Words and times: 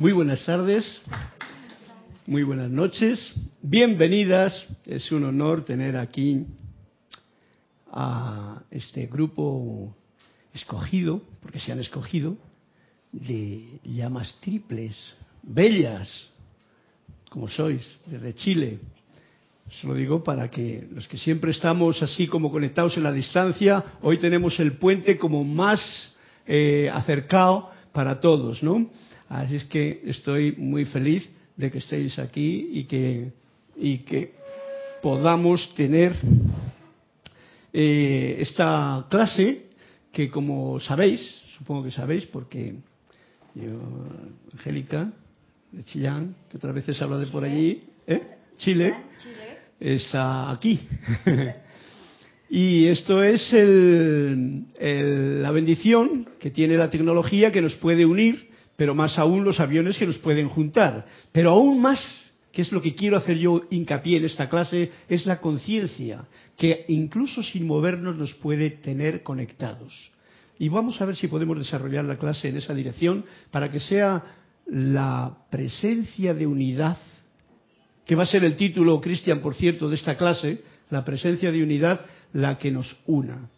Muy 0.00 0.12
buenas 0.12 0.44
tardes, 0.44 1.02
muy 2.24 2.44
buenas 2.44 2.70
noches, 2.70 3.34
bienvenidas. 3.60 4.64
Es 4.86 5.10
un 5.10 5.24
honor 5.24 5.64
tener 5.64 5.96
aquí 5.96 6.46
a 7.90 8.62
este 8.70 9.06
grupo 9.06 9.96
escogido, 10.54 11.20
porque 11.42 11.58
se 11.58 11.72
han 11.72 11.80
escogido, 11.80 12.36
de 13.10 13.80
llamas 13.82 14.38
triples, 14.40 14.96
bellas, 15.42 16.30
como 17.28 17.48
sois, 17.48 17.98
desde 18.06 18.36
Chile. 18.36 18.78
Se 19.80 19.88
lo 19.88 19.94
digo 19.94 20.22
para 20.22 20.48
que 20.48 20.86
los 20.92 21.08
que 21.08 21.18
siempre 21.18 21.50
estamos 21.50 22.00
así 22.04 22.28
como 22.28 22.52
conectados 22.52 22.96
en 22.96 23.02
la 23.02 23.12
distancia, 23.12 23.84
hoy 24.02 24.18
tenemos 24.18 24.60
el 24.60 24.74
puente 24.74 25.18
como 25.18 25.42
más 25.42 25.80
eh, 26.46 26.88
acercado 26.88 27.68
para 27.92 28.20
todos, 28.20 28.62
¿no? 28.62 28.88
Así 29.28 29.56
es 29.56 29.64
que 29.64 30.02
estoy 30.06 30.52
muy 30.52 30.84
feliz 30.86 31.28
de 31.56 31.70
que 31.70 31.78
estéis 31.78 32.18
aquí 32.18 32.70
y 32.72 32.84
que, 32.84 33.32
y 33.76 33.98
que 33.98 34.32
podamos 35.02 35.74
tener 35.74 36.14
eh, 37.72 38.36
esta 38.40 39.06
clase 39.10 39.66
que 40.12 40.30
como 40.30 40.80
sabéis, 40.80 41.20
supongo 41.56 41.84
que 41.84 41.90
sabéis 41.90 42.26
porque 42.26 42.74
yo, 43.54 43.80
Angélica, 44.54 45.12
de 45.72 45.84
Chillán, 45.84 46.34
que 46.50 46.56
otras 46.56 46.74
veces 46.74 47.00
habla 47.02 47.18
de 47.18 47.26
por 47.26 47.44
allí, 47.44 47.82
¿eh? 48.06 48.22
Chile, 48.56 48.94
está 49.78 50.50
aquí. 50.50 50.80
y 52.50 52.86
esto 52.86 53.22
es 53.22 53.52
la 53.52 55.50
bendición 55.50 56.28
que 56.40 56.50
tiene 56.50 56.76
la 56.76 56.90
tecnología 56.90 57.52
que 57.52 57.62
nos 57.62 57.74
puede 57.76 58.06
unir, 58.06 58.47
pero 58.78 58.94
más 58.94 59.18
aún 59.18 59.42
los 59.42 59.58
aviones 59.58 59.98
que 59.98 60.06
nos 60.06 60.18
pueden 60.18 60.48
juntar. 60.48 61.04
Pero 61.32 61.50
aún 61.50 61.82
más, 61.82 61.98
que 62.52 62.62
es 62.62 62.70
lo 62.70 62.80
que 62.80 62.94
quiero 62.94 63.16
hacer 63.16 63.36
yo 63.36 63.62
hincapié 63.70 64.18
en 64.18 64.24
esta 64.24 64.48
clase, 64.48 64.92
es 65.08 65.26
la 65.26 65.40
conciencia, 65.40 66.28
que 66.56 66.84
incluso 66.86 67.42
sin 67.42 67.66
movernos 67.66 68.14
nos 68.14 68.34
puede 68.34 68.70
tener 68.70 69.24
conectados. 69.24 70.12
Y 70.60 70.68
vamos 70.68 71.00
a 71.00 71.06
ver 71.06 71.16
si 71.16 71.26
podemos 71.26 71.58
desarrollar 71.58 72.04
la 72.04 72.18
clase 72.18 72.50
en 72.50 72.56
esa 72.56 72.72
dirección 72.72 73.24
para 73.50 73.68
que 73.68 73.80
sea 73.80 74.22
la 74.68 75.38
presencia 75.50 76.32
de 76.32 76.46
unidad, 76.46 76.98
que 78.06 78.14
va 78.14 78.22
a 78.22 78.26
ser 78.26 78.44
el 78.44 78.54
título, 78.54 79.00
Cristian, 79.00 79.40
por 79.40 79.56
cierto, 79.56 79.88
de 79.88 79.96
esta 79.96 80.16
clase, 80.16 80.62
la 80.90 81.04
presencia 81.04 81.50
de 81.50 81.64
unidad, 81.64 82.06
la 82.32 82.58
que 82.58 82.70
nos 82.70 82.96
una. 83.06 83.50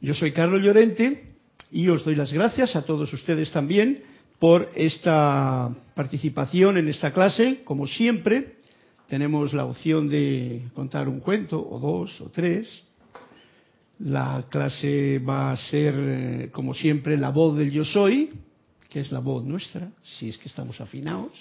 Yo 0.00 0.14
soy 0.14 0.32
Carlos 0.32 0.64
Llorente 0.64 1.28
y 1.70 1.86
os 1.86 2.04
doy 2.04 2.16
las 2.16 2.32
gracias 2.32 2.74
a 2.74 2.82
todos 2.82 3.12
ustedes 3.12 3.52
también 3.52 4.10
por 4.42 4.72
esta 4.74 5.72
participación 5.94 6.76
en 6.76 6.88
esta 6.88 7.12
clase. 7.12 7.60
Como 7.62 7.86
siempre, 7.86 8.56
tenemos 9.06 9.52
la 9.52 9.64
opción 9.64 10.08
de 10.08 10.64
contar 10.74 11.08
un 11.08 11.20
cuento, 11.20 11.64
o 11.64 11.78
dos, 11.78 12.20
o 12.20 12.28
tres. 12.28 12.82
La 14.00 14.44
clase 14.50 15.20
va 15.20 15.52
a 15.52 15.56
ser, 15.56 15.94
eh, 15.96 16.48
como 16.50 16.74
siempre, 16.74 17.16
la 17.16 17.30
voz 17.30 17.56
del 17.56 17.70
yo 17.70 17.84
soy, 17.84 18.30
que 18.88 18.98
es 18.98 19.12
la 19.12 19.20
voz 19.20 19.44
nuestra, 19.44 19.92
si 20.02 20.30
es 20.30 20.38
que 20.38 20.48
estamos 20.48 20.80
afinados. 20.80 21.38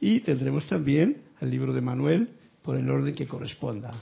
Y 0.00 0.20
tendremos 0.20 0.66
también 0.68 1.18
el 1.42 1.50
libro 1.50 1.74
de 1.74 1.82
Manuel 1.82 2.30
por 2.62 2.78
el 2.78 2.88
orden 2.88 3.14
que 3.14 3.26
corresponda. 3.26 3.92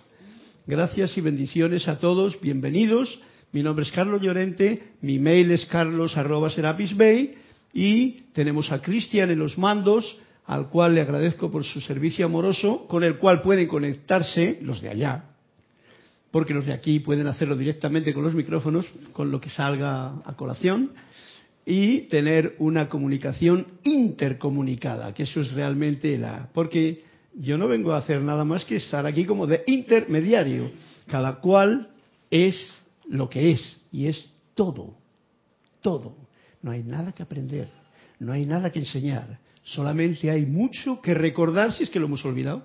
Gracias 0.65 1.19
y 1.19 1.23
bendiciones 1.23 1.89
a 1.89 1.99
todos, 1.99 2.41
bienvenidos. 2.41 3.19
Mi 3.51 3.65
nombre 3.65 3.85
es 3.85 3.91
Carlos 3.91 4.23
Llorente, 4.23 4.93
mi 5.01 5.19
mail 5.19 5.51
es 5.51 5.67
carlos.serapisbay 5.67 7.50
y 7.73 8.23
tenemos 8.33 8.73
a 8.73 8.81
Cristian 8.81 9.31
en 9.31 9.39
los 9.39 9.59
mandos, 9.59 10.19
al 10.47 10.69
cual 10.69 10.95
le 10.95 11.03
agradezco 11.03 11.51
por 11.51 11.65
su 11.65 11.81
servicio 11.81 12.27
amoroso, 12.27 12.87
con 12.89 13.05
el 13.05 13.19
cual 13.19 13.41
pueden 13.43 13.69
conectarse 13.69 14.59
los 14.63 14.81
de 14.81 14.89
allá, 14.89 15.25
porque 16.31 16.55
los 16.55 16.67
de 16.67 16.73
aquí 16.73 17.01
pueden 17.01 17.27
hacerlo 17.27 17.57
directamente 17.57 18.13
con 18.15 18.25
los 18.25 18.35
micrófonos, 18.35 18.87
con 19.13 19.31
lo 19.31 19.41
que 19.41 19.51
salga 19.51 20.21
a 20.25 20.35
colación 20.37 20.93
y 21.65 22.03
tener 22.03 22.57
una 22.59 22.89
comunicación 22.89 23.67
intercomunicada, 23.85 25.15
que 25.15 25.25
eso 25.25 25.41
es 25.41 25.53
realmente 25.53 26.17
la... 26.19 26.49
Porque 26.53 27.05
yo 27.35 27.59
no 27.59 27.69
vengo 27.69 27.93
a 27.93 27.99
hacer 27.99 28.21
nada 28.23 28.45
más 28.45 28.65
que 28.65 28.77
estar 28.77 29.07
aquí 29.07 29.25
como 29.25 29.47
de 29.47 29.63
intermediario. 29.67 30.71
Cada 31.07 31.41
cual 31.41 31.91
es 32.31 32.83
lo 33.09 33.29
que 33.29 33.53
es 33.53 33.81
y 33.93 34.07
es 34.07 34.31
todo, 34.55 34.95
todo. 35.81 36.17
No 36.63 36.71
hay 36.71 36.83
nada 36.83 37.13
que 37.13 37.23
aprender, 37.23 37.69
no 38.19 38.33
hay 38.33 38.45
nada 38.47 38.71
que 38.71 38.79
enseñar, 38.81 39.39
solamente 39.63 40.31
hay 40.31 40.45
mucho 40.45 41.01
que 41.01 41.15
recordar 41.15 41.73
si 41.73 41.85
es 41.85 41.91
que 41.91 41.99
lo 41.99 42.07
hemos 42.07 42.25
olvidado. 42.25 42.63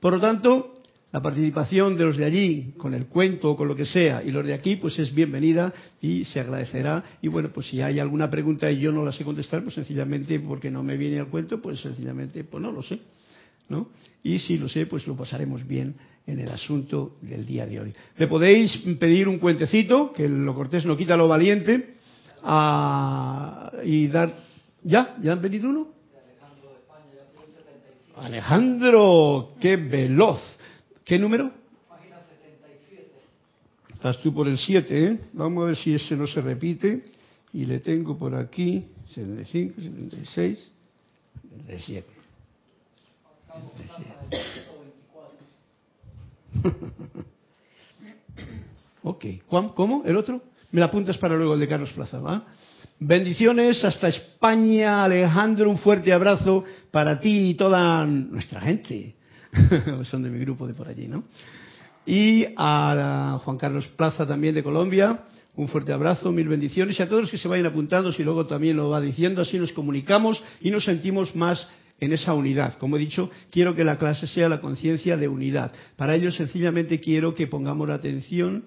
Por 0.00 0.14
lo 0.14 0.20
tanto, 0.20 0.74
la 1.14 1.22
participación 1.22 1.96
de 1.96 2.04
los 2.04 2.16
de 2.16 2.24
allí 2.24 2.74
con 2.76 2.92
el 2.92 3.06
cuento 3.06 3.52
o 3.52 3.56
con 3.56 3.68
lo 3.68 3.76
que 3.76 3.86
sea 3.86 4.20
y 4.24 4.32
los 4.32 4.44
de 4.44 4.52
aquí 4.52 4.74
pues 4.74 4.98
es 4.98 5.14
bienvenida 5.14 5.72
y 6.02 6.24
se 6.24 6.40
agradecerá 6.40 7.04
y 7.22 7.28
bueno 7.28 7.50
pues 7.50 7.68
si 7.68 7.80
hay 7.80 8.00
alguna 8.00 8.28
pregunta 8.28 8.68
y 8.68 8.80
yo 8.80 8.90
no 8.90 9.04
la 9.04 9.12
sé 9.12 9.22
contestar 9.22 9.62
pues 9.62 9.76
sencillamente 9.76 10.40
porque 10.40 10.72
no 10.72 10.82
me 10.82 10.96
viene 10.96 11.20
al 11.20 11.28
cuento 11.28 11.62
pues 11.62 11.80
sencillamente 11.80 12.42
pues 12.42 12.60
no 12.60 12.72
lo 12.72 12.82
sé 12.82 12.98
¿no? 13.68 13.88
y 14.22 14.38
si 14.38 14.58
lo 14.58 14.68
sé 14.68 14.86
pues 14.86 15.06
lo 15.06 15.16
pasaremos 15.16 15.66
bien 15.66 15.94
en 16.26 16.40
el 16.40 16.48
asunto 16.50 17.16
del 17.20 17.44
día 17.46 17.66
de 17.66 17.80
hoy 17.80 17.94
le 18.16 18.26
podéis 18.26 18.76
pedir 18.98 19.28
un 19.28 19.38
cuentecito 19.38 20.12
que 20.12 20.28
lo 20.28 20.54
cortés 20.54 20.84
no 20.84 20.96
quita 20.96 21.16
lo 21.16 21.28
valiente 21.28 21.94
y 23.84 24.06
dar 24.08 24.34
ya 24.82 25.16
ya 25.20 25.32
han 25.32 25.40
pedido 25.40 25.68
uno 25.68 25.94
Alejandro, 28.16 29.54
qué 29.60 29.76
veloz. 29.76 30.40
¿Qué 31.04 31.18
número? 31.18 31.52
Página 31.88 32.20
77. 32.22 33.10
Estás 33.92 34.20
tú 34.22 34.32
por 34.32 34.48
el 34.48 34.56
7, 34.56 35.04
¿eh? 35.04 35.20
Vamos 35.32 35.64
a 35.64 35.66
ver 35.68 35.76
si 35.76 35.94
ese 35.94 36.16
no 36.16 36.26
se 36.26 36.40
repite. 36.40 37.02
Y 37.52 37.66
le 37.66 37.80
tengo 37.80 38.18
por 38.18 38.34
aquí 38.34 38.86
75, 39.14 39.80
76, 39.80 40.70
77. 41.50 42.13
77. 43.54 44.10
ok. 49.02 49.24
¿Cómo? 49.74 50.02
¿El 50.04 50.16
otro? 50.16 50.42
Me 50.72 50.80
la 50.80 50.86
apuntas 50.86 51.18
para 51.18 51.36
luego 51.36 51.54
el 51.54 51.60
de 51.60 51.68
Carlos 51.68 51.92
Plaza, 51.92 52.18
¿va? 52.18 52.44
Bendiciones 52.98 53.84
hasta 53.84 54.08
España, 54.08 55.04
Alejandro. 55.04 55.70
Un 55.70 55.78
fuerte 55.78 56.12
abrazo 56.12 56.64
para 56.90 57.20
ti 57.20 57.50
y 57.50 57.54
toda 57.54 58.04
nuestra 58.06 58.60
gente. 58.60 59.14
son 60.04 60.22
de 60.22 60.30
mi 60.30 60.38
grupo 60.40 60.66
de 60.66 60.74
por 60.74 60.88
allí, 60.88 61.06
¿no? 61.06 61.24
Y 62.06 62.46
a 62.56 63.40
Juan 63.44 63.56
Carlos 63.56 63.86
Plaza 63.96 64.26
también 64.26 64.54
de 64.54 64.62
Colombia, 64.62 65.20
un 65.56 65.68
fuerte 65.68 65.92
abrazo, 65.92 66.32
mil 66.32 66.48
bendiciones 66.48 66.98
y 66.98 67.02
a 67.02 67.08
todos 67.08 67.22
los 67.22 67.30
que 67.30 67.38
se 67.38 67.48
vayan 67.48 67.66
apuntando, 67.66 68.12
si 68.12 68.22
luego 68.24 68.46
también 68.46 68.76
lo 68.76 68.90
va 68.90 69.00
diciendo, 69.00 69.40
así 69.40 69.58
nos 69.58 69.72
comunicamos 69.72 70.42
y 70.60 70.70
nos 70.70 70.84
sentimos 70.84 71.34
más 71.34 71.66
en 72.00 72.12
esa 72.12 72.34
unidad. 72.34 72.76
Como 72.78 72.96
he 72.96 73.00
dicho, 73.00 73.30
quiero 73.50 73.74
que 73.74 73.84
la 73.84 73.98
clase 73.98 74.26
sea 74.26 74.48
la 74.48 74.60
conciencia 74.60 75.16
de 75.16 75.28
unidad. 75.28 75.72
Para 75.96 76.14
ello, 76.16 76.30
sencillamente 76.32 77.00
quiero 77.00 77.34
que 77.34 77.46
pongamos 77.46 77.88
la 77.88 77.94
atención 77.94 78.64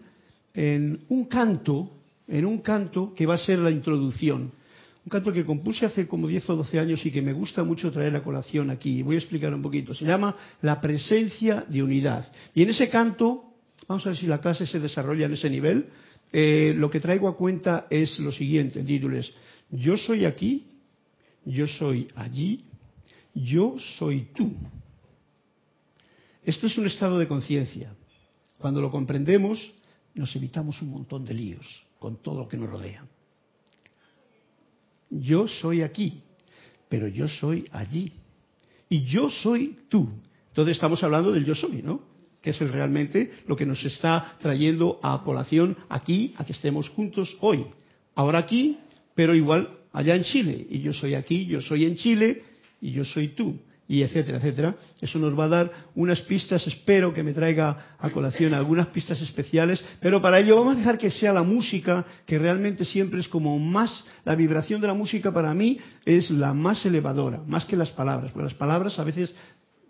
en 0.54 1.02
un 1.10 1.26
canto, 1.26 1.92
en 2.28 2.46
un 2.46 2.60
canto 2.60 3.14
que 3.16 3.26
va 3.26 3.36
a 3.36 3.40
ser 3.40 3.60
la 3.60 3.72
introducción. 3.72 4.52
Un 5.06 5.10
canto 5.10 5.32
que 5.32 5.46
compuse 5.46 5.86
hace 5.86 6.08
como 6.08 6.28
10 6.28 6.50
o 6.50 6.56
12 6.58 6.80
años 6.80 7.06
y 7.06 7.12
que 7.12 7.22
me 7.22 7.32
gusta 7.32 7.64
mucho 7.64 7.92
traer 7.92 8.16
a 8.16 8.24
colación 8.24 8.70
aquí. 8.70 9.02
Voy 9.04 9.16
a 9.16 9.20
explicar 9.20 9.54
un 9.54 9.62
poquito. 9.62 9.94
Se 9.94 10.04
llama 10.04 10.36
La 10.62 10.82
presencia 10.82 11.64
de 11.68 11.82
unidad. 11.82 12.30
Y 12.54 12.64
en 12.64 12.72
ese 12.72 12.90
canto, 12.90 13.46
vamos 13.88 14.06
a 14.06 14.10
ver 14.10 14.18
si 14.18 14.28
la 14.28 14.42
clase 14.42 14.66
se 14.66 14.80
desarrolla 14.80 15.28
en 15.28 15.34
ese 15.34 15.50
nivel, 15.50 15.86
eh, 16.34 16.74
lo 16.76 16.90
que 16.90 17.00
traigo 17.00 17.30
a 17.30 17.38
cuenta 17.38 17.88
es 17.90 18.20
lo 18.20 18.32
siguiente. 18.32 18.80
El 18.82 18.88
título 18.88 19.18
es, 19.18 19.32
yo 19.72 19.98
soy 19.98 20.26
aquí, 20.26 20.66
yo 21.46 21.68
soy 21.68 22.10
allí, 22.16 22.66
yo 23.44 23.78
soy 23.98 24.30
tú. 24.36 24.52
Esto 26.44 26.68
es 26.68 26.78
un 26.78 26.88
estado 26.88 27.20
de 27.20 27.28
conciencia. 27.28 27.94
Cuando 28.58 28.82
lo 28.82 28.90
comprendemos, 28.90 29.74
nos 30.14 30.36
evitamos 30.36 30.82
un 30.82 30.92
montón 30.92 31.26
de 31.26 31.34
líos 31.34 31.84
con 32.00 32.22
todo 32.22 32.40
lo 32.40 32.48
que 32.48 32.58
nos 32.58 32.70
rodea 32.70 33.06
yo 35.10 35.48
soy 35.48 35.82
aquí, 35.82 36.22
pero 36.90 37.08
yo 37.08 37.28
soy 37.28 37.66
allí. 37.72 38.12
Y 38.90 39.04
yo 39.04 39.30
soy 39.30 39.78
tú. 39.90 40.10
Entonces 40.50 40.78
estamos 40.78 41.04
hablando 41.04 41.32
del 41.32 41.46
yo 41.46 41.56
soy, 41.56 41.82
¿no? 41.82 42.02
Que 42.42 42.52
es 42.52 42.60
realmente 42.60 43.32
lo 43.48 43.56
que 43.56 43.66
nos 43.66 43.84
está 43.84 44.38
trayendo 44.40 45.00
a 45.04 45.22
colación 45.24 45.76
aquí, 45.90 46.34
a 46.38 46.46
que 46.46 46.54
estemos 46.54 46.90
juntos 46.90 47.36
hoy. 47.42 47.66
Ahora 48.16 48.40
aquí, 48.40 48.78
pero 49.14 49.36
igual 49.36 49.70
allá 49.92 50.16
en 50.16 50.24
Chile. 50.24 50.66
Y 50.70 50.80
yo 50.80 50.94
soy 50.94 51.16
aquí, 51.16 51.46
yo 51.46 51.62
soy 51.62 51.86
en 51.86 51.96
Chile, 51.98 52.42
y 52.82 52.92
yo 52.92 53.06
soy 53.06 53.30
tú. 53.30 53.60
y 53.90 54.02
etcétera, 54.02 54.38
etcétera. 54.38 54.76
Eso 55.00 55.18
nos 55.18 55.38
va 55.38 55.46
a 55.46 55.48
dar 55.48 55.72
unas 55.96 56.20
pistas, 56.22 56.68
espero 56.68 57.14
que 57.14 57.24
me 57.24 57.34
traiga 57.34 57.96
a 57.98 58.10
colación 58.10 58.54
algunas 58.54 58.88
pistas 58.88 59.22
especiales, 59.22 59.82
pero 60.02 60.22
para 60.22 60.40
ello 60.40 60.58
vamos 60.58 60.76
a 60.76 60.80
dejar 60.80 60.98
que 60.98 61.10
sea 61.10 61.32
la 61.32 61.44
música, 61.44 62.06
que 62.26 62.38
realmente 62.38 62.84
siempre 62.84 63.22
es 63.22 63.30
como 63.30 63.58
más, 63.58 64.04
la 64.26 64.36
vibración 64.36 64.82
de 64.82 64.88
la 64.88 64.94
música 64.94 65.32
para 65.32 65.54
mí 65.54 65.78
es 66.04 66.30
la 66.32 66.54
más 66.54 66.86
elevadora, 66.86 67.42
más 67.48 67.64
que 67.64 67.78
las 67.78 67.90
palabras, 67.92 68.32
porque 68.34 68.50
las 68.50 68.56
palabras 68.56 69.00
a 69.00 69.06
veces 69.06 69.34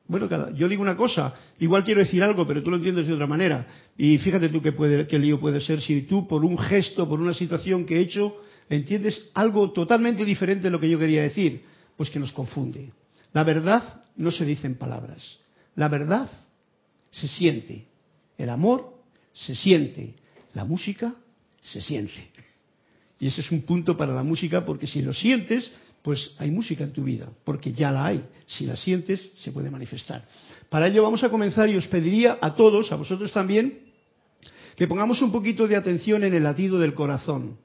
bueno, 0.10 0.30
yo 0.54 0.70
digo 0.70 0.82
una 0.82 0.96
cosa, 0.96 1.34
igual 1.60 1.84
quiero 1.84 2.00
decir 2.00 2.24
algo, 2.24 2.48
pero 2.48 2.64
tú 2.64 2.70
lo 2.70 2.78
entiendes 2.78 3.08
de 3.08 3.14
otra 3.14 3.28
manera. 3.28 3.68
Y 3.98 4.18
fíjate 4.20 4.48
tú 4.48 4.62
qué, 4.62 4.72
puede, 4.72 5.06
qué 5.06 5.20
lío 5.20 5.38
puede 5.38 5.60
ser 5.60 5.82
si 5.82 6.04
tú, 6.04 6.26
por 6.28 6.46
un 6.46 6.58
gesto, 6.58 7.10
por 7.10 7.20
una 7.20 7.34
situación 7.34 7.86
que 7.86 7.98
he 7.98 8.00
hecho, 8.00 8.34
entiendes 8.70 9.30
algo 9.34 9.72
totalmente 9.72 10.24
diferente 10.24 10.64
de 10.64 10.72
lo 10.72 10.80
que 10.80 10.90
yo 10.90 10.98
quería 10.98 11.24
decir. 11.24 11.62
Pues 11.98 12.10
que 12.10 12.20
nos 12.20 12.32
confunde. 12.32 12.94
La 13.34 13.44
verdad 13.44 14.04
no 14.16 14.32
se 14.32 14.46
dice 14.46 14.68
en 14.68 14.76
palabras. 14.76 15.40
La 15.76 15.90
verdad 15.90 16.30
se 17.12 17.28
siente. 17.28 17.88
El 18.38 18.50
amor 18.50 19.02
se 19.34 19.56
siente. 19.56 20.16
La 20.54 20.64
música 20.64 21.14
se 21.62 21.82
siente. 21.82 22.32
Y 23.20 23.28
ese 23.28 23.42
es 23.42 23.52
un 23.52 23.64
punto 23.64 23.98
para 23.98 24.14
la 24.14 24.24
música 24.24 24.64
porque 24.64 24.88
si 24.88 25.02
lo 25.02 25.14
sientes, 25.14 25.72
pues 26.02 26.32
hay 26.38 26.52
música 26.52 26.84
en 26.84 26.92
tu 26.92 27.04
vida, 27.04 27.30
porque 27.44 27.74
ya 27.74 27.92
la 27.92 28.06
hay. 28.06 28.24
Si 28.46 28.66
la 28.66 28.76
sientes, 28.76 29.32
se 29.36 29.52
puede 29.52 29.70
manifestar. 29.70 30.26
Para 30.70 30.88
ello 30.88 31.04
vamos 31.04 31.24
a 31.24 31.30
comenzar 31.30 31.70
y 31.70 31.76
os 31.76 31.88
pediría 31.88 32.38
a 32.40 32.56
todos, 32.56 32.92
a 32.92 32.96
vosotros 32.96 33.32
también, 33.34 33.80
que 34.76 34.88
pongamos 34.88 35.22
un 35.22 35.32
poquito 35.32 35.68
de 35.68 35.76
atención 35.76 36.24
en 36.24 36.34
el 36.34 36.44
latido 36.44 36.80
del 36.80 36.94
corazón, 36.94 37.58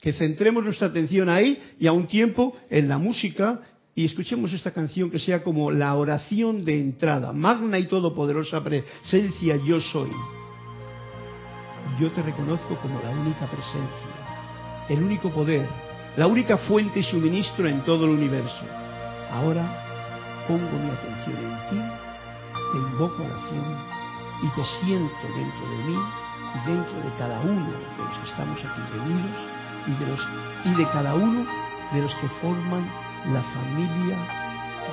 que 0.00 0.12
centremos 0.14 0.64
nuestra 0.64 0.88
atención 0.88 1.28
ahí 1.28 1.60
y 1.78 1.86
a 1.86 1.92
un 1.92 2.06
tiempo 2.06 2.56
en 2.70 2.88
la 2.88 2.98
música 2.98 3.60
y 3.94 4.06
escuchemos 4.06 4.52
esta 4.52 4.70
canción 4.70 5.10
que 5.10 5.18
sea 5.18 5.42
como 5.42 5.70
la 5.70 5.94
oración 5.94 6.64
de 6.64 6.80
entrada, 6.80 7.32
magna 7.32 7.78
y 7.78 7.86
todopoderosa 7.86 8.64
presencia 8.64 9.56
yo 9.56 9.78
soy. 9.78 10.10
Yo 12.00 12.10
te 12.12 12.22
reconozco 12.22 12.76
como 12.80 12.98
la 13.02 13.10
única 13.10 13.46
presencia, 13.46 14.86
el 14.88 15.02
único 15.02 15.28
poder, 15.30 15.66
la 16.16 16.26
única 16.26 16.56
fuente 16.56 17.00
y 17.00 17.02
suministro 17.02 17.68
en 17.68 17.84
todo 17.84 18.06
el 18.06 18.12
universo. 18.12 18.64
Ahora 19.30 20.44
pongo 20.48 20.78
mi 20.78 20.90
atención 20.90 21.36
en 21.36 21.68
ti, 21.68 21.82
te 22.72 22.78
invoco 22.78 23.22
oración 23.22 23.76
y 24.42 24.48
te 24.54 24.64
siento 24.80 25.26
dentro 25.36 25.70
de 25.70 25.84
mí 25.84 25.98
y 26.54 26.70
dentro 26.70 26.96
de 26.96 27.16
cada 27.18 27.40
uno 27.40 27.66
de 27.70 28.04
los 28.04 28.18
que 28.18 28.30
estamos 28.30 28.58
aquí 28.64 28.80
reunidos 28.92 29.59
y 29.86 29.92
de, 29.94 30.06
los, 30.06 30.28
y 30.64 30.74
de 30.74 30.88
cada 30.90 31.14
uno 31.14 31.46
de 31.92 32.00
los 32.02 32.14
que 32.16 32.28
forman 32.40 32.86
la 33.32 33.42
familia 33.42 34.16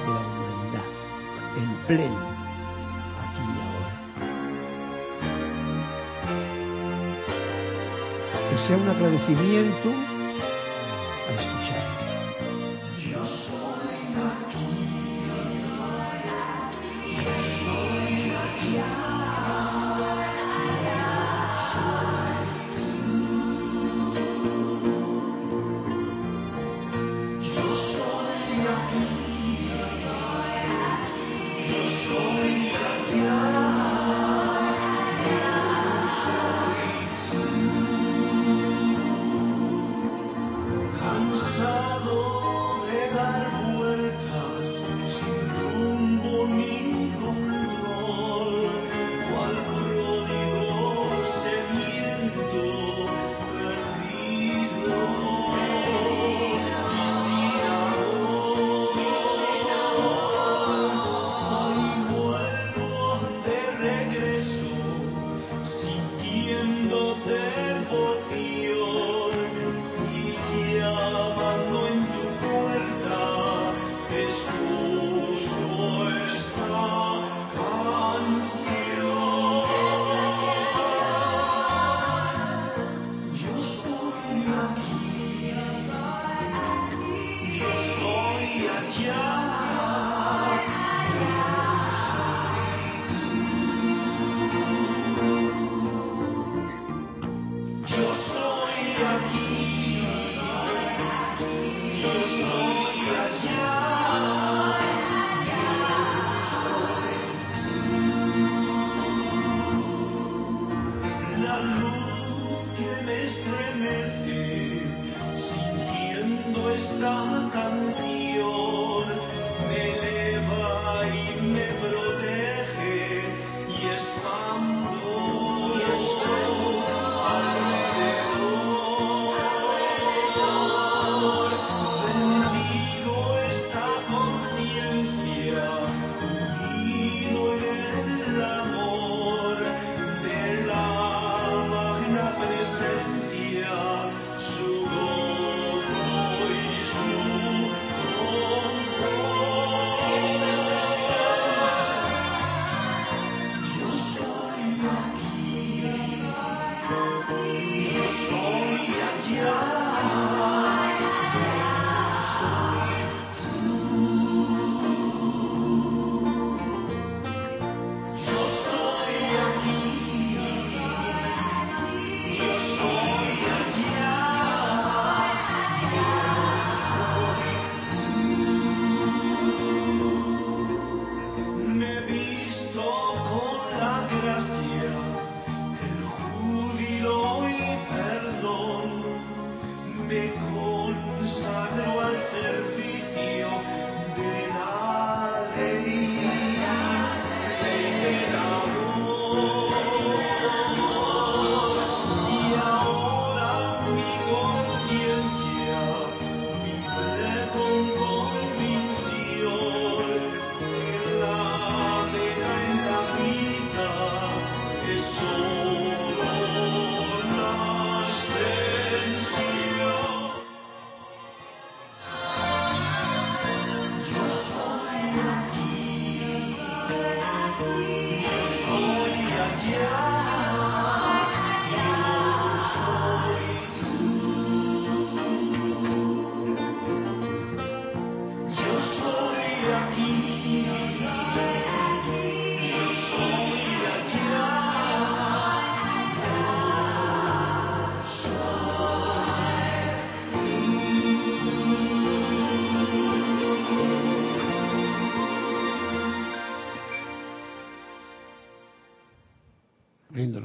de 0.03 0.13
la 0.13 0.19
humanidad 0.19 0.87
en 1.57 1.69
pleno 1.87 2.27
aquí 3.21 3.41
y 3.41 3.59
ahora. 3.61 3.91
Que 8.49 8.57
sea 8.57 8.77
un 8.77 8.89
agradecimiento 8.89 10.16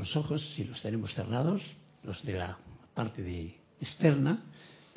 los 0.02 0.16
ojos, 0.16 0.42
si 0.56 0.64
los 0.64 0.82
tenemos 0.82 1.14
cerrados, 1.14 1.62
los 2.02 2.24
de 2.24 2.32
la 2.32 2.58
parte 2.92 3.22
de 3.22 3.54
externa, 3.80 4.42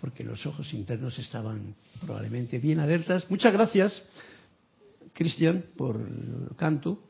porque 0.01 0.23
los 0.23 0.43
ojos 0.47 0.73
internos 0.73 1.19
estaban 1.19 1.75
probablemente 2.03 2.57
bien 2.57 2.79
alertas. 2.79 3.29
Muchas 3.29 3.53
gracias, 3.53 4.01
Cristian, 5.13 5.63
por 5.77 5.97
el 5.97 6.55
canto. 6.55 7.03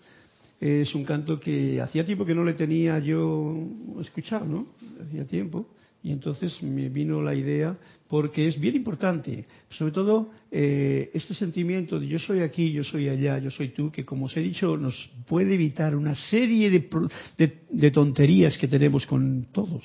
Es 0.59 0.93
un 0.93 1.05
canto 1.05 1.39
que 1.39 1.79
hacía 1.79 2.03
tiempo 2.03 2.25
que 2.25 2.35
no 2.35 2.43
le 2.43 2.53
tenía 2.53 2.99
yo 2.99 3.65
escuchado, 4.01 4.45
¿no? 4.45 4.67
Hacía 5.01 5.25
tiempo. 5.25 5.65
Y 6.05 6.11
entonces 6.11 6.61
me 6.61 6.87
vino 6.89 7.19
la 7.19 7.33
idea, 7.33 7.75
porque 8.07 8.47
es 8.47 8.59
bien 8.59 8.75
importante, 8.75 9.45
sobre 9.71 9.91
todo 9.91 10.29
eh, 10.51 11.09
este 11.15 11.33
sentimiento 11.33 11.99
de 11.99 12.05
yo 12.05 12.19
soy 12.19 12.41
aquí, 12.41 12.71
yo 12.71 12.83
soy 12.83 13.09
allá, 13.09 13.39
yo 13.39 13.49
soy 13.49 13.69
tú, 13.69 13.91
que 13.91 14.05
como 14.05 14.27
os 14.27 14.37
he 14.37 14.41
dicho, 14.41 14.77
nos 14.77 15.09
puede 15.27 15.55
evitar 15.55 15.95
una 15.95 16.13
serie 16.13 16.69
de, 16.69 17.51
de 17.71 17.89
tonterías 17.89 18.55
que 18.55 18.67
tenemos 18.67 19.07
con 19.07 19.47
todos. 19.51 19.83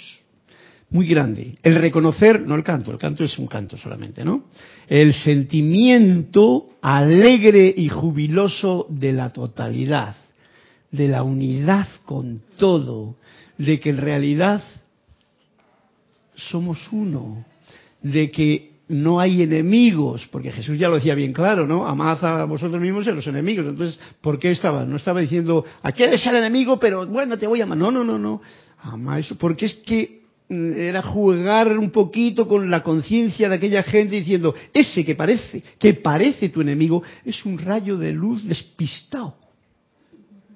Muy 0.90 1.06
grande. 1.06 1.54
El 1.62 1.76
reconocer, 1.76 2.46
no 2.46 2.54
el 2.54 2.64
canto, 2.64 2.90
el 2.90 2.98
canto 2.98 3.24
es 3.24 3.38
un 3.38 3.46
canto 3.46 3.78
solamente, 3.78 4.22
¿no? 4.22 4.44
El 4.88 5.14
sentimiento 5.14 6.66
alegre 6.82 7.72
y 7.74 7.88
jubiloso 7.88 8.86
de 8.90 9.14
la 9.14 9.32
totalidad, 9.32 10.16
de 10.92 11.08
la 11.08 11.22
unidad 11.22 11.88
con 12.04 12.42
todo, 12.58 13.16
de 13.56 13.80
que 13.80 13.88
en 13.88 13.96
realidad 13.96 14.62
somos 16.48 16.78
uno, 16.92 17.44
de 18.02 18.30
que 18.30 18.70
no 18.90 19.20
hay 19.20 19.42
enemigos, 19.42 20.28
porque 20.32 20.50
Jesús 20.50 20.76
ya 20.76 20.88
lo 20.88 20.96
decía 20.96 21.14
bien 21.14 21.32
claro, 21.32 21.66
¿no? 21.66 21.86
Amad 21.86 22.24
a 22.24 22.44
vosotros 22.44 22.82
mismos 22.82 23.06
y 23.06 23.10
a 23.10 23.12
los 23.12 23.26
enemigos. 23.26 23.66
Entonces, 23.66 23.98
¿por 24.20 24.38
qué 24.38 24.50
estaba? 24.50 24.84
No 24.84 24.96
estaba 24.96 25.20
diciendo, 25.20 25.64
aquí 25.82 26.02
es 26.02 26.26
el 26.26 26.36
enemigo, 26.36 26.80
pero 26.80 27.06
bueno, 27.06 27.38
te 27.38 27.46
voy 27.46 27.60
a 27.60 27.64
amar. 27.64 27.78
No, 27.78 27.92
no, 27.92 28.02
no, 28.02 28.18
no. 28.18 28.40
Ama 28.82 29.20
eso, 29.20 29.36
porque 29.36 29.66
es 29.66 29.74
que 29.86 30.22
mm, 30.48 30.72
era 30.72 31.02
jugar 31.02 31.78
un 31.78 31.90
poquito 31.90 32.48
con 32.48 32.68
la 32.68 32.82
conciencia 32.82 33.48
de 33.48 33.54
aquella 33.54 33.84
gente 33.84 34.16
diciendo, 34.16 34.54
ese 34.74 35.04
que 35.04 35.14
parece, 35.14 35.62
que 35.78 35.94
parece 35.94 36.48
tu 36.48 36.60
enemigo, 36.60 37.00
es 37.24 37.44
un 37.44 37.58
rayo 37.58 37.96
de 37.96 38.12
luz 38.12 38.44
despistado 38.44 39.36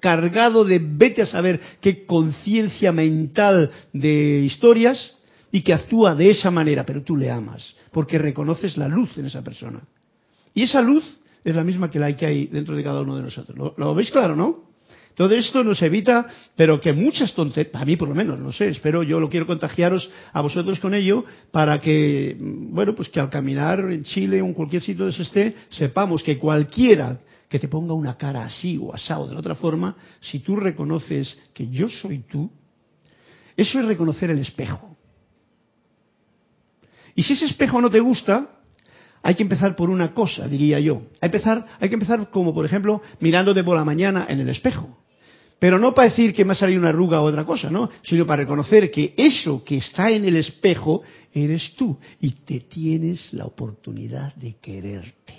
cargado 0.01 0.63
de 0.63 0.79
vete 0.79 1.23
a 1.23 1.25
saber 1.25 1.59
qué 1.81 2.05
conciencia 2.05 2.91
mental 2.91 3.71
de 3.91 4.41
historias 4.45 5.14
y 5.55 5.61
que 5.61 5.71
actúa 5.71 6.15
de 6.15 6.31
esa 6.31 6.51
manera, 6.51 6.85
pero 6.85 7.01
tú 7.01 7.15
le 7.15 7.31
amas, 7.31 7.73
porque 7.93 8.17
reconoces 8.17 8.75
la 8.75 8.89
luz 8.89 9.17
en 9.17 9.27
esa 9.27 9.41
persona. 9.41 9.87
Y 10.53 10.63
esa 10.63 10.81
luz 10.81 11.05
es 11.45 11.55
la 11.55 11.63
misma 11.63 11.89
que 11.89 11.97
la 11.97 12.13
que 12.13 12.25
hay 12.25 12.47
dentro 12.47 12.75
de 12.75 12.83
cada 12.83 12.99
uno 12.99 13.15
de 13.15 13.21
nosotros. 13.21 13.73
¿Lo, 13.77 13.95
veis 13.95 14.11
claro, 14.11 14.35
no? 14.35 14.65
Todo 15.15 15.33
esto 15.33 15.63
nos 15.63 15.81
evita, 15.81 16.27
pero 16.57 16.77
que 16.81 16.91
muchas 16.91 17.33
tonterías, 17.33 17.73
a 17.73 17.85
mí 17.85 17.95
por 17.95 18.09
lo 18.09 18.15
menos, 18.15 18.37
no 18.37 18.51
sé, 18.51 18.67
espero, 18.67 19.01
yo 19.01 19.17
lo 19.17 19.29
quiero 19.29 19.47
contagiaros 19.47 20.09
a 20.33 20.41
vosotros 20.41 20.77
con 20.81 20.93
ello, 20.93 21.23
para 21.51 21.79
que, 21.79 22.35
bueno, 22.37 22.93
pues 22.93 23.07
que 23.07 23.21
al 23.21 23.29
caminar 23.29 23.79
en 23.79 24.03
Chile 24.03 24.41
o 24.41 24.47
en 24.47 24.53
cualquier 24.53 24.81
sitio 24.81 25.05
donde 25.05 25.15
se 25.15 25.23
esté, 25.23 25.55
sepamos 25.69 26.21
que 26.21 26.37
cualquiera 26.37 27.17
que 27.47 27.59
te 27.59 27.69
ponga 27.69 27.93
una 27.93 28.17
cara 28.17 28.43
así 28.43 28.77
o 28.77 28.93
asado 28.93 29.29
de 29.29 29.37
otra 29.37 29.55
forma, 29.55 29.95
si 30.19 30.39
tú 30.39 30.57
reconoces 30.57 31.37
que 31.53 31.69
yo 31.69 31.87
soy 31.87 32.25
tú, 32.29 32.51
eso 33.55 33.79
es 33.79 33.85
reconocer 33.85 34.31
el 34.31 34.39
espejo. 34.39 34.94
Y 37.15 37.23
si 37.23 37.33
ese 37.33 37.45
espejo 37.45 37.81
no 37.81 37.89
te 37.89 38.01
gusta, 38.01 38.49
hay 39.23 39.33
que 39.33 39.43
empezar 39.43 39.75
por 39.75 39.89
una 39.89 40.13
cosa, 40.13 40.47
diría 40.47 40.79
yo. 40.79 41.03
Hay, 41.21 41.31
que 41.31 41.93
empezar 41.95 42.29
como, 42.29 42.53
por 42.53 42.65
ejemplo, 42.65 43.01
mirándote 43.19 43.63
por 43.63 43.75
la 43.75 43.85
mañana 43.85 44.27
en 44.29 44.41
el 44.41 44.49
espejo. 44.49 44.99
Pero 45.57 45.79
no 45.79 45.95
para 45.95 46.09
decir 46.09 46.33
que 46.33 46.43
me 46.43 46.51
ha 46.51 46.55
salido 46.55 46.79
una 46.79 46.89
arruga 46.89 47.21
o 47.21 47.23
otra 47.23 47.45
cosa, 47.45 47.71
¿no? 47.71 47.89
Sino 48.03 48.27
para 48.27 48.43
reconocer 48.43 48.91
que 48.91 49.13
eso 49.17 49.63
que 49.63 49.77
está 49.77 50.11
en 50.11 50.25
el 50.25 50.35
espejo 50.35 51.01
eres 51.33 51.73
tú 51.75 51.97
y 52.19 52.31
te 52.31 52.59
tienes 52.59 53.33
la 53.33 53.45
oportunidad 53.45 54.35
de 54.35 54.57
quererte. 54.57 55.33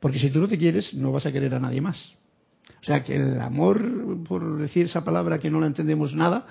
Porque 0.00 0.18
si 0.18 0.30
tú 0.30 0.40
no 0.40 0.48
te 0.48 0.58
quieres, 0.58 0.94
no 0.94 1.12
vas 1.12 1.26
a 1.26 1.32
querer 1.32 1.54
a 1.54 1.60
nadie 1.60 1.80
más. 1.80 2.14
O 2.80 2.84
sea 2.84 3.04
que 3.04 3.14
el 3.14 3.40
amor, 3.40 4.24
por 4.24 4.58
decir 4.58 4.86
esa 4.86 5.04
palabra 5.04 5.38
que 5.38 5.50
no 5.50 5.60
la 5.60 5.68
entendemos 5.68 6.12
nada, 6.12 6.44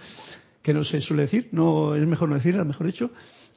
que 0.61 0.73
no 0.73 0.85
se 0.85 1.01
suele 1.01 1.23
decir, 1.23 1.50
no 1.51 1.95
es 1.95 2.07
mejor 2.07 2.29
no 2.29 2.35
decirla, 2.35 2.63
mejor 2.63 2.88
dicho, 2.88 3.11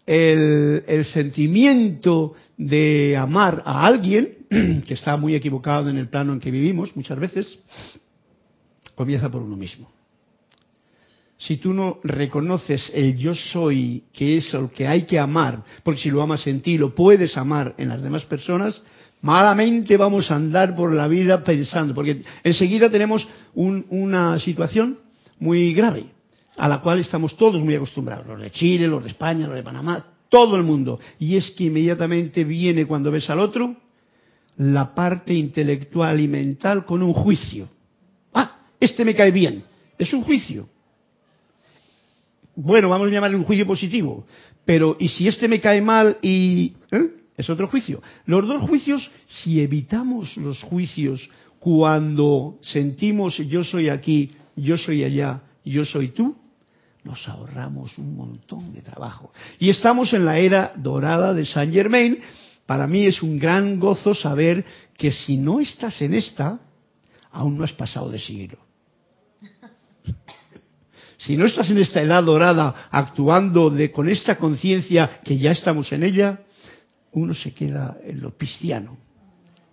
el, 0.07 1.05
sentimiento 1.05 2.35
de 2.57 3.17
amar 3.17 3.63
a 3.65 3.87
alguien, 3.87 4.47
que 4.87 4.95
está 4.95 5.17
muy 5.17 5.35
equivocado 5.35 5.89
en 5.91 5.99
el 5.99 6.09
plano 6.09 6.33
en 6.33 6.41
que 6.41 6.51
vivimos 6.51 6.95
muchas 6.97 7.19
veces, 7.19 7.59
comienza 8.95 9.31
por 9.31 9.43
uno 9.43 9.57
mismo. 9.57 9.91
Si 11.37 11.57
tú 11.57 11.75
no 11.75 11.99
reconoces 12.05 12.91
el 12.95 13.17
yo 13.17 13.35
soy, 13.35 14.05
que 14.13 14.37
es 14.37 14.53
lo 14.53 14.71
que 14.71 14.87
hay 14.87 15.03
que 15.03 15.19
amar, 15.19 15.63
porque 15.83 16.01
si 16.01 16.11
lo 16.11 16.23
amas 16.23 16.47
en 16.47 16.61
ti, 16.61 16.79
lo 16.79 16.95
puedes 16.95 17.37
amar 17.37 17.75
en 17.77 17.89
las 17.89 18.03
demás 18.03 18.25
personas, 18.25 18.81
malamente 19.21 19.97
vamos 19.97 20.31
a 20.31 20.37
andar 20.37 20.77
por 20.77 20.95
la 20.95 21.09
vida 21.09 21.43
pensando, 21.43 21.93
porque 21.95 22.23
enseguida 22.45 22.91
tenemos 22.91 23.27
una 23.55 24.39
situación 24.39 25.01
muy 25.39 25.75
grave 25.75 26.14
a 26.57 26.69
la 26.69 26.81
cual 26.81 27.01
estamos 27.01 27.37
todos 27.37 27.63
muy 27.63 27.75
acostumbrados, 27.75 28.27
los 28.27 28.41
de 28.41 28.51
Chile, 28.51 28.87
los 28.87 29.03
de 29.03 29.11
España, 29.11 29.47
los 29.47 29.57
de 29.57 29.63
Panamá, 29.63 30.05
todo 30.29 30.57
el 30.57 30.63
mundo. 30.63 31.01
Y 31.19 31.37
es 31.37 31.51
que 31.53 31.65
inmediatamente 31.65 32.45
viene 32.45 32.87
cuando 32.87 33.11
ves 33.11 33.29
al 33.31 33.41
otro 33.41 33.77
la 34.57 34.95
parte 34.95 35.35
intelectual 35.35 36.21
y 36.21 36.29
mental 36.29 36.85
con 36.85 37.03
un 37.03 37.13
juicio. 37.13 37.69
Ah, 38.33 38.59
este 38.79 39.05
me 39.05 39.15
cae 39.15 39.31
bien. 39.31 39.65
Es 39.99 40.13
un 40.13 40.23
juicio. 40.23 40.69
Bueno, 42.57 42.89
vamos 42.89 43.09
a 43.09 43.11
llamarle 43.11 43.37
un 43.37 43.45
juicio 43.45 43.67
positivo. 43.67 44.27
Pero, 44.65 44.97
¿y 44.99 45.09
si 45.09 45.27
este 45.29 45.49
me 45.49 45.61
cae 45.61 45.81
mal 45.81 46.19
y... 46.23 46.75
¿eh? 46.91 47.11
Es 47.37 47.51
otro 47.51 47.67
juicio. 47.67 48.01
Los 48.27 48.47
dos 48.47 48.63
juicios, 48.63 49.11
si 49.27 49.61
evitamos 49.61 50.37
los 50.37 50.63
juicios 50.63 51.29
cuando 51.59 52.59
sentimos 52.63 53.39
yo 53.39 53.65
soy 53.65 53.89
aquí, 53.89 54.31
yo 54.55 54.77
soy 54.77 55.03
allá, 55.03 55.43
yo 55.65 55.85
soy 55.85 56.09
tú, 56.09 56.37
nos 57.05 57.29
ahorramos 57.29 57.99
un 57.99 58.17
montón 58.17 58.73
de 58.73 58.81
trabajo. 58.81 59.33
Y 59.59 59.69
estamos 59.71 60.13
en 60.13 60.25
la 60.25 60.39
era 60.39 60.73
dorada 60.77 61.35
de 61.35 61.45
Saint 61.45 61.73
Germain. 61.73 62.19
Para 62.67 62.87
mí 62.87 63.05
es 63.05 63.23
un 63.23 63.39
gran 63.39 63.79
gozo 63.79 64.15
saber 64.15 64.65
que 64.97 65.13
si 65.13 65.37
no 65.37 65.61
estás 65.61 66.01
en 66.01 66.15
esta, 66.15 66.59
aún 67.31 67.59
no 67.59 67.65
has 67.65 67.73
pasado 67.73 68.11
de 68.11 68.19
siglo. 68.19 68.59
Si 71.19 71.37
no 71.37 71.47
estás 71.47 71.71
en 71.71 71.79
esta 71.79 72.03
edad 72.03 72.23
dorada 72.23 72.89
actuando 72.91 73.71
de, 73.71 73.91
con 73.91 74.09
esta 74.09 74.37
conciencia 74.37 75.21
que 75.23 75.39
ya 75.39 75.53
estamos 75.53 75.93
en 75.93 76.03
ella, 76.03 76.41
uno 77.13 77.35
se 77.35 77.53
queda 77.55 77.97
en 78.05 78.21
lo 78.21 78.37
cristiano 78.37 78.99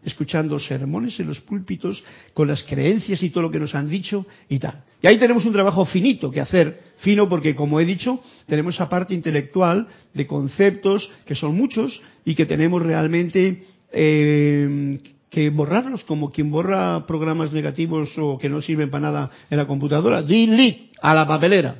escuchando 0.04 0.60
sermones 0.60 1.20
en 1.20 1.28
los 1.28 1.42
púlpitos 1.42 2.04
con 2.34 2.48
las 2.48 2.64
creencias 2.64 3.22
y 3.22 3.30
todo 3.30 3.44
lo 3.44 3.52
que 3.52 3.60
nos 3.60 3.76
han 3.76 3.90
dicho 3.90 4.26
y 4.50 4.60
tal. 4.60 4.84
Y 5.02 5.08
ahí 5.08 5.18
tenemos 5.18 5.46
un 5.46 5.54
trabajo 5.54 5.86
finito 5.86 6.32
que 6.32 6.42
hacer, 6.42 6.91
fino 7.02 7.28
porque, 7.28 7.56
como 7.56 7.80
he 7.80 7.86
dicho, 7.86 8.20
tenemos 8.48 8.76
esa 8.76 8.90
parte 8.90 9.14
intelectual 9.14 9.88
de 10.14 10.26
conceptos 10.26 11.10
que 11.26 11.36
son 11.36 11.56
muchos 11.56 12.02
y 12.26 12.36
que 12.36 12.46
tenemos 12.46 12.82
realmente 12.82 13.64
eh, 13.92 15.00
que 15.30 15.50
borrarlos 15.50 16.04
como 16.04 16.32
quien 16.32 16.52
borra 16.52 17.06
programas 17.06 17.52
negativos 17.52 18.10
o 18.18 18.38
que 18.38 18.50
no 18.50 18.62
sirven 18.62 18.90
para 18.90 19.12
nada 19.12 19.32
en 19.50 19.58
la 19.58 19.66
computadora. 19.66 20.22
Delete 20.22 20.92
a 21.02 21.16
la 21.16 21.28
papelera. 21.28 21.76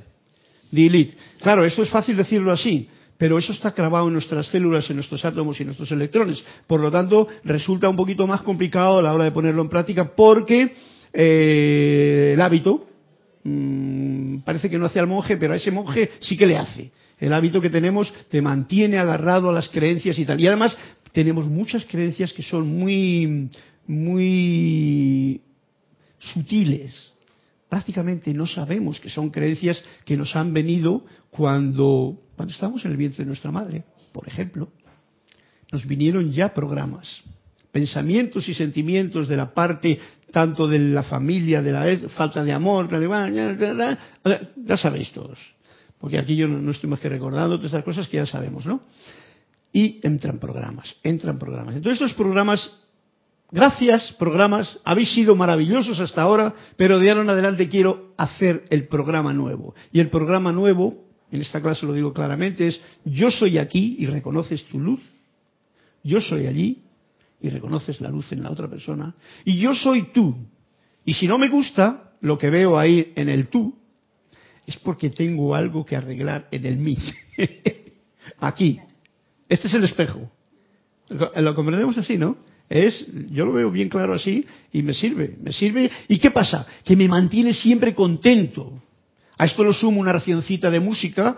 Delete. 0.72 1.16
Claro, 1.42 1.66
eso 1.66 1.84
es 1.84 1.90
fácil 1.90 2.16
decirlo 2.16 2.52
así, 2.52 2.88
pero 3.18 3.38
eso 3.38 3.52
está 3.52 3.74
clavado 3.74 4.08
en 4.08 4.14
nuestras 4.14 4.48
células, 4.48 4.90
en 4.90 4.96
nuestros 4.96 5.24
átomos 5.26 5.60
y 5.60 5.64
en 5.64 5.68
nuestros 5.68 5.92
electrones. 5.92 6.44
Por 6.66 6.80
lo 6.80 6.90
tanto, 6.90 7.28
resulta 7.44 7.90
un 7.90 7.96
poquito 7.96 8.26
más 8.26 8.42
complicado 8.42 9.00
a 9.00 9.02
la 9.02 9.14
hora 9.14 9.26
de 9.26 9.32
ponerlo 9.32 9.62
en 9.62 9.70
práctica 9.70 10.16
porque 10.16 10.74
eh, 11.14 12.32
el 12.34 12.42
hábito 12.42 12.88
mmm, 13.44 14.38
parece 14.40 14.70
que 14.70 14.78
no 14.78 14.86
hace 14.86 15.00
al 15.00 15.08
monje, 15.08 15.38
pero 15.38 15.54
a 15.54 15.58
ese 15.58 15.72
monje 15.72 16.10
sí 16.20 16.38
que 16.38 16.48
le 16.48 16.58
hace. 16.58 16.92
El 17.20 17.34
hábito 17.34 17.62
que 17.62 17.70
tenemos 17.70 18.12
te 18.30 18.42
mantiene 18.42 18.98
agarrado 18.98 19.50
a 19.50 19.54
las 19.54 19.70
creencias 19.70 20.18
y 20.18 20.26
tal. 20.26 20.40
Y 20.40 20.48
además 20.48 20.78
tenemos 21.12 21.48
muchas 21.48 21.86
creencias 21.86 22.34
que 22.34 22.44
son 22.44 22.68
muy, 22.68 23.50
muy 23.88 25.42
sutiles 26.20 27.14
prácticamente 27.72 28.34
no 28.34 28.48
sabemos 28.48 29.00
que 29.00 29.10
son 29.10 29.30
creencias 29.30 29.82
que 30.04 30.18
nos 30.18 30.36
han 30.36 30.52
venido 30.52 31.06
cuando, 31.30 32.22
cuando 32.36 32.54
estábamos 32.54 32.84
en 32.84 32.92
el 32.92 32.98
vientre 32.98 33.24
de 33.24 33.30
nuestra 33.30 33.50
madre, 33.50 33.86
por 34.12 34.28
ejemplo. 34.28 34.74
Nos 35.72 35.88
vinieron 35.88 36.34
ya 36.34 36.54
programas, 36.54 37.22
pensamientos 37.72 38.50
y 38.50 38.54
sentimientos 38.54 39.30
de 39.30 39.38
la 39.38 39.54
parte 39.54 39.98
tanto 40.32 40.68
de 40.68 40.80
la 40.80 41.04
familia, 41.04 41.62
de 41.62 41.72
la 41.72 42.10
falta 42.10 42.44
de 42.44 42.54
amor, 42.54 42.90
ya 44.56 44.78
sabéis 44.78 45.12
todos. 45.12 45.40
Porque 46.00 46.18
aquí 46.18 46.36
yo 46.36 46.48
no, 46.48 46.72
estoy 46.72 46.90
más 46.90 47.00
que 47.00 47.10
recordando 47.10 47.58
todas 47.58 47.66
estas 47.72 47.84
cosas 47.84 48.08
que 48.08 48.18
ya 48.18 48.26
sabemos, 48.26 48.66
¿no? 48.66 48.82
Y 49.72 50.00
entran 50.02 50.40
programas, 50.40 50.96
entran 51.04 51.38
programas. 51.38 51.76
Entonces 51.76 52.02
estos 52.02 52.18
programas, 52.18 52.72
gracias 53.52 54.12
programas, 54.14 54.80
habéis 54.84 55.14
sido 55.14 55.36
maravillosos 55.36 56.00
hasta 56.00 56.24
ahora, 56.24 56.54
pero 56.76 56.98
de 56.98 57.10
ahora 57.10 57.22
en 57.22 57.30
adelante 57.30 57.70
quiero 57.70 58.14
hacer 58.18 58.64
el 58.70 58.88
programa 58.88 59.32
nuevo. 59.34 59.76
Y 59.92 60.00
el 60.00 60.10
programa 60.10 60.52
nuevo, 60.52 61.06
en 61.32 61.42
esta 61.42 61.62
clase 61.62 61.86
lo 61.86 61.94
digo 61.94 62.14
claramente, 62.14 62.68
es 62.68 62.82
yo 63.06 63.30
soy 63.30 63.60
aquí 63.60 63.96
y 64.00 64.08
reconoces 64.08 64.66
tu 64.66 64.80
luz, 64.80 65.02
yo 66.04 66.20
soy 66.20 66.48
allí 66.48 66.82
y 67.42 67.50
reconoces 67.50 68.00
la 68.02 68.10
luz 68.10 68.32
en 68.32 68.44
la 68.44 68.52
otra 68.52 68.70
persona. 68.70 69.16
Y 69.46 69.58
yo 69.58 69.74
soy 69.74 70.12
tú. 70.14 70.36
Y 71.06 71.14
si 71.14 71.28
no 71.28 71.38
me 71.38 71.50
gusta 71.50 72.14
lo 72.22 72.38
que 72.38 72.50
veo 72.50 72.78
ahí 72.78 73.12
en 73.16 73.30
el 73.30 73.48
tú, 73.48 73.76
es 74.66 74.78
porque 74.78 75.10
tengo 75.10 75.56
algo 75.56 75.86
que 75.86 75.96
arreglar 75.96 76.48
en 76.52 76.66
el 76.66 76.78
mí. 76.78 76.98
Aquí. 78.40 78.80
Este 79.50 79.68
es 79.68 79.74
el 79.74 79.84
espejo. 79.84 80.32
Lo 81.10 81.56
comprendemos 81.56 81.98
así, 81.98 82.18
¿no? 82.18 82.38
Es, 82.70 83.06
yo 83.32 83.46
lo 83.46 83.52
veo 83.52 83.70
bien 83.70 83.90
claro 83.90 84.14
así 84.14 84.46
y 84.72 84.82
me 84.82 84.94
sirve, 84.94 85.36
me 85.42 85.52
sirve. 85.52 85.92
¿Y 86.08 86.20
qué 86.20 86.32
pasa? 86.32 86.66
Que 86.86 86.96
me 86.96 87.08
mantiene 87.08 87.54
siempre 87.54 87.94
contento. 87.94 88.82
A 89.38 89.46
esto 89.46 89.64
lo 89.64 89.74
sumo 89.74 90.00
una 90.00 90.14
racioncita 90.14 90.70
de 90.70 90.80
música 90.80 91.36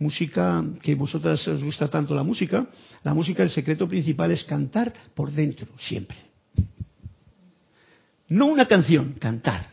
música 0.00 0.64
que 0.82 0.96
vosotras 0.96 1.46
os 1.46 1.62
gusta 1.62 1.86
tanto 1.86 2.14
la 2.14 2.24
música, 2.24 2.66
la 3.04 3.14
música 3.14 3.44
el 3.44 3.50
secreto 3.50 3.86
principal 3.86 4.32
es 4.32 4.42
cantar 4.44 4.92
por 5.14 5.30
dentro, 5.30 5.68
siempre. 5.78 6.16
No 8.28 8.46
una 8.46 8.66
canción, 8.66 9.14
cantar, 9.20 9.68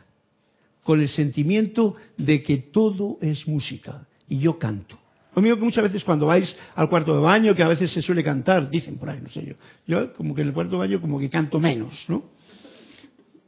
con 0.83 0.99
el 0.99 1.07
sentimiento 1.07 1.95
de 2.17 2.43
que 2.43 2.57
todo 2.57 3.17
es 3.21 3.47
música 3.47 4.05
y 4.27 4.39
yo 4.39 4.59
canto. 4.59 4.99
Conmigo 5.33 5.57
que 5.57 5.65
muchas 5.65 5.83
veces 5.83 6.03
cuando 6.03 6.25
vais 6.25 6.55
al 6.75 6.89
cuarto 6.89 7.15
de 7.15 7.21
baño, 7.21 7.55
que 7.55 7.63
a 7.63 7.67
veces 7.67 7.91
se 7.91 8.01
suele 8.01 8.23
cantar, 8.23 8.69
dicen 8.69 8.97
por 8.97 9.09
ahí, 9.09 9.19
no 9.21 9.29
sé 9.29 9.45
yo, 9.45 9.53
yo 9.85 10.13
como 10.13 10.35
que 10.35 10.41
en 10.41 10.47
el 10.49 10.53
cuarto 10.53 10.71
de 10.73 10.77
baño 10.79 10.99
como 10.99 11.19
que 11.19 11.29
canto 11.29 11.59
menos, 11.59 12.05
¿no? 12.07 12.23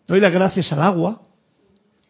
Doy 0.08 0.20
las 0.20 0.32
gracias 0.32 0.72
al 0.72 0.82
agua, 0.82 1.22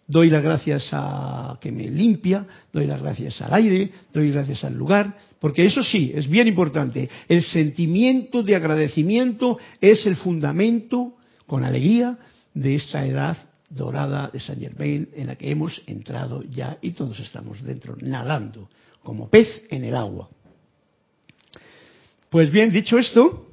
doy 0.09 0.29
las 0.31 0.43
gracias 0.43 0.89
a 0.91 1.57
que 1.61 1.71
me 1.71 1.87
limpia, 1.87 2.45
doy 2.73 2.87
las 2.87 2.99
gracias 2.99 3.39
al 3.41 3.53
aire, 3.53 3.91
doy 4.11 4.31
gracias 4.31 4.63
al 4.63 4.73
lugar, 4.73 5.15
porque 5.39 5.65
eso 5.65 5.83
sí, 5.83 6.11
es 6.13 6.27
bien 6.27 6.47
importante. 6.47 7.07
El 7.27 7.43
sentimiento 7.43 8.41
de 8.41 8.55
agradecimiento 8.55 9.59
es 9.79 10.05
el 10.07 10.15
fundamento, 10.15 11.13
con 11.45 11.63
alegría, 11.63 12.17
de 12.55 12.75
esta 12.75 13.05
edad 13.05 13.37
dorada 13.69 14.31
de 14.33 14.39
Saint 14.39 14.61
Germain 14.61 15.09
en 15.13 15.27
la 15.27 15.35
que 15.35 15.51
hemos 15.51 15.79
entrado 15.85 16.41
ya 16.43 16.79
y 16.81 16.91
todos 16.91 17.19
estamos 17.19 17.61
dentro, 17.63 17.95
nadando, 18.01 18.67
como 19.03 19.29
pez 19.29 19.47
en 19.69 19.83
el 19.83 19.95
agua. 19.95 20.27
Pues 22.31 22.51
bien, 22.51 22.71
dicho 22.71 22.97
esto, 22.97 23.47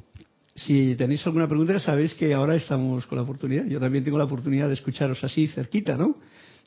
si 0.55 0.95
tenéis 0.97 1.25
alguna 1.27 1.47
pregunta, 1.47 1.79
sabéis 1.81 2.15
que 2.15 2.33
ahora 2.33 2.55
estamos 2.55 3.07
con 3.07 3.17
la 3.17 3.25
oportunidad. 3.25 3.67
Yo 3.67 3.79
también 3.79 4.05
tengo 4.05 4.17
la 4.17 4.25
oportunidad 4.25 4.69
de 4.69 4.75
escucharos 4.75 5.23
así 5.23 5.49
cerquita, 5.49 5.97
¿no? 5.97 6.17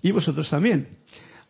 Y 0.02 0.12
vosotros 0.12 0.50
también. 0.50 0.88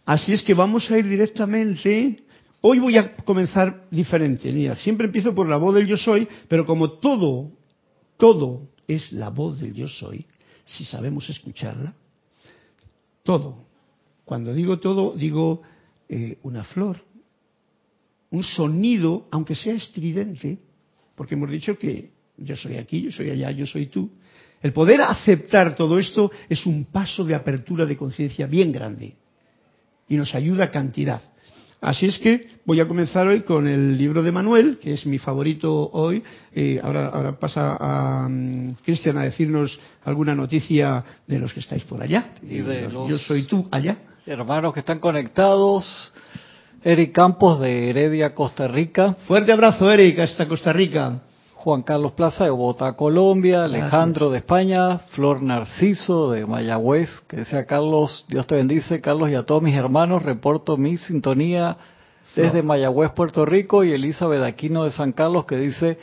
Así 0.06 0.34
es 0.34 0.42
que 0.42 0.54
vamos 0.54 0.90
a 0.90 0.98
ir 0.98 1.08
directamente. 1.08 2.24
Hoy 2.62 2.80
voy 2.80 2.98
a 2.98 3.16
comenzar 3.18 3.88
diferente. 3.92 4.52
Mira, 4.52 4.76
siempre 4.76 5.06
empiezo 5.06 5.34
por 5.34 5.48
la 5.48 5.58
voz 5.58 5.76
del 5.76 5.88
yo 5.88 5.98
soy, 5.98 6.28
pero 6.48 6.66
como 6.66 6.94
todo, 6.94 7.52
todo 8.18 8.70
es 8.88 9.12
la 9.12 9.30
voz 9.30 9.60
del 9.60 9.74
yo 9.74 9.88
soy, 9.88 10.26
si 10.66 10.84
sabemos 10.84 11.30
escucharla, 11.30 11.94
todo. 13.24 13.66
Cuando 14.26 14.54
digo 14.54 14.80
todo, 14.80 15.16
digo 15.16 15.62
eh, 16.08 16.38
una 16.44 16.64
flor, 16.64 17.02
un 18.32 18.44
sonido, 18.44 19.28
aunque 19.32 19.56
sea 19.56 19.74
estridente, 19.74 20.60
porque 21.16 21.36
hemos 21.36 21.50
dicho 21.50 21.78
que 21.78 22.12
yo 22.38 22.56
soy 22.56 22.78
aquí, 22.78 23.04
yo 23.04 23.12
soy 23.12 23.30
allá, 23.30 23.52
yo 23.52 23.66
soy 23.66 23.88
tú, 23.88 24.10
el 24.62 24.74
poder 24.74 25.02
aceptar 25.02 25.76
todo 25.76 26.00
esto 26.00 26.32
es 26.50 26.66
un 26.66 26.86
paso 26.86 27.24
de 27.24 27.36
apertura 27.36 27.86
de 27.86 27.98
conciencia 27.98 28.46
bien 28.48 28.72
grande 28.72 29.16
y 30.08 30.16
nos 30.16 30.36
ayuda 30.36 30.66
a 30.66 30.72
cantidad. 30.72 31.22
Así 31.82 32.08
es 32.08 32.20
que 32.20 32.48
voy 32.66 32.82
a 32.82 32.88
comenzar 32.88 33.26
hoy 33.28 33.42
con 33.42 33.66
el 33.66 33.98
libro 33.98 34.22
de 34.22 34.34
Manuel, 34.34 34.80
que 34.80 34.94
es 34.94 35.06
mi 35.06 35.18
favorito 35.18 35.90
hoy. 35.94 36.22
Eh, 36.54 36.78
ahora, 36.84 37.40
pasa 37.40 37.78
a 37.80 38.26
um, 38.28 38.74
Cristian 38.84 39.18
a 39.18 39.24
decirnos 39.24 39.80
alguna 40.04 40.36
noticia 40.36 41.04
de 41.26 41.40
los 41.40 41.54
que 41.54 41.62
estáis 41.62 41.86
por 41.86 42.02
allá. 42.02 42.34
Yo 42.44 43.18
soy 43.20 43.44
tú 43.44 43.66
allá. 43.72 43.98
Hermanos 44.26 44.74
que 44.74 44.82
están 44.82 45.00
conectados. 45.00 46.14
Eric 46.84 47.14
Campos 47.14 47.62
de 47.62 47.90
Heredia, 47.90 48.34
Costa 48.34 48.68
Rica. 48.68 49.14
Fuerte 49.26 49.52
abrazo, 49.52 49.90
Eric, 49.92 50.20
hasta 50.20 50.48
Costa 50.48 50.74
Rica. 50.74 51.22
Juan 51.62 51.82
Carlos 51.82 52.14
Plaza 52.14 52.46
de 52.46 52.52
Bogotá, 52.52 52.94
Colombia, 52.94 53.66
Alejandro 53.66 54.30
de 54.30 54.38
España, 54.38 55.00
Flor 55.10 55.42
Narciso 55.42 56.32
de 56.32 56.46
Mayagüez, 56.46 57.10
que 57.28 57.36
decía 57.36 57.66
Carlos, 57.66 58.26
Dios 58.30 58.48
te 58.48 58.56
bendice, 58.56 59.02
Carlos 59.02 59.30
y 59.30 59.36
a 59.36 59.44
todos 59.44 59.62
mis 59.62 59.76
hermanos, 59.76 60.24
reporto 60.24 60.78
mi 60.78 60.96
sintonía 60.96 61.76
desde 62.34 62.64
Mayagüez, 62.64 63.12
Puerto 63.12 63.46
Rico, 63.46 63.84
y 63.84 63.92
Elizabeth 63.92 64.42
Aquino 64.42 64.86
de 64.86 64.92
San 64.92 65.12
Carlos, 65.12 65.44
que 65.44 65.58
dice, 65.58 66.00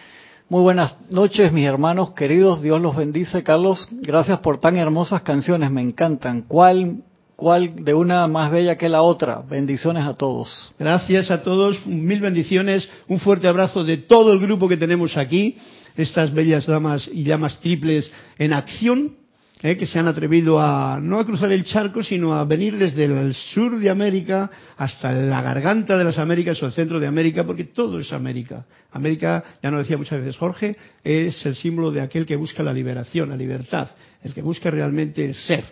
muy 0.51 0.61
buenas 0.61 0.95
noches 1.11 1.51
mis 1.53 1.67
hermanos 1.67 2.11
queridos, 2.11 2.61
Dios 2.61 2.79
los 2.83 2.95
bendice, 2.95 3.43
Carlos, 3.43 3.89
gracias 3.91 4.41
por 4.41 4.59
tan 4.59 4.77
hermosas 4.77 5.23
canciones, 5.23 5.71
me 5.71 5.81
encantan. 5.81 6.43
¿Cuál 6.43 7.03
cuál 7.37 7.85
de 7.85 7.95
una 7.95 8.27
más 8.27 8.51
bella 8.51 8.77
que 8.77 8.89
la 8.89 9.03
otra. 9.03 9.43
Bendiciones 9.49 10.05
a 10.05 10.15
todos. 10.15 10.73
Gracias 10.79 11.31
a 11.31 11.43
todos, 11.43 11.87
mil 11.87 12.21
bendiciones, 12.21 12.89
un 13.07 13.21
fuerte 13.21 13.47
abrazo 13.47 13.85
de 13.85 13.99
todo 13.99 14.33
el 14.33 14.41
grupo 14.41 14.69
que 14.69 14.79
tenemos 14.79 15.17
aquí, 15.17 15.57
estas 15.97 16.33
bellas 16.33 16.67
damas 16.67 17.09
y 17.13 17.25
llamas 17.25 17.61
triples 17.61 18.11
en 18.39 18.53
acción, 18.53 19.17
eh, 19.63 19.77
que 19.79 19.87
se 19.87 19.99
han 19.99 20.07
atrevido 20.07 20.61
a 20.61 20.99
no 21.01 21.19
a 21.19 21.25
cruzar 21.25 21.51
el 21.51 21.65
charco, 21.65 22.03
sino 22.03 22.35
a 22.35 22.45
venir 22.45 22.77
desde 22.77 23.05
el 23.05 23.35
sur 23.35 23.79
de 23.79 23.89
América 23.89 24.51
hasta 24.77 25.13
la 25.13 25.41
garganta 25.41 25.97
de 25.97 26.05
las 26.05 26.19
Américas 26.19 26.63
o 26.63 26.67
el 26.67 26.73
centro 26.73 27.01
de 27.01 27.07
América, 27.07 27.45
porque 27.45 27.65
todo 27.65 27.99
es 27.99 28.13
América. 28.13 28.67
América, 28.93 29.43
ya 29.63 29.71
nos 29.71 29.81
decía 29.81 29.97
muchas 29.97 30.21
veces 30.21 30.37
Jorge, 30.37 30.77
es 31.03 31.45
el 31.47 31.57
símbolo 31.57 31.91
de 31.91 32.03
aquel 32.03 32.27
que 32.27 32.37
busca 32.37 32.63
la 32.63 32.73
liberación, 32.73 33.31
la 33.31 33.37
libertad, 33.37 33.89
el 34.23 34.35
que 34.35 34.43
busca 34.43 34.71
realmente 34.71 35.33
ser 35.33 35.65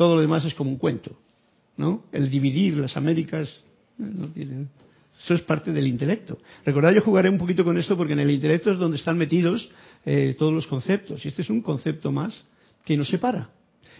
todo 0.00 0.14
lo 0.14 0.22
demás 0.22 0.46
es 0.46 0.54
como 0.54 0.70
un 0.70 0.78
cuento, 0.78 1.14
¿no? 1.76 2.04
El 2.10 2.30
dividir 2.30 2.74
las 2.78 2.96
Américas 2.96 3.62
no 3.98 4.28
tiene, 4.28 4.68
eso 5.22 5.34
es 5.34 5.42
parte 5.42 5.72
del 5.72 5.86
intelecto. 5.86 6.38
Recordad, 6.64 6.94
yo 6.94 7.02
jugaré 7.02 7.28
un 7.28 7.36
poquito 7.36 7.64
con 7.64 7.76
esto 7.76 7.98
porque 7.98 8.14
en 8.14 8.20
el 8.20 8.30
intelecto 8.30 8.70
es 8.70 8.78
donde 8.78 8.96
están 8.96 9.18
metidos 9.18 9.70
eh, 10.06 10.34
todos 10.38 10.54
los 10.54 10.66
conceptos. 10.66 11.22
Y 11.22 11.28
este 11.28 11.42
es 11.42 11.50
un 11.50 11.60
concepto 11.60 12.10
más 12.12 12.46
que 12.82 12.96
nos 12.96 13.10
separa. 13.10 13.50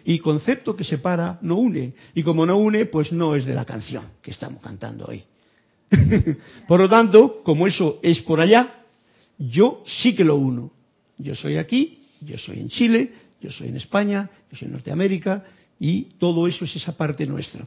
Y 0.02 0.20
concepto 0.20 0.74
que 0.74 0.84
separa 0.84 1.38
no 1.42 1.56
une. 1.56 1.92
Y 2.14 2.22
como 2.22 2.46
no 2.46 2.56
une, 2.56 2.86
pues 2.86 3.12
no 3.12 3.36
es 3.36 3.44
de 3.44 3.52
la 3.52 3.66
canción 3.66 4.04
que 4.22 4.30
estamos 4.30 4.62
cantando 4.62 5.04
hoy. 5.04 5.22
por 6.66 6.80
lo 6.80 6.88
tanto, 6.88 7.42
como 7.44 7.66
eso 7.66 8.00
es 8.02 8.22
por 8.22 8.40
allá, 8.40 8.84
yo 9.36 9.84
sí 9.84 10.14
que 10.14 10.24
lo 10.24 10.36
uno. 10.36 10.72
Yo 11.18 11.34
soy 11.34 11.58
aquí, 11.58 12.04
yo 12.22 12.38
soy 12.38 12.58
en 12.58 12.70
Chile, 12.70 13.12
yo 13.42 13.50
soy 13.50 13.68
en 13.68 13.76
España, 13.76 14.30
yo 14.50 14.56
soy 14.56 14.68
en 14.68 14.72
Norteamérica, 14.72 15.44
y 15.80 16.02
todo 16.18 16.46
eso 16.46 16.64
es 16.66 16.76
esa 16.76 16.96
parte 16.96 17.26
nuestra. 17.26 17.64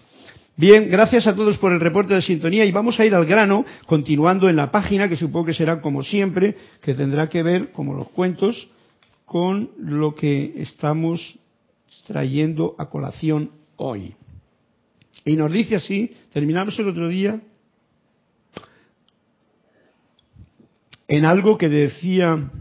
Bien, 0.56 0.88
gracias 0.90 1.26
a 1.26 1.36
todos 1.36 1.58
por 1.58 1.74
el 1.74 1.80
reporte 1.80 2.14
de 2.14 2.22
sintonía 2.22 2.64
y 2.64 2.72
vamos 2.72 3.00
a 3.00 3.06
ir 3.06 3.16
al 3.16 3.26
grano, 3.26 3.66
continuando 3.88 4.48
en 4.48 4.56
la 4.56 4.72
página, 4.72 5.10
que 5.10 5.18
supongo 5.18 5.48
que 5.48 5.56
será 5.56 5.82
como 5.82 6.04
siempre, 6.04 6.56
que 6.82 6.94
tendrá 6.94 7.28
que 7.28 7.42
ver, 7.42 7.72
como 7.72 7.96
los 7.96 8.10
cuentos, 8.10 8.70
con 9.26 9.72
lo 9.80 10.14
que 10.14 10.54
estamos 10.58 11.40
trayendo 12.06 12.76
a 12.78 12.88
colación 12.88 13.50
hoy. 13.78 14.14
Y 15.26 15.36
nos 15.36 15.52
dice 15.52 15.76
así, 15.76 16.12
terminamos 16.32 16.78
el 16.78 16.90
otro 16.90 17.10
día 17.10 17.42
en 21.08 21.26
algo 21.26 21.58
que 21.58 21.70
decía, 21.70 22.52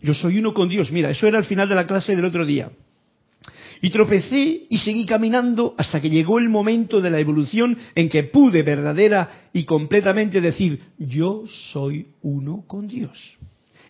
yo 0.00 0.14
soy 0.14 0.38
uno 0.38 0.54
con 0.54 0.70
Dios. 0.70 0.90
Mira, 0.90 1.10
eso 1.10 1.26
era 1.26 1.36
al 1.36 1.44
final 1.44 1.68
de 1.68 1.74
la 1.74 1.86
clase 1.86 2.16
del 2.16 2.24
otro 2.24 2.46
día. 2.46 2.70
Y 3.82 3.90
tropecé 3.90 4.66
y 4.68 4.78
seguí 4.78 5.06
caminando 5.06 5.74
hasta 5.78 6.00
que 6.00 6.10
llegó 6.10 6.38
el 6.38 6.48
momento 6.48 7.00
de 7.00 7.10
la 7.10 7.18
evolución 7.18 7.76
en 7.94 8.08
que 8.08 8.24
pude 8.24 8.62
verdadera 8.62 9.48
y 9.52 9.64
completamente 9.64 10.40
decir, 10.40 10.80
yo 10.98 11.44
soy 11.72 12.08
uno 12.22 12.64
con 12.66 12.86
Dios. 12.86 13.38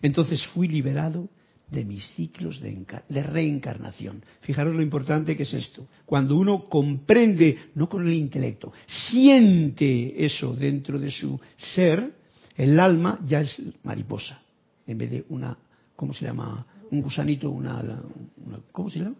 Entonces 0.01 0.45
fui 0.47 0.67
liberado 0.67 1.29
de 1.69 1.85
mis 1.85 2.05
ciclos 2.15 2.59
de, 2.59 3.23
reencarnación. 3.23 4.23
Fijaros 4.41 4.75
lo 4.75 4.81
importante 4.81 5.37
que 5.37 5.43
es 5.43 5.53
esto. 5.53 5.87
Cuando 6.05 6.35
uno 6.35 6.63
comprende, 6.63 7.57
no 7.75 7.87
con 7.87 8.05
el 8.05 8.13
intelecto, 8.13 8.73
siente 8.85 10.25
eso 10.25 10.53
dentro 10.53 10.99
de 10.99 11.11
su 11.11 11.39
ser, 11.55 12.13
el 12.57 12.79
alma 12.79 13.19
ya 13.25 13.41
es 13.41 13.61
mariposa, 13.83 14.41
en 14.85 14.97
vez 14.97 15.11
de 15.11 15.25
una 15.29 15.57
¿cómo 15.95 16.13
se 16.13 16.25
llama? 16.25 16.65
Un 16.89 17.01
gusanito, 17.01 17.51
una, 17.51 17.79
una 17.79 18.59
¿cómo 18.71 18.89
se 18.89 18.99
llama? 18.99 19.15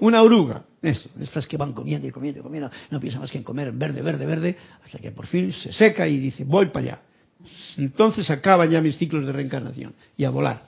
Una 0.00 0.22
oruga, 0.22 0.64
eso, 0.82 1.08
estas 1.20 1.46
que 1.46 1.56
van 1.56 1.72
comiendo 1.72 2.06
y 2.06 2.10
comiendo 2.10 2.40
y 2.40 2.42
comiendo, 2.42 2.70
no 2.90 3.00
piensa 3.00 3.18
más 3.18 3.30
que 3.30 3.38
en 3.38 3.44
comer 3.44 3.72
verde, 3.72 4.02
verde, 4.02 4.26
verde, 4.26 4.56
hasta 4.84 4.98
que 4.98 5.10
por 5.10 5.26
fin 5.26 5.52
se 5.52 5.72
seca 5.72 6.06
y 6.06 6.18
dice, 6.18 6.44
voy 6.44 6.66
para 6.66 6.86
allá. 6.86 7.02
Entonces 7.76 8.28
acaban 8.30 8.70
ya 8.70 8.80
mis 8.80 8.96
ciclos 8.96 9.26
de 9.26 9.32
reencarnación 9.32 9.94
y 10.16 10.24
a 10.24 10.30
volar. 10.30 10.62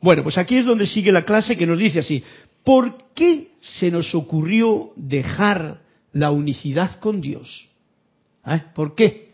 Bueno, 0.00 0.22
pues 0.22 0.38
aquí 0.38 0.56
es 0.56 0.64
donde 0.64 0.86
sigue 0.86 1.12
la 1.12 1.24
clase 1.24 1.56
que 1.56 1.66
nos 1.66 1.78
dice 1.78 2.00
así, 2.00 2.22
¿por 2.64 3.12
qué 3.14 3.52
se 3.60 3.90
nos 3.90 4.14
ocurrió 4.14 4.92
dejar 4.96 5.80
la 6.12 6.30
unicidad 6.30 6.98
con 7.00 7.20
Dios? 7.20 7.68
¿Eh? 8.46 8.62
¿Por 8.74 8.94
qué? 8.94 9.27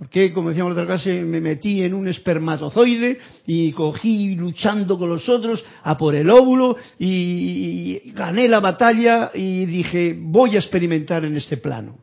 Porque, 0.00 0.32
como 0.32 0.48
decíamos 0.48 0.74
la 0.74 0.80
otra 0.82 0.96
clase, 0.96 1.22
me 1.24 1.42
metí 1.42 1.82
en 1.82 1.92
un 1.92 2.08
espermatozoide 2.08 3.18
y 3.46 3.70
cogí 3.72 4.34
luchando 4.34 4.96
con 4.96 5.10
los 5.10 5.28
otros 5.28 5.62
a 5.82 5.98
por 5.98 6.14
el 6.14 6.30
óvulo 6.30 6.74
y 6.98 8.10
gané 8.14 8.48
la 8.48 8.60
batalla 8.60 9.30
y 9.34 9.66
dije, 9.66 10.16
voy 10.18 10.56
a 10.56 10.58
experimentar 10.58 11.26
en 11.26 11.36
este 11.36 11.58
plano. 11.58 11.98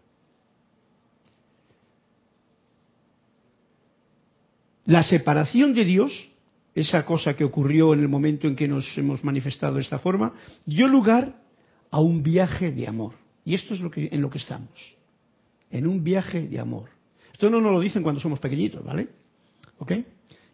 La 4.86 5.02
separación 5.02 5.74
de 5.74 5.84
Dios, 5.84 6.30
esa 6.76 7.04
cosa 7.04 7.36
que 7.36 7.46
ocurrió 7.46 7.96
en 7.96 8.02
el 8.02 8.10
momento 8.10 8.48
en 8.48 8.56
que 8.56 8.68
nos 8.68 8.96
hemos 8.96 9.24
manifestado 9.24 9.74
de 9.74 9.82
esta 9.82 9.98
forma, 9.98 10.34
dio 10.68 10.88
lugar 10.88 11.42
a 11.90 12.00
un 12.00 12.22
viaje 12.22 12.72
de 12.72 12.88
amor. 12.88 13.16
Y 13.44 13.56
esto 13.56 13.74
es 13.74 13.80
lo 13.80 13.90
que, 13.90 14.08
en 14.12 14.22
lo 14.22 14.30
que 14.30 14.38
estamos, 14.38 14.96
en 15.72 15.88
un 15.88 16.04
viaje 16.04 16.48
de 16.48 16.60
amor. 16.60 16.97
Esto 17.38 17.52
no 17.52 17.62
nos 17.62 17.72
lo 17.72 17.80
dicen 17.80 18.02
cuando 18.02 18.20
somos 18.20 18.40
pequeñitos, 18.40 18.84
¿vale? 18.84 19.10
¿Ok? 19.78 19.92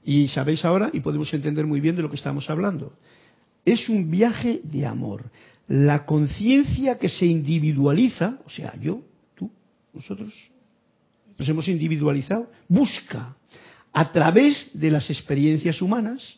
Y 0.03 0.27
sabéis 0.27 0.65
ahora, 0.65 0.89
y 0.91 0.99
podemos 0.99 1.33
entender 1.33 1.65
muy 1.65 1.79
bien 1.79 1.95
de 1.95 2.01
lo 2.01 2.09
que 2.09 2.17
estamos 2.17 2.49
hablando. 2.49 2.91
Es 3.63 3.87
un 3.87 4.11
viaje 4.11 4.59
de 4.65 4.85
amor. 4.85 5.31
La 5.69 6.05
conciencia 6.05 6.99
que 6.99 7.07
se 7.07 7.25
individualiza, 7.25 8.37
o 8.45 8.49
sea, 8.49 8.77
yo, 8.81 9.01
tú, 9.33 9.49
nosotros, 9.93 10.33
nos 11.37 11.47
hemos 11.47 11.69
individualizado, 11.69 12.51
busca 12.67 13.37
a 13.93 14.11
través 14.11 14.71
de 14.73 14.91
las 14.91 15.09
experiencias 15.09 15.81
humanas, 15.81 16.37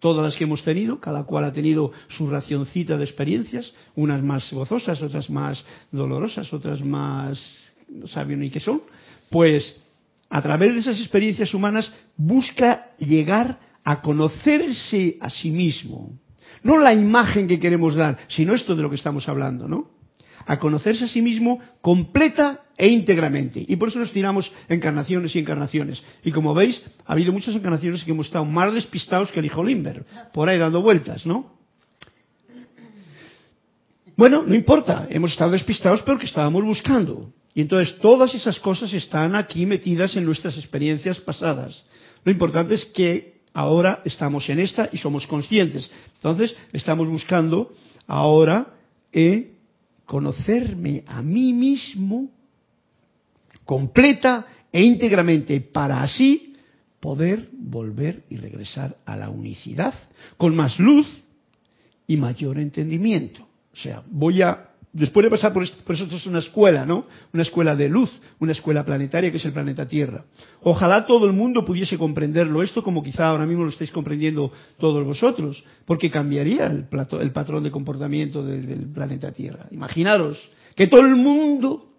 todas 0.00 0.24
las 0.24 0.34
que 0.34 0.42
hemos 0.42 0.64
tenido, 0.64 0.98
cada 0.98 1.22
cual 1.22 1.44
ha 1.44 1.52
tenido 1.52 1.92
su 2.08 2.28
racioncita 2.28 2.98
de 2.98 3.04
experiencias, 3.04 3.72
unas 3.94 4.24
más 4.24 4.52
gozosas, 4.52 5.00
otras 5.02 5.30
más 5.30 5.64
dolorosas, 5.92 6.52
otras 6.52 6.84
más 6.84 7.40
no 7.88 8.08
saben 8.08 8.40
ni 8.40 8.50
qué 8.50 8.58
son, 8.58 8.82
pues 9.30 9.83
a 10.30 10.42
través 10.42 10.74
de 10.74 10.80
esas 10.80 10.98
experiencias 10.98 11.54
humanas 11.54 11.92
busca 12.16 12.90
llegar 12.98 13.58
a 13.84 14.00
conocerse 14.00 15.16
a 15.20 15.30
sí 15.30 15.50
mismo. 15.50 16.18
No 16.62 16.78
la 16.78 16.92
imagen 16.94 17.46
que 17.46 17.58
queremos 17.58 17.94
dar, 17.94 18.18
sino 18.28 18.54
esto 18.54 18.74
de 18.74 18.82
lo 18.82 18.90
que 18.90 18.96
estamos 18.96 19.28
hablando, 19.28 19.68
¿no? 19.68 19.90
A 20.46 20.58
conocerse 20.58 21.04
a 21.04 21.08
sí 21.08 21.22
mismo 21.22 21.60
completa 21.80 22.64
e 22.76 22.88
íntegramente. 22.88 23.64
Y 23.66 23.76
por 23.76 23.88
eso 23.88 23.98
nos 23.98 24.12
tiramos 24.12 24.50
encarnaciones 24.68 25.34
y 25.36 25.38
encarnaciones. 25.38 26.02
Y 26.24 26.32
como 26.32 26.54
veis, 26.54 26.82
ha 27.06 27.12
habido 27.12 27.32
muchas 27.32 27.54
encarnaciones 27.54 28.02
que 28.04 28.10
hemos 28.10 28.26
estado 28.26 28.44
más 28.44 28.72
despistados 28.72 29.30
que 29.30 29.40
el 29.40 29.46
hijo 29.46 29.62
Limber, 29.62 30.04
por 30.32 30.48
ahí 30.48 30.58
dando 30.58 30.82
vueltas, 30.82 31.26
¿no? 31.26 31.54
Bueno, 34.16 34.44
no 34.46 34.54
importa, 34.54 35.06
hemos 35.10 35.32
estado 35.32 35.50
despistados 35.50 36.02
porque 36.02 36.26
estábamos 36.26 36.64
buscando. 36.64 37.32
Y 37.54 37.60
entonces 37.60 37.98
todas 38.00 38.34
esas 38.34 38.58
cosas 38.58 38.92
están 38.92 39.36
aquí 39.36 39.64
metidas 39.64 40.16
en 40.16 40.24
nuestras 40.24 40.56
experiencias 40.56 41.20
pasadas. 41.20 41.84
Lo 42.24 42.32
importante 42.32 42.74
es 42.74 42.84
que 42.86 43.42
ahora 43.52 44.02
estamos 44.04 44.48
en 44.48 44.58
esta 44.58 44.88
y 44.92 44.98
somos 44.98 45.26
conscientes. 45.26 45.88
Entonces 46.16 46.54
estamos 46.72 47.08
buscando 47.08 47.72
ahora 48.08 48.74
eh, 49.12 49.52
conocerme 50.04 51.04
a 51.06 51.22
mí 51.22 51.52
mismo 51.52 52.30
completa 53.64 54.46
e 54.72 54.82
íntegramente 54.82 55.60
para 55.60 56.02
así 56.02 56.56
poder 56.98 57.48
volver 57.52 58.24
y 58.30 58.36
regresar 58.36 58.96
a 59.04 59.16
la 59.16 59.30
unicidad 59.30 59.94
con 60.36 60.56
más 60.56 60.78
luz 60.80 61.06
y 62.06 62.16
mayor 62.16 62.58
entendimiento. 62.58 63.46
O 63.72 63.76
sea, 63.76 64.02
voy 64.10 64.42
a 64.42 64.70
después 64.94 65.24
de 65.24 65.30
pasar 65.30 65.52
por 65.52 65.64
esto, 65.64 65.76
por 65.84 65.94
eso 65.94 66.04
esto 66.04 66.16
es 66.16 66.26
una 66.26 66.38
escuela, 66.38 66.86
¿no? 66.86 67.06
Una 67.32 67.42
escuela 67.42 67.74
de 67.74 67.88
luz, 67.88 68.10
una 68.38 68.52
escuela 68.52 68.84
planetaria 68.84 69.30
que 69.30 69.38
es 69.38 69.44
el 69.44 69.52
planeta 69.52 69.86
Tierra. 69.86 70.24
Ojalá 70.62 71.04
todo 71.04 71.26
el 71.26 71.32
mundo 71.32 71.64
pudiese 71.64 71.98
comprenderlo 71.98 72.62
esto 72.62 72.82
como 72.82 73.02
quizá 73.02 73.28
ahora 73.28 73.44
mismo 73.44 73.64
lo 73.64 73.70
estáis 73.70 73.90
comprendiendo 73.90 74.52
todos 74.78 75.04
vosotros, 75.04 75.62
porque 75.84 76.10
cambiaría 76.10 76.66
el, 76.66 76.86
patrón 76.86 77.64
de 77.64 77.70
comportamiento 77.72 78.44
del, 78.44 78.66
del 78.66 78.86
planeta 78.86 79.32
Tierra. 79.32 79.66
Imaginaros 79.72 80.38
que 80.76 80.86
todo 80.86 81.00
el 81.00 81.16
mundo, 81.16 81.90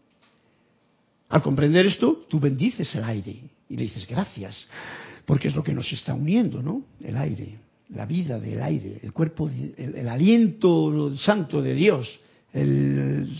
al 1.27 1.41
comprender 1.41 1.85
esto, 1.85 2.25
tú 2.29 2.39
bendices 2.39 2.95
el 2.95 3.03
aire 3.03 3.41
y 3.69 3.75
le 3.75 3.83
dices 3.83 4.07
gracias, 4.07 4.67
porque 5.25 5.49
es 5.49 5.55
lo 5.55 5.63
que 5.63 5.73
nos 5.73 5.91
está 5.91 6.13
uniendo, 6.13 6.63
¿no? 6.63 6.83
El 7.03 7.17
aire, 7.17 7.59
la 7.89 8.05
vida 8.05 8.39
del 8.39 8.61
aire, 8.61 9.01
el 9.03 9.11
cuerpo, 9.11 9.49
el, 9.49 9.95
el 9.95 10.07
aliento 10.07 11.13
santo 11.17 11.61
de 11.61 11.73
Dios 11.73 12.19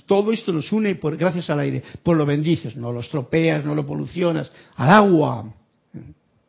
todo 0.05 0.33
esto 0.33 0.51
nos 0.51 0.71
une 0.71 0.95
por, 0.95 1.15
gracias 1.15 1.49
al 1.49 1.59
aire. 1.59 1.83
Pues 2.03 2.17
lo 2.17 2.25
bendices, 2.25 2.75
no 2.75 2.91
lo 2.91 2.99
estropeas, 2.99 3.63
no 3.63 3.73
lo 3.73 3.85
polucionas. 3.85 4.51
Al 4.75 4.89
agua. 4.89 5.53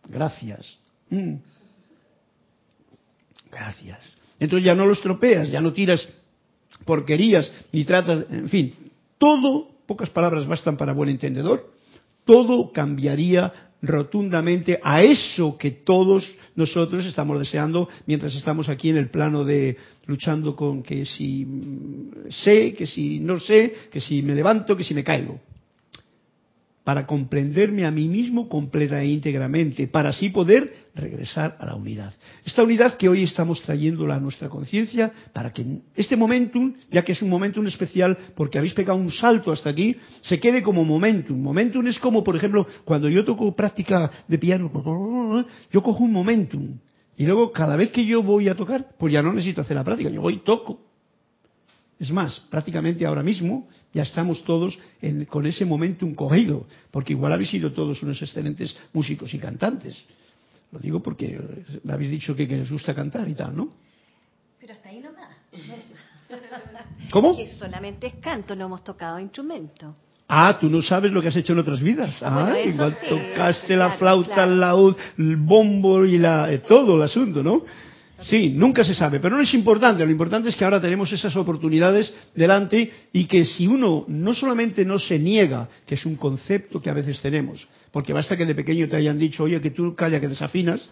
Gracias. 0.09 0.79
Mm. 1.11 1.35
Gracias. 3.51 4.17
Entonces 4.39 4.67
ya 4.67 4.75
no 4.75 4.85
lo 4.85 4.93
estropeas, 4.93 5.51
ya 5.51 5.61
no 5.61 5.73
tiras 5.73 6.09
porquerías 6.85 7.51
ni 7.73 7.85
tratas, 7.85 8.27
en 8.31 8.49
fin, 8.49 8.75
todo, 9.19 9.71
pocas 9.87 10.11
palabras 10.11 10.47
bastan 10.47 10.77
para 10.77 10.93
buen 10.93 11.09
entendedor, 11.09 11.73
todo 12.25 12.73
cambiaría 12.73 13.53
rotundamente 13.81 14.81
a 14.83 15.03
eso 15.03 15.57
que 15.57 15.71
todos 15.71 16.29
nosotros 16.57 17.05
estamos 17.07 17.39
deseando 17.39 17.89
mientras 18.07 18.35
estamos 18.35 18.69
aquí 18.69 18.91
en 18.91 18.97
el 18.97 19.11
plano 19.11 19.45
de 19.45 19.77
luchando 20.07 20.57
con 20.57 20.83
que 20.83 21.05
si 21.05 21.47
sé, 22.31 22.75
que 22.75 22.87
si 22.87 23.21
no 23.21 23.39
sé, 23.39 23.73
que 23.91 24.01
si 24.01 24.23
me 24.23 24.35
levanto, 24.35 24.77
que 24.77 24.85
si 24.85 24.95
me 24.95 25.05
caigo 25.05 25.41
para 26.87 27.05
comprenderme 27.05 27.85
a 27.85 27.91
mí 27.91 28.07
mismo 28.07 28.49
completa 28.49 29.03
e 29.03 29.11
íntegramente, 29.11 29.89
para 29.89 30.11
así 30.11 30.31
poder 30.31 30.73
regresar 30.95 31.57
a 31.59 31.67
la 31.67 31.75
unidad. 31.75 32.15
Esta 32.45 32.63
unidad 32.63 32.97
que 32.97 33.09
hoy 33.09 33.25
estamos 33.25 33.61
trayéndola 33.61 34.15
a 34.15 34.21
nuestra 34.21 34.49
conciencia, 34.49 35.11
para 35.33 35.53
que 35.53 35.67
este 35.97 36.15
momentum, 36.15 36.75
ya 36.89 37.03
que 37.03 37.11
es 37.11 37.23
un 37.23 37.29
momentum 37.29 37.67
especial 37.67 38.17
porque 38.37 38.59
habéis 38.59 38.73
pegado 38.73 39.01
un 39.01 39.11
salto 39.11 39.51
hasta 39.51 39.69
aquí, 39.69 39.97
se 40.21 40.39
quede 40.39 40.63
como 40.63 40.85
momentum. 40.85 41.37
Momentum 41.37 41.85
es 41.89 41.99
como, 41.99 42.23
por 42.23 42.37
ejemplo, 42.37 42.65
cuando 42.85 43.09
yo 43.09 43.25
toco 43.25 43.57
práctica 43.57 44.09
de 44.29 44.39
piano, 44.39 44.71
yo 45.73 45.83
cojo 45.83 46.05
un 46.05 46.13
momentum. 46.13 46.79
Y 47.17 47.27
luego, 47.27 47.51
cada 47.51 47.75
vez 47.75 47.91
que 47.91 48.07
yo 48.07 48.23
voy 48.23 48.49
a 48.49 48.55
tocar, 48.55 48.91
pues 48.97 49.13
ya 49.13 49.23
no 49.23 49.33
necesito 49.33 49.61
hacer 49.61 49.77
la 49.77 49.83
práctica, 49.83 50.09
yo 50.09 50.21
voy 50.21 50.35
y 50.35 50.45
toco. 50.45 50.86
Es 51.99 52.11
más, 52.11 52.41
prácticamente 52.51 53.07
ahora 53.07 53.23
mismo 53.23 53.69
ya 53.93 54.03
estamos 54.03 54.45
todos 54.45 54.79
con 55.29 55.47
ese 55.47 55.65
momentum 55.65 56.15
cogido, 56.15 56.67
porque 56.91 57.15
igual 57.15 57.33
habéis 57.33 57.51
sido 57.51 57.73
todos 57.73 58.03
unos 58.03 58.21
excelentes 58.21 58.77
músicos 58.93 59.33
y 59.33 59.39
cantantes. 59.39 60.05
Lo 60.73 60.79
digo 60.79 61.01
porque 61.01 61.41
me 61.85 61.93
habéis 61.93 62.11
dicho 62.11 62.37
que, 62.37 62.47
que 62.47 62.57
les 62.57 62.71
gusta 62.71 62.95
cantar 62.95 63.29
y 63.29 63.35
tal, 63.35 63.57
¿no? 63.57 63.73
Pero 64.61 64.75
hasta 64.75 64.89
ahí 64.91 65.01
nomás. 65.01 65.37
¿Cómo? 67.11 67.37
Que 67.37 67.47
solamente 67.47 68.09
es 68.09 68.15
canto, 68.17 68.55
no 68.55 68.67
hemos 68.67 68.85
tocado 68.85 69.19
instrumento. 69.19 69.95
Ah, 70.29 70.59
tú 70.61 70.69
no 70.69 70.83
sabes 70.83 71.13
lo 71.13 71.23
que 71.23 71.29
has 71.29 71.37
hecho 71.37 71.53
en 71.53 71.61
otras 71.61 71.81
vidas. 71.81 72.21
Ah, 72.21 72.51
bueno, 72.51 72.69
igual 72.69 72.99
sí, 73.01 73.07
tocaste 73.09 73.77
la 73.77 73.93
flauta, 73.93 74.35
claro. 74.35 74.53
el 74.53 74.61
laúd, 74.61 74.97
el 75.19 75.37
bombo 75.37 76.05
y 76.05 76.19
la, 76.19 76.53
eh, 76.53 76.59
todo 76.59 76.97
el 76.97 77.03
asunto, 77.03 77.45
¿no? 77.45 77.63
Sí, 78.21 78.49
nunca 78.49 78.83
se 78.83 78.95
sabe, 78.95 79.21
pero 79.21 79.37
no 79.37 79.43
es 79.43 79.53
importante. 79.53 80.05
Lo 80.05 80.11
importante 80.11 80.49
es 80.49 80.57
que 80.57 80.65
ahora 80.65 80.81
tenemos 80.81 81.13
esas 81.13 81.37
oportunidades 81.37 82.15
delante 82.35 82.91
y 83.13 83.27
que 83.27 83.45
si 83.45 83.67
uno 83.67 84.05
no 84.09 84.33
solamente 84.33 84.85
no 84.85 84.99
se 84.99 85.19
niega, 85.19 85.69
que 85.87 85.97
es 85.97 86.07
un 86.07 86.17
concepto 86.17 86.81
que 86.81 86.89
a 86.89 86.95
veces 86.95 87.21
tenemos, 87.21 87.69
porque 87.93 88.13
basta 88.13 88.37
que 88.37 88.47
de 88.47 88.55
pequeño 88.55 88.89
te 88.89 88.97
hayan 88.97 89.19
dicho, 89.19 89.45
oye, 89.45 89.61
que 89.61 89.71
tú 89.71 89.95
calla, 89.95 90.19
que 90.19 90.29
desafinas, 90.29 90.89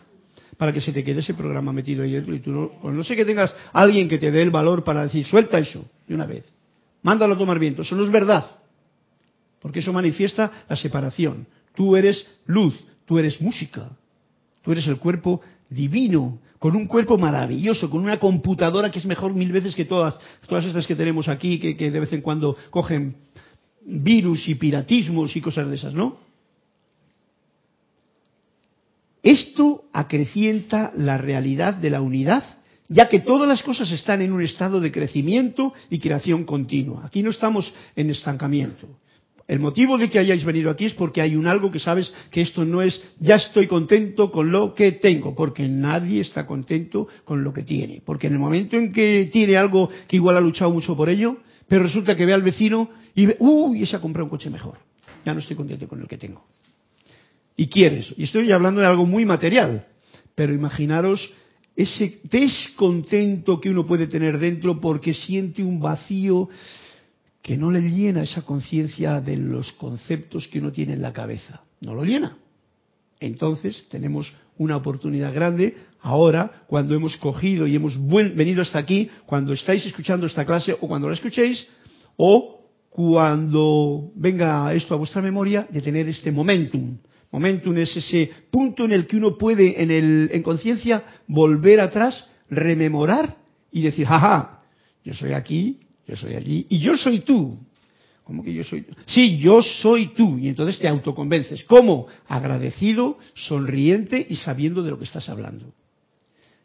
para 0.56 0.72
que 0.72 0.80
se 0.80 0.92
te 0.92 1.02
quede 1.02 1.20
ese 1.20 1.34
programa 1.34 1.72
metido 1.72 2.02
ahí 2.02 2.12
dentro 2.12 2.34
y 2.34 2.40
tú 2.40 2.52
no, 2.52 2.70
o 2.82 2.90
no 2.90 3.02
sé 3.02 3.16
que 3.16 3.24
tengas 3.24 3.54
alguien 3.72 4.08
que 4.08 4.18
te 4.18 4.30
dé 4.30 4.42
el 4.42 4.50
valor 4.50 4.84
para 4.84 5.02
decir, 5.02 5.24
suelta 5.24 5.58
eso 5.58 5.84
de 6.06 6.14
una 6.14 6.26
vez, 6.26 6.44
mándalo 7.02 7.34
a 7.34 7.38
tomar 7.38 7.58
viento, 7.58 7.82
eso 7.82 7.96
no 7.96 8.04
es 8.04 8.10
verdad, 8.10 8.44
porque 9.60 9.80
eso 9.80 9.92
manifiesta 9.92 10.64
la 10.68 10.76
separación. 10.76 11.46
Tú 11.74 11.96
eres 11.96 12.26
luz, 12.46 12.74
tú 13.06 13.18
eres 13.18 13.40
música, 13.40 13.90
tú 14.62 14.72
eres 14.72 14.87
el 14.87 14.98
cuerpo 14.98 15.40
divino, 15.74 16.38
con 16.58 16.76
un 16.76 16.87
cuerpo 16.87 17.18
maravilloso, 17.18 17.90
con 17.90 18.02
una 18.02 18.18
computadora 18.18 18.90
que 18.90 18.98
es 18.98 19.06
mejor 19.06 19.34
mil 19.34 19.52
veces 19.52 19.74
que 19.74 19.84
todas, 19.84 20.14
todas 20.48 20.64
estas 20.64 20.87
que 20.87 20.96
tenemos 20.96 21.28
aquí, 21.28 21.58
que, 21.58 21.76
que 21.76 21.90
de 21.90 22.00
vez 22.00 22.12
en 22.12 22.22
cuando 22.22 22.56
cogen 22.70 23.16
virus 23.84 24.48
y 24.48 24.54
piratismos 24.54 25.37
y 25.37 25.40
cosas 25.40 25.68
de 25.68 25.74
esas, 25.74 25.94
¿no? 25.94 26.16
Esto 29.22 29.84
acrecienta 29.92 30.92
la 30.96 31.16
realidad 31.16 31.74
de 31.74 31.90
la 31.90 32.02
unidad, 32.02 32.44
ya 32.88 33.08
que 33.08 33.20
todas 33.20 33.48
las 33.48 33.62
cosas 33.62 33.90
están 33.90 34.20
en 34.20 34.32
un 34.32 34.42
estado 34.42 34.80
de 34.80 34.92
crecimiento 34.92 35.72
y 35.88 35.98
creación 35.98 36.44
continua. 36.44 37.06
Aquí 37.06 37.22
no 37.22 37.30
estamos 37.30 37.72
en 37.96 38.10
estancamiento. 38.10 38.87
El 39.46 39.61
motivo 39.61 39.98
de 39.98 40.09
que 40.09 40.18
hayáis 40.18 40.42
venido 40.44 40.70
aquí 40.70 40.87
es 40.87 40.94
porque 40.94 41.20
hay 41.20 41.37
un 41.37 41.46
algo 41.46 41.70
que 41.70 41.78
sabes 41.78 42.12
que 42.30 42.40
esto 42.40 42.64
no 42.64 42.80
es 42.80 43.00
ya 43.20 43.37
estoy 43.37 43.66
contento 43.66 44.30
con 44.30 44.50
lo 44.50 44.74
que 44.74 44.92
tengo, 44.92 45.35
porque 45.35 45.68
nadie 45.68 46.22
está 46.22 46.46
contento 46.46 47.09
con 47.24 47.44
lo 47.44 47.52
que 47.52 47.62
tiene. 47.62 48.00
Porque 48.04 48.28
en 48.28 48.35
el 48.35 48.38
momento 48.38 48.76
en 48.76 48.92
que 48.92 49.28
tiene 49.30 49.57
algo 49.57 49.90
que 50.09 50.16
igual 50.16 50.38
ha 50.38 50.40
luchado 50.40 50.70
mucho 50.70 50.96
por 50.96 51.11
ello, 51.11 51.38
pero 51.68 51.83
resulta 51.83 52.16
que 52.16 52.24
ve 52.24 52.33
al 52.33 52.42
vecino 52.42 52.88
y 53.14 53.26
ve, 53.26 53.37
uy, 53.38 53.83
ese 53.83 53.96
ha 53.96 54.00
comprado 54.00 54.24
un 54.24 54.30
coche 54.30 54.48
mejor. 54.48 54.78
Ya 55.26 55.35
no 55.35 55.40
estoy 55.40 55.57
contento 55.57 55.88
con 55.88 56.00
el 56.00 56.09
que 56.09 56.16
tengo. 56.16 56.44
Y 57.57 57.68
quieres. 57.68 58.14
Y 58.16 58.24
estoy 58.24 58.50
hablando 58.50 58.80
de 58.80 58.87
algo 58.87 59.04
muy 59.04 59.24
material. 59.26 59.87
Pero 60.35 60.54
imaginaros 60.54 61.33
ese 61.76 62.20
descontento 62.24 63.61
que 63.61 63.70
uno 63.70 63.85
puede 63.85 64.07
tener 64.07 64.38
dentro 64.38 64.80
porque 64.80 65.12
siente 65.12 65.62
un 65.62 65.80
vacío 65.80 66.48
que 67.44 67.59
no 67.59 67.70
le 67.70 67.83
llena 67.83 68.22
esa 68.22 68.40
conciencia 68.40 69.20
de 69.20 69.37
los 69.37 69.70
conceptos 69.72 70.48
que 70.48 70.61
uno 70.61 70.72
tiene 70.72 70.94
en 70.94 71.02
la 71.02 71.12
cabeza. 71.12 71.61
No 71.83 71.94
lo 71.94 72.02
llena. 72.02 72.38
Entonces 73.20 73.87
tenemos 73.90 74.33
una 74.57 74.78
oportunidad 74.78 75.35
grande 75.35 75.76
ahora, 76.00 76.64
cuando 76.66 76.94
hemos 76.94 77.18
cogido 77.18 77.66
y 77.66 77.76
hemos 77.76 77.98
venido 78.09 78.62
hasta 78.62 78.78
aquí, 78.78 79.11
cuando 79.26 79.52
estáis 79.52 79.85
escuchando 79.85 80.26
esta 80.26 80.46
clase 80.46 80.72
o 80.72 80.88
cuando 80.88 81.07
la 81.07 81.16
escuchéis, 81.16 81.68
o 82.16 82.62
cuando 82.88 84.11
venga 84.14 84.72
esto 84.72 84.94
a 84.94 84.96
vuestra 84.96 85.20
memoria, 85.20 85.68
de 85.70 85.83
tener 85.83 86.09
este 86.09 86.33
momentum. 86.33 86.96
Momentum 87.30 87.76
es 87.76 87.94
ese 87.94 88.30
punto 88.50 88.87
en 88.87 88.92
el 88.92 89.07
que 89.07 89.18
uno 89.18 89.37
puede, 89.37 89.83
en, 89.83 89.90
en 90.33 90.42
conciencia, 90.42 91.04
volver 91.26 91.83
atrás, 91.83 92.24
rememorar 92.48 93.37
y 93.70 93.83
decir, 93.83 94.07
jaja, 94.07 94.62
yo 95.04 95.12
soy 95.12 95.35
aquí 95.35 95.84
yo 96.06 96.16
soy 96.16 96.34
allí 96.34 96.66
y 96.68 96.78
yo 96.78 96.96
soy 96.96 97.20
tú. 97.20 97.58
¿Cómo 98.24 98.42
que 98.42 98.54
yo 98.54 98.64
soy 98.64 98.82
tú? 98.82 98.94
Sí, 99.06 99.38
yo 99.38 99.62
soy 99.62 100.08
tú. 100.14 100.38
Y 100.38 100.48
entonces 100.48 100.78
te 100.78 100.88
autoconvences. 100.88 101.62
¿Cómo? 101.64 102.06
Agradecido, 102.26 103.18
sonriente 103.34 104.26
y 104.28 104.36
sabiendo 104.36 104.82
de 104.82 104.90
lo 104.90 104.98
que 104.98 105.04
estás 105.04 105.28
hablando. 105.28 105.72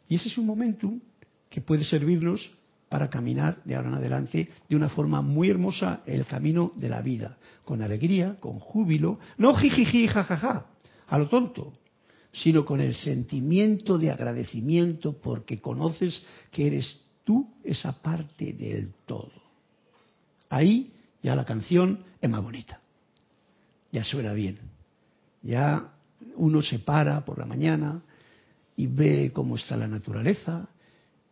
Y 0.08 0.16
ese 0.16 0.28
es 0.28 0.38
un 0.38 0.46
momento 0.46 0.92
que 1.50 1.60
puede 1.60 1.84
servirnos 1.84 2.50
para 2.88 3.08
caminar 3.08 3.62
de 3.64 3.76
ahora 3.76 3.88
en 3.88 3.94
adelante 3.94 4.48
de 4.68 4.76
una 4.76 4.88
forma 4.88 5.22
muy 5.22 5.48
hermosa 5.48 6.02
el 6.06 6.26
camino 6.26 6.72
de 6.76 6.88
la 6.88 7.02
vida, 7.02 7.38
con 7.64 7.82
alegría, 7.82 8.36
con 8.40 8.58
júbilo, 8.58 9.20
no 9.38 9.54
jijiji, 9.54 10.08
jajaja, 10.08 10.66
a 11.06 11.18
lo 11.18 11.28
tonto, 11.28 11.72
sino 12.32 12.64
con 12.64 12.80
el 12.80 12.94
sentimiento 12.94 13.96
de 13.96 14.10
agradecimiento 14.10 15.12
porque 15.20 15.60
conoces 15.60 16.20
que 16.50 16.66
eres 16.66 17.00
tú 17.30 17.46
esa 17.62 17.92
parte 18.02 18.52
del 18.54 18.92
todo. 19.06 19.30
Ahí 20.48 20.92
ya 21.22 21.36
la 21.36 21.44
canción 21.44 22.02
es 22.20 22.28
más 22.28 22.42
bonita. 22.42 22.80
Ya 23.92 24.02
suena 24.02 24.32
bien. 24.32 24.58
Ya 25.40 25.92
uno 26.34 26.60
se 26.60 26.80
para 26.80 27.24
por 27.24 27.38
la 27.38 27.46
mañana 27.46 28.02
y 28.74 28.88
ve 28.88 29.30
cómo 29.32 29.54
está 29.54 29.76
la 29.76 29.86
naturaleza 29.86 30.70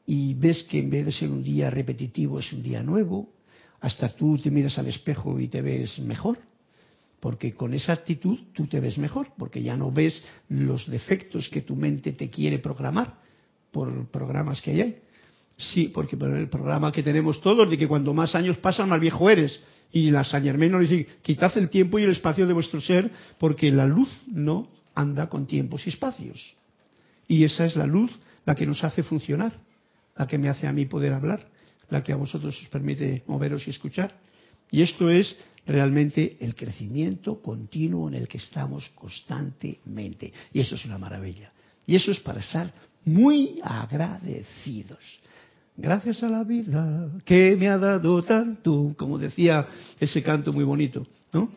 y 0.06 0.34
ves 0.34 0.62
que 0.70 0.78
en 0.78 0.88
vez 0.88 1.06
de 1.06 1.10
ser 1.10 1.30
un 1.32 1.42
día 1.42 1.68
repetitivo 1.68 2.38
es 2.38 2.52
un 2.52 2.62
día 2.62 2.80
nuevo. 2.84 3.32
Hasta 3.80 4.08
tú 4.14 4.38
te 4.38 4.52
miras 4.52 4.78
al 4.78 4.86
espejo 4.86 5.40
y 5.40 5.48
te 5.48 5.62
ves 5.62 5.98
mejor. 5.98 6.38
Porque 7.18 7.54
con 7.54 7.74
esa 7.74 7.92
actitud 7.92 8.38
tú 8.52 8.68
te 8.68 8.78
ves 8.78 8.98
mejor, 8.98 9.32
porque 9.36 9.64
ya 9.64 9.76
no 9.76 9.90
ves 9.90 10.22
los 10.48 10.88
defectos 10.88 11.48
que 11.48 11.62
tu 11.62 11.74
mente 11.74 12.12
te 12.12 12.30
quiere 12.30 12.60
programar 12.60 13.18
por 13.72 14.06
programas 14.10 14.62
que 14.62 14.70
hay. 14.70 15.07
Sí, 15.58 15.90
porque 15.92 16.16
por 16.16 16.30
el 16.30 16.48
programa 16.48 16.92
que 16.92 17.02
tenemos 17.02 17.40
todos 17.40 17.68
de 17.68 17.76
que 17.76 17.88
cuando 17.88 18.14
más 18.14 18.36
años 18.36 18.56
pasan, 18.58 18.88
más 18.88 19.00
viejo 19.00 19.28
eres. 19.28 19.60
Y 19.90 20.10
la 20.12 20.22
Saint 20.22 20.46
Germain 20.46 20.70
nos 20.70 20.82
dice, 20.82 21.06
quitad 21.20 21.56
el 21.58 21.68
tiempo 21.68 21.98
y 21.98 22.04
el 22.04 22.10
espacio 22.10 22.46
de 22.46 22.52
vuestro 22.52 22.80
ser, 22.80 23.10
porque 23.38 23.72
la 23.72 23.84
luz 23.84 24.08
no 24.28 24.70
anda 24.94 25.28
con 25.28 25.46
tiempos 25.46 25.84
y 25.86 25.90
espacios. 25.90 26.54
Y 27.26 27.42
esa 27.42 27.66
es 27.66 27.74
la 27.74 27.86
luz 27.86 28.12
la 28.46 28.54
que 28.54 28.66
nos 28.66 28.84
hace 28.84 29.02
funcionar, 29.02 29.52
la 30.16 30.28
que 30.28 30.38
me 30.38 30.48
hace 30.48 30.68
a 30.68 30.72
mí 30.72 30.86
poder 30.86 31.12
hablar, 31.12 31.48
la 31.90 32.04
que 32.04 32.12
a 32.12 32.16
vosotros 32.16 32.56
os 32.62 32.68
permite 32.68 33.24
moveros 33.26 33.66
y 33.66 33.70
escuchar. 33.70 34.14
Y 34.70 34.82
esto 34.82 35.10
es 35.10 35.36
realmente 35.66 36.36
el 36.40 36.54
crecimiento 36.54 37.42
continuo 37.42 38.08
en 38.08 38.14
el 38.14 38.28
que 38.28 38.38
estamos 38.38 38.90
constantemente. 38.90 40.32
Y 40.52 40.60
eso 40.60 40.76
es 40.76 40.84
una 40.84 40.98
maravilla. 40.98 41.50
Y 41.84 41.96
eso 41.96 42.12
es 42.12 42.20
para 42.20 42.40
estar 42.40 42.72
muy 43.04 43.60
agradecidos. 43.62 44.98
Gracias 45.80 46.24
a 46.24 46.28
la 46.28 46.42
vida 46.42 47.08
que 47.24 47.54
me 47.54 47.68
ha 47.68 47.78
dado 47.78 48.20
tanto, 48.24 48.96
como 48.96 49.16
decía 49.16 49.64
ese 50.00 50.24
canto 50.24 50.52
muy 50.52 50.64
bonito, 50.64 51.06
¿no? 51.32 51.52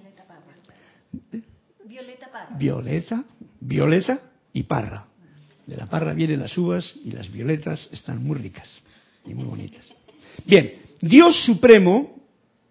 Violeta 1.83 2.31
Parra. 2.31 2.55
Violeta, 2.55 3.23
Violeta 3.59 4.21
y 4.53 4.61
Parra. 4.61 5.07
De 5.65 5.75
la 5.75 5.87
Parra 5.87 6.13
vienen 6.13 6.39
las 6.39 6.55
uvas 6.55 6.93
y 7.03 7.09
las 7.09 7.31
violetas 7.31 7.89
están 7.91 8.23
muy 8.23 8.37
ricas 8.37 8.69
y 9.25 9.33
muy 9.33 9.45
bonitas. 9.45 9.91
Bien, 10.45 10.73
Dios 11.01 11.43
Supremo 11.43 12.15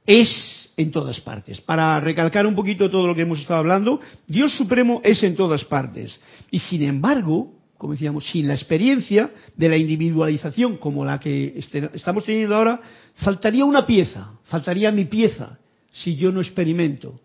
es 0.06 0.70
en 0.76 0.92
todas 0.92 1.20
partes. 1.20 1.60
Para 1.60 1.98
recalcar 1.98 2.46
un 2.46 2.54
poquito 2.54 2.88
todo 2.88 3.08
lo 3.08 3.14
que 3.16 3.22
hemos 3.22 3.40
estado 3.40 3.58
hablando, 3.58 4.00
Dios 4.24 4.56
Supremo 4.56 5.00
es 5.02 5.20
en 5.24 5.34
todas 5.34 5.64
partes. 5.64 6.16
Y 6.52 6.60
sin 6.60 6.84
embargo, 6.84 7.59
como 7.80 7.94
decíamos, 7.94 8.30
sin 8.30 8.46
la 8.46 8.52
experiencia 8.52 9.30
de 9.56 9.68
la 9.70 9.78
individualización 9.78 10.76
como 10.76 11.02
la 11.02 11.18
que 11.18 11.54
este, 11.56 11.88
estamos 11.94 12.26
teniendo 12.26 12.54
ahora, 12.54 12.78
faltaría 13.14 13.64
una 13.64 13.86
pieza, 13.86 14.32
faltaría 14.44 14.92
mi 14.92 15.06
pieza, 15.06 15.58
si 15.90 16.14
yo 16.14 16.30
no 16.30 16.42
experimento. 16.42 17.18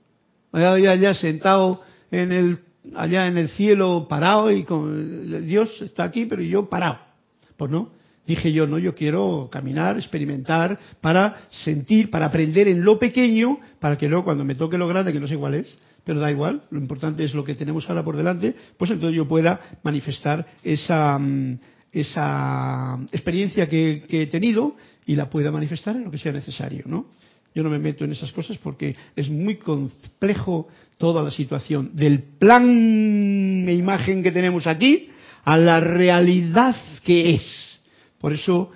Allá, 0.53 0.91
allá 0.93 1.13
sentado 1.13 1.81
en 2.09 2.31
el, 2.31 2.59
allá 2.95 3.27
en 3.27 3.37
el 3.37 3.49
cielo 3.49 4.07
parado 4.07 4.49
y 4.49 4.63
con 4.63 5.45
Dios 5.45 5.81
está 5.81 6.05
aquí, 6.05 6.25
pero 6.25 6.41
yo 6.41 6.69
parado. 6.69 6.99
Pues 7.57 7.69
no, 7.69 7.89
dije 8.25 8.53
yo, 8.53 8.65
no, 8.65 8.79
yo 8.79 8.95
quiero 8.95 9.49
caminar, 9.51 9.97
experimentar, 9.97 10.79
para 11.01 11.35
sentir, 11.49 12.09
para 12.09 12.27
aprender 12.27 12.69
en 12.69 12.85
lo 12.85 12.97
pequeño, 12.97 13.59
para 13.81 13.97
que 13.97 14.07
luego 14.07 14.23
cuando 14.23 14.45
me 14.45 14.55
toque 14.55 14.77
lo 14.77 14.87
grande, 14.87 15.11
que 15.11 15.19
no 15.19 15.27
sé 15.27 15.35
cuál 15.35 15.55
es, 15.55 15.77
pero 16.05 16.19
da 16.19 16.31
igual, 16.31 16.63
lo 16.69 16.79
importante 16.79 17.23
es 17.23 17.33
lo 17.33 17.43
que 17.43 17.55
tenemos 17.55 17.89
ahora 17.89 18.03
por 18.03 18.15
delante, 18.15 18.55
pues 18.77 18.91
entonces 18.91 19.17
yo 19.17 19.27
pueda 19.27 19.59
manifestar 19.83 20.45
esa, 20.63 21.17
mm, 21.17 21.57
esa 21.91 22.99
experiencia 23.11 23.67
que, 23.67 24.05
he 24.07 24.27
tenido 24.27 24.75
y 25.05 25.15
la 25.15 25.29
pueda 25.29 25.51
manifestar 25.51 25.95
en 25.95 26.05
lo 26.05 26.11
que 26.11 26.19
sea 26.19 26.31
necesario, 26.31 26.83
¿no? 26.85 27.07
Yo 27.55 27.63
no 27.63 27.69
me 27.69 27.79
meto 27.79 28.03
en 28.03 28.11
esas 28.11 28.31
cosas 28.33 28.57
porque 28.57 28.95
es 29.15 29.29
muy 29.29 29.55
complejo 29.55 30.67
toda 30.97 31.23
la 31.23 31.31
situación. 31.31 31.91
Del 31.93 32.21
plan 32.21 33.65
e 33.67 33.73
imagen 33.73 34.21
que 34.21 34.31
tenemos 34.33 34.67
aquí 34.67 35.09
a 35.45 35.57
la 35.57 35.79
realidad 35.79 36.75
que 37.03 37.33
es. 37.33 37.79
Por 38.19 38.33
eso, 38.33 38.71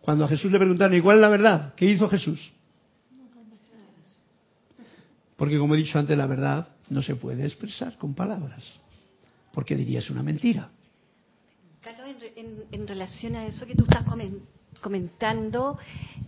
cuando 0.00 0.24
a 0.24 0.28
Jesús 0.28 0.50
le 0.50 0.58
preguntaron, 0.58 0.96
¿y 0.96 1.02
cuál 1.02 1.18
es 1.18 1.20
la 1.20 1.28
verdad? 1.28 1.74
¿Qué 1.76 1.84
hizo 1.84 2.08
Jesús? 2.08 2.50
Porque 5.36 5.58
como 5.58 5.74
he 5.74 5.78
dicho 5.78 5.98
antes, 5.98 6.16
la 6.16 6.26
verdad 6.26 6.68
no 6.90 7.02
se 7.02 7.16
puede 7.16 7.44
expresar 7.44 7.96
con 7.98 8.14
palabras, 8.14 8.64
porque 9.52 9.76
dirías 9.76 10.08
una 10.10 10.22
mentira. 10.22 10.70
Carlos, 11.80 12.16
en, 12.72 12.86
relación 12.86 13.36
a 13.36 13.46
eso 13.46 13.66
que 13.66 13.74
tú 13.74 13.84
estás 13.84 14.04
comentando, 14.80 15.76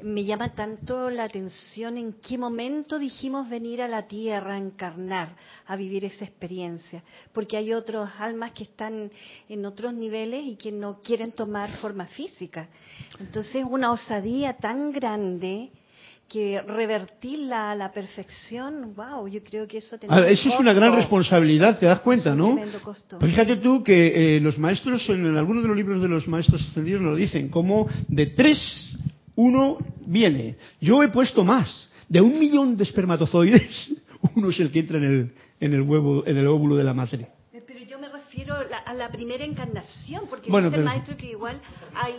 me 0.02 0.24
llama 0.24 0.54
tanto 0.54 1.08
la 1.08 1.24
atención 1.24 1.96
en 1.96 2.14
qué 2.14 2.36
momento 2.36 2.98
dijimos 2.98 3.48
venir 3.48 3.80
a 3.80 3.88
la 3.88 4.06
Tierra 4.06 4.54
a 4.54 4.58
encarnar, 4.58 5.34
a 5.66 5.76
vivir 5.76 6.04
esa 6.04 6.24
experiencia, 6.24 7.02
porque 7.32 7.56
hay 7.56 7.72
otros 7.72 8.10
almas 8.18 8.52
que 8.52 8.64
están 8.64 9.10
en 9.48 9.64
otros 9.64 9.94
niveles 9.94 10.44
y 10.44 10.56
que 10.56 10.72
no 10.72 11.00
quieren 11.00 11.32
tomar 11.32 11.70
forma 11.78 12.06
física. 12.06 12.68
Entonces, 13.18 13.64
una 13.66 13.92
osadía 13.92 14.58
tan 14.58 14.92
grande 14.92 15.70
que 16.28 16.60
revertirla 16.60 17.70
a 17.70 17.74
la 17.74 17.92
perfección, 17.92 18.94
wow, 18.96 19.28
yo 19.28 19.42
creo 19.44 19.66
que 19.68 19.78
eso 19.78 19.96
ah, 20.08 20.26
Eso 20.26 20.48
es 20.48 20.58
una 20.58 20.72
gran 20.72 20.94
responsabilidad, 20.94 21.78
te 21.78 21.86
das 21.86 22.00
cuenta, 22.00 22.34
¿no? 22.34 22.58
Pues 23.20 23.30
fíjate 23.30 23.56
tú 23.56 23.84
que 23.84 24.36
eh, 24.36 24.40
los 24.40 24.58
maestros, 24.58 25.08
en 25.08 25.36
algunos 25.36 25.62
de 25.62 25.68
los 25.68 25.76
libros 25.76 26.02
de 26.02 26.08
los 26.08 26.26
maestros 26.26 26.62
ascendidos 26.62 27.02
lo 27.02 27.14
dicen, 27.14 27.48
como 27.48 27.88
de 28.08 28.26
tres, 28.26 28.96
uno 29.36 29.78
viene. 30.06 30.56
Yo 30.80 31.02
he 31.02 31.08
puesto 31.08 31.44
más. 31.44 31.88
De 32.08 32.20
un 32.20 32.38
millón 32.38 32.76
de 32.76 32.84
espermatozoides, 32.84 33.94
uno 34.36 34.50
es 34.50 34.60
el 34.60 34.70
que 34.70 34.80
entra 34.80 34.98
en 34.98 35.04
el, 35.04 35.32
en 35.60 35.74
el 35.74 35.82
huevo, 35.82 36.24
en 36.26 36.36
el 36.36 36.46
óvulo 36.46 36.76
de 36.76 36.84
la 36.84 36.94
madre. 36.94 37.28
Pero 37.66 37.80
yo 37.80 37.98
me 37.98 38.08
refiero 38.08 38.54
a 38.84 38.94
la 38.94 39.10
primera 39.10 39.44
encarnación, 39.44 40.24
porque 40.28 40.50
dice 40.50 40.76
el 40.76 40.84
maestro 40.84 41.16
que 41.16 41.30
igual 41.30 41.60
hay 41.94 42.14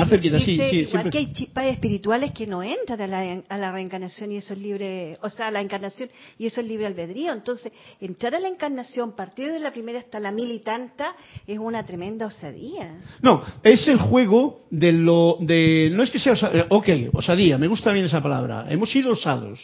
Más 0.00 0.08
cerquita, 0.10 0.38
sí, 0.40 0.44
sí. 0.44 0.52
igual 0.62 0.86
siempre- 0.88 1.10
que 1.10 1.18
hay 1.18 1.32
chispas 1.32 1.66
espirituales 1.66 2.32
que 2.32 2.46
no 2.46 2.62
entran 2.62 3.00
a 3.00 3.06
la, 3.06 3.42
a 3.48 3.58
la 3.58 3.72
reencarnación 3.72 4.32
y 4.32 4.36
eso 4.38 4.54
es 4.54 4.60
libre, 4.60 5.18
o 5.22 5.30
sea, 5.30 5.48
a 5.48 5.50
la 5.50 5.60
encarnación 5.60 6.08
y 6.38 6.46
eso 6.46 6.60
es 6.60 6.66
libre 6.66 6.86
albedrío. 6.86 7.32
Entonces, 7.32 7.72
entrar 8.00 8.34
a 8.34 8.40
la 8.40 8.48
encarnación, 8.48 9.14
partir 9.14 9.52
de 9.52 9.58
la 9.60 9.70
primera 9.72 9.98
hasta 9.98 10.18
la 10.20 10.32
mil 10.32 10.50
y 10.50 10.60
tanta, 10.60 11.14
es 11.46 11.58
una 11.58 11.84
tremenda 11.84 12.26
osadía. 12.26 12.98
No, 13.22 13.42
es 13.62 13.86
el 13.88 13.98
juego 13.98 14.66
de 14.70 14.92
lo 14.92 15.36
de 15.40 15.90
no 15.92 16.02
es 16.02 16.10
que 16.10 16.18
sea 16.18 16.32
osa- 16.32 16.50
eh, 16.52 16.66
ok, 16.68 16.88
osadía, 17.12 17.58
me 17.58 17.66
gusta 17.68 17.92
bien 17.92 18.06
esa 18.06 18.22
palabra. 18.22 18.66
Hemos 18.68 18.90
sido 18.90 19.12
osados. 19.12 19.60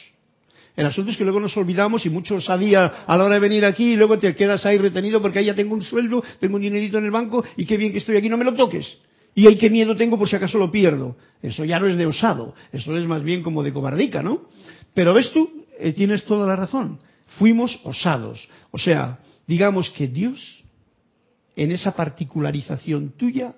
El 0.76 0.84
asunto 0.84 1.10
es 1.10 1.16
que 1.16 1.24
luego 1.24 1.40
nos 1.40 1.56
olvidamos 1.56 2.04
y 2.04 2.10
mucho 2.10 2.34
osadía 2.34 2.84
a 3.06 3.16
la 3.16 3.24
hora 3.24 3.34
de 3.36 3.40
venir 3.40 3.64
aquí 3.64 3.94
y 3.94 3.96
luego 3.96 4.18
te 4.18 4.34
quedas 4.34 4.66
ahí 4.66 4.76
retenido 4.76 5.22
porque 5.22 5.38
ahí 5.38 5.46
ya 5.46 5.54
tengo 5.54 5.72
un 5.74 5.80
sueldo, 5.80 6.22
tengo 6.38 6.56
un 6.56 6.62
dinerito 6.62 6.98
en 6.98 7.06
el 7.06 7.10
banco 7.10 7.42
y 7.56 7.64
qué 7.64 7.78
bien 7.78 7.92
que 7.92 7.98
estoy 7.98 8.16
aquí, 8.18 8.28
no 8.28 8.36
me 8.36 8.44
lo 8.44 8.52
toques. 8.52 8.98
Y 9.36 9.46
ahí 9.46 9.56
qué 9.56 9.70
miedo 9.70 9.94
tengo 9.94 10.18
por 10.18 10.28
si 10.28 10.34
acaso 10.34 10.58
lo 10.58 10.72
pierdo. 10.72 11.16
Eso 11.40 11.64
ya 11.64 11.78
no 11.78 11.86
es 11.86 11.96
de 11.96 12.06
osado, 12.06 12.54
eso 12.72 12.96
es 12.96 13.06
más 13.06 13.22
bien 13.22 13.44
como 13.44 13.62
de 13.62 13.72
cobardica, 13.72 14.20
¿no? 14.20 14.42
Pero 14.92 15.14
ves 15.14 15.30
tú, 15.30 15.64
Eh, 15.78 15.92
tienes 15.92 16.24
toda 16.24 16.46
la 16.46 16.56
razón. 16.56 16.98
Fuimos 17.38 17.78
osados. 17.84 18.48
O 18.70 18.78
sea, 18.78 19.18
digamos 19.46 19.90
que 19.90 20.08
Dios 20.08 20.64
en 21.54 21.70
esa 21.70 21.94
particularización 21.94 23.12
tuya, 23.16 23.54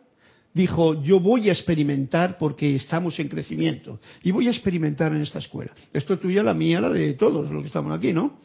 dijo, 0.54 1.00
yo 1.02 1.20
voy 1.20 1.48
a 1.48 1.52
experimentar 1.52 2.38
porque 2.38 2.74
estamos 2.74 3.18
en 3.20 3.28
crecimiento 3.28 4.00
y 4.22 4.30
voy 4.32 4.48
a 4.48 4.50
experimentar 4.50 5.12
en 5.12 5.22
esta 5.22 5.38
escuela. 5.38 5.72
Esto 5.92 6.14
es 6.14 6.20
tuya, 6.20 6.42
la 6.42 6.54
mía, 6.54 6.80
la 6.80 6.90
de 6.90 7.14
todos 7.14 7.50
los 7.50 7.62
que 7.62 7.68
estamos 7.68 7.96
aquí, 7.96 8.12
¿no? 8.12 8.40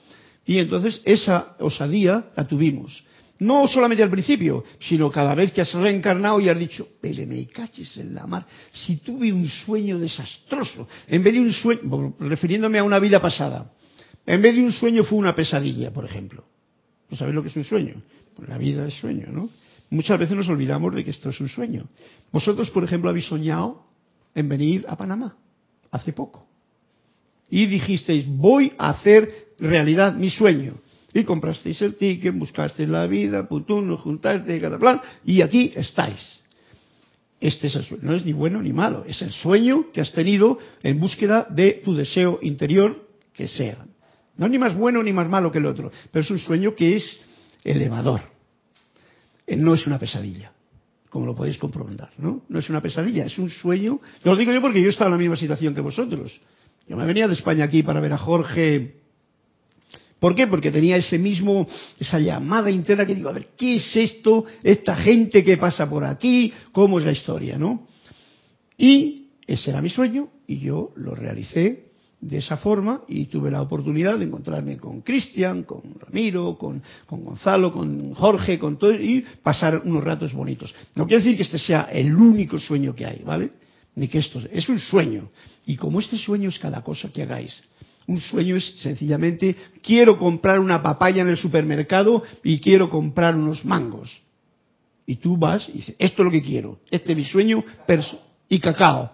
Y 0.45 0.59
entonces 0.59 1.01
esa 1.05 1.55
osadía 1.59 2.29
la 2.35 2.47
tuvimos. 2.47 3.03
No 3.43 3.67
solamente 3.67 4.01
al 4.03 4.09
principio, 4.09 4.63
sino 4.79 5.11
cada 5.11 5.35
vez 5.35 5.51
que 5.51 5.61
has 5.61 5.73
reencarnado 5.73 6.39
y 6.39 6.47
has 6.47 6.57
dicho, 6.57 6.87
pero 7.01 7.27
me 7.27 7.45
caches 7.47 7.97
en 7.97 8.15
la 8.15 8.25
mar, 8.25 8.45
si 8.71 8.97
tuve 8.97 9.33
un 9.33 9.45
sueño 9.45 9.99
desastroso, 9.99 10.87
en 11.07 11.21
vez 11.21 11.33
de 11.33 11.41
un 11.41 11.51
sueño, 11.51 12.15
refiriéndome 12.19 12.79
a 12.79 12.83
una 12.85 12.99
vida 12.99 13.21
pasada, 13.21 13.69
en 14.25 14.41
vez 14.41 14.55
de 14.55 14.63
un 14.63 14.71
sueño 14.71 15.03
fue 15.03 15.17
una 15.17 15.35
pesadilla, 15.35 15.91
por 15.91 16.05
ejemplo. 16.05 16.45
¿No 17.09 17.17
sabéis 17.17 17.35
lo 17.35 17.43
que 17.43 17.49
es 17.49 17.55
un 17.57 17.65
sueño? 17.65 18.01
Pues 18.33 18.47
la 18.47 18.57
vida 18.57 18.87
es 18.87 18.93
sueño, 18.93 19.27
¿no? 19.29 19.49
Muchas 19.89 20.17
veces 20.17 20.37
nos 20.37 20.47
olvidamos 20.47 20.95
de 20.95 21.03
que 21.03 21.11
esto 21.11 21.29
es 21.29 21.39
un 21.41 21.49
sueño. 21.49 21.89
Vosotros, 22.31 22.69
por 22.69 22.85
ejemplo, 22.85 23.09
habéis 23.09 23.25
soñado 23.25 23.83
en 24.33 24.47
venir 24.47 24.85
a 24.87 24.95
Panamá 24.95 25.35
hace 25.91 26.13
poco. 26.13 26.47
Y 27.49 27.65
dijisteis, 27.65 28.25
voy 28.25 28.71
a 28.77 28.91
hacer 28.91 29.29
realidad 29.59 30.15
mi 30.15 30.29
sueño. 30.29 30.75
Y 31.13 31.23
comprasteis 31.23 31.81
el 31.81 31.95
ticket, 31.95 32.33
buscasteis 32.35 32.89
la 32.89 33.05
vida, 33.05 33.47
putún, 33.47 33.87
nos 33.87 34.01
juntasteis, 34.01 34.61
cada 34.61 34.79
plan, 34.79 34.99
y 35.23 35.41
aquí 35.41 35.71
estáis. 35.75 36.41
Este 37.39 37.67
es 37.67 37.75
el 37.75 37.83
sueño. 37.83 38.03
No 38.03 38.13
es 38.13 38.25
ni 38.25 38.31
bueno 38.31 38.61
ni 38.61 38.71
malo. 38.71 39.03
Es 39.05 39.21
el 39.21 39.31
sueño 39.31 39.91
que 39.91 39.99
has 39.99 40.13
tenido 40.13 40.57
en 40.81 40.97
búsqueda 40.99 41.45
de 41.49 41.81
tu 41.83 41.93
deseo 41.93 42.39
interior 42.41 43.05
que 43.33 43.49
sea. 43.49 43.85
No 44.37 44.45
es 44.45 44.51
ni 44.51 44.57
más 44.57 44.75
bueno 44.75 45.03
ni 45.03 45.11
más 45.11 45.29
malo 45.29 45.51
que 45.51 45.57
el 45.57 45.65
otro, 45.65 45.91
pero 46.09 46.23
es 46.23 46.31
un 46.31 46.39
sueño 46.39 46.73
que 46.73 46.95
es 46.95 47.19
elevador. 47.63 48.21
Eh, 49.45 49.57
No 49.57 49.73
es 49.73 49.85
una 49.85 49.99
pesadilla, 49.99 50.53
como 51.09 51.25
lo 51.25 51.35
podéis 51.35 51.57
comprobar, 51.57 52.11
¿no? 52.17 52.43
No 52.47 52.59
es 52.59 52.69
una 52.69 52.81
pesadilla, 52.81 53.25
es 53.25 53.37
un 53.37 53.49
sueño. 53.49 53.99
Lo 54.23 54.35
digo 54.35 54.53
yo 54.53 54.61
porque 54.61 54.81
yo 54.81 54.89
estaba 54.89 55.09
en 55.09 55.13
la 55.13 55.17
misma 55.19 55.35
situación 55.35 55.75
que 55.75 55.81
vosotros. 55.81 56.39
Yo 56.87 56.95
me 56.95 57.05
venía 57.05 57.27
de 57.27 57.33
España 57.33 57.65
aquí 57.65 57.83
para 57.83 57.99
ver 57.99 58.13
a 58.13 58.17
Jorge. 58.17 59.02
¿Por 60.23 60.35
qué? 60.35 60.47
Porque 60.47 60.71
tenía 60.71 60.95
ese 60.95 61.19
mismo, 61.19 61.67
esa 61.99 62.17
llamada 62.17 62.71
interna 62.71 63.05
que 63.05 63.13
digo, 63.13 63.27
a 63.27 63.33
ver, 63.33 63.49
¿qué 63.57 63.75
es 63.75 63.93
esto? 63.93 64.45
Esta 64.63 64.95
gente 64.95 65.43
que 65.43 65.57
pasa 65.57 65.89
por 65.89 66.05
aquí, 66.05 66.49
¿cómo 66.71 66.97
es 66.97 67.03
la 67.03 67.11
historia, 67.11 67.57
no? 67.57 67.85
Y 68.77 69.31
ese 69.45 69.71
era 69.71 69.81
mi 69.81 69.89
sueño 69.89 70.29
y 70.47 70.59
yo 70.59 70.93
lo 70.95 71.13
realicé 71.13 71.91
de 72.21 72.37
esa 72.37 72.55
forma 72.55 73.01
y 73.05 73.25
tuve 73.25 73.51
la 73.51 73.61
oportunidad 73.61 74.17
de 74.17 74.23
encontrarme 74.23 74.77
con 74.77 75.01
Cristian, 75.01 75.63
con 75.63 75.81
Ramiro, 75.99 76.57
con, 76.57 76.81
con 77.05 77.25
Gonzalo, 77.25 77.73
con 77.73 78.13
Jorge, 78.13 78.57
con 78.57 78.77
todo 78.77 78.93
y 78.93 79.25
pasar 79.43 79.81
unos 79.83 80.05
ratos 80.05 80.31
bonitos. 80.31 80.73
No 80.95 81.05
quiere 81.05 81.21
decir 81.21 81.35
que 81.35 81.43
este 81.43 81.59
sea 81.59 81.89
el 81.91 82.15
único 82.15 82.57
sueño 82.61 82.95
que 82.95 83.05
hay, 83.05 83.23
¿vale? 83.25 83.51
Ni 83.95 84.07
que 84.07 84.19
esto 84.19 84.41
es 84.49 84.69
un 84.69 84.79
sueño. 84.79 85.31
Y 85.65 85.75
como 85.75 85.99
este 85.99 86.17
sueño 86.17 86.47
es 86.47 86.59
cada 86.59 86.81
cosa 86.81 87.11
que 87.11 87.23
hagáis, 87.23 87.61
un 88.07 88.17
sueño 88.17 88.57
es 88.57 88.73
sencillamente 88.77 89.55
quiero 89.81 90.17
comprar 90.17 90.59
una 90.59 90.81
papaya 90.81 91.21
en 91.21 91.29
el 91.29 91.37
supermercado 91.37 92.23
y 92.43 92.59
quiero 92.59 92.89
comprar 92.89 93.35
unos 93.35 93.63
mangos. 93.65 94.21
Y 95.05 95.17
tú 95.17 95.37
vas 95.37 95.67
y 95.69 95.73
dices, 95.73 95.95
esto 95.99 96.21
es 96.21 96.25
lo 96.25 96.31
que 96.31 96.41
quiero, 96.41 96.79
este 96.89 97.11
es 97.11 97.17
mi 97.17 97.25
sueño 97.25 97.63
y 98.49 98.59
cacao. 98.59 99.11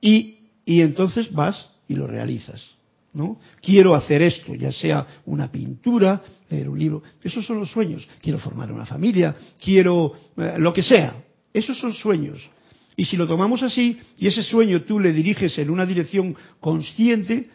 Y, 0.00 0.38
y 0.64 0.80
entonces 0.80 1.30
vas 1.32 1.68
y 1.88 1.94
lo 1.94 2.06
realizas. 2.06 2.76
¿no? 3.12 3.38
Quiero 3.60 3.94
hacer 3.94 4.22
esto, 4.22 4.54
ya 4.54 4.72
sea 4.72 5.06
una 5.26 5.50
pintura, 5.50 6.22
leer 6.48 6.68
un 6.68 6.78
libro. 6.78 7.02
Esos 7.22 7.44
son 7.44 7.58
los 7.58 7.70
sueños. 7.70 8.06
Quiero 8.20 8.38
formar 8.38 8.70
una 8.70 8.86
familia, 8.86 9.34
quiero 9.62 10.12
eh, 10.36 10.54
lo 10.58 10.72
que 10.72 10.82
sea. 10.82 11.16
Esos 11.52 11.78
son 11.78 11.92
sueños. 11.92 12.48
Y 12.96 13.04
si 13.04 13.16
lo 13.16 13.26
tomamos 13.26 13.62
así, 13.62 13.98
y 14.18 14.26
ese 14.26 14.42
sueño 14.42 14.82
tú 14.82 15.00
le 15.00 15.12
diriges 15.12 15.56
en 15.58 15.70
una 15.70 15.86
dirección 15.86 16.34
consciente, 16.60 17.48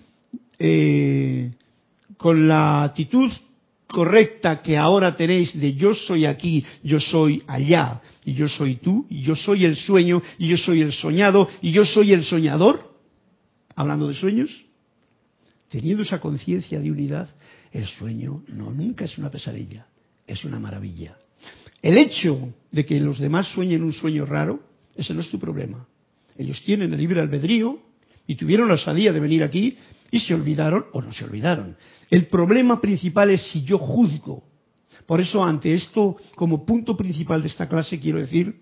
eh, 0.58 1.52
con 2.18 2.48
la 2.48 2.84
actitud 2.84 3.32
correcta 3.88 4.62
que 4.62 4.78
ahora 4.78 5.16
tenéis 5.16 5.60
de 5.60 5.74
yo 5.76 5.94
soy 5.94 6.26
aquí, 6.26 6.66
yo 6.84 7.00
soy 7.00 7.44
allá, 7.48 8.02
y 8.24 8.34
yo 8.34 8.48
soy 8.48 8.76
tú, 8.76 9.06
y 9.10 9.22
yo 9.22 9.36
soy 9.36 9.66
el 9.66 9.76
sueño, 9.76 10.22
y 10.38 10.48
yo 10.48 10.58
soy 10.58 10.82
el 10.82 10.92
soñado, 10.92 11.48
y 11.62 11.72
yo 11.72 11.86
soy 11.86 12.14
el 12.14 12.24
soñador, 12.24 12.96
hablando 13.76 14.08
de 14.08 14.14
sueños, 14.16 14.50
teniendo 15.70 16.04
esa 16.04 16.20
conciencia 16.20 16.80
de 16.80 16.92
unidad, 16.92 17.30
el 17.72 17.86
sueño 17.88 18.44
no 18.48 18.72
nunca 18.72 19.06
es 19.06 19.18
una 19.18 19.30
pesadilla, 19.30 19.88
es 20.26 20.46
una 20.46 20.60
maravilla. 20.60 21.18
El 21.82 21.98
hecho 21.98 22.54
de 22.72 22.86
que 22.86 23.00
los 23.00 23.20
demás 23.20 23.48
sueñen 23.50 23.84
un 23.84 23.94
sueño 23.94 24.26
raro, 24.26 24.62
ese 24.96 25.14
no 25.14 25.22
es 25.22 25.30
tu 25.30 25.40
problema. 25.40 25.88
Ellos 26.38 26.62
tienen 26.64 26.94
el 26.94 27.00
libre 27.00 27.22
albedrío 27.22 27.80
y 28.28 28.36
tuvieron 28.36 28.68
la 28.68 28.76
osadía 28.76 29.14
de 29.14 29.20
venir 29.20 29.44
aquí 29.44 29.78
y 30.12 30.20
se 30.20 30.34
olvidaron 30.34 30.86
o 30.94 31.02
no 31.02 31.12
se 31.12 31.26
olvidaron. 31.26 31.76
El 32.10 32.28
problema 32.28 32.80
principal 32.80 33.30
es 33.32 33.42
si 33.50 33.64
yo 33.64 33.78
juzgo. 33.78 34.44
Por 35.06 35.22
eso 35.22 35.44
ante 35.44 35.74
esto, 35.74 36.18
como 36.36 36.66
punto 36.66 36.96
principal 36.96 37.42
de 37.42 37.48
esta 37.48 37.68
clase, 37.68 38.00
quiero 38.00 38.20
decir, 38.20 38.62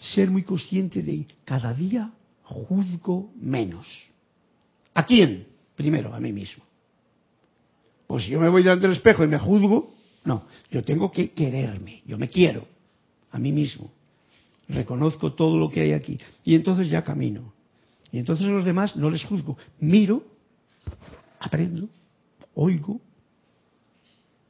ser 0.00 0.30
muy 0.30 0.42
consciente 0.42 1.02
de 1.02 1.26
cada 1.44 1.72
día 1.72 2.12
juzgo 2.42 3.32
menos. 3.36 3.86
¿A 4.94 5.04
quién? 5.04 5.46
Primero, 5.76 6.14
a 6.14 6.20
mí 6.20 6.32
mismo. 6.32 6.64
Pues 8.06 8.24
si 8.24 8.30
yo 8.30 8.40
me 8.40 8.48
voy 8.48 8.62
delante 8.62 8.88
del 8.88 8.96
espejo 8.96 9.24
y 9.24 9.28
me 9.28 9.38
juzgo, 9.38 9.94
no, 10.24 10.46
yo 10.70 10.82
tengo 10.82 11.10
que 11.10 11.30
quererme, 11.30 12.02
yo 12.06 12.18
me 12.18 12.28
quiero, 12.28 12.66
a 13.30 13.38
mí 13.38 13.52
mismo. 13.52 13.92
Reconozco 14.70 15.32
todo 15.32 15.56
lo 15.58 15.68
que 15.68 15.80
hay 15.80 15.92
aquí. 15.92 16.18
Y 16.44 16.54
entonces 16.54 16.88
ya 16.88 17.02
camino. 17.02 17.52
Y 18.12 18.18
entonces 18.18 18.46
a 18.46 18.50
los 18.50 18.64
demás 18.64 18.96
no 18.96 19.10
les 19.10 19.24
juzgo. 19.24 19.56
Miro, 19.78 20.24
aprendo, 21.38 21.88
oigo, 22.54 23.00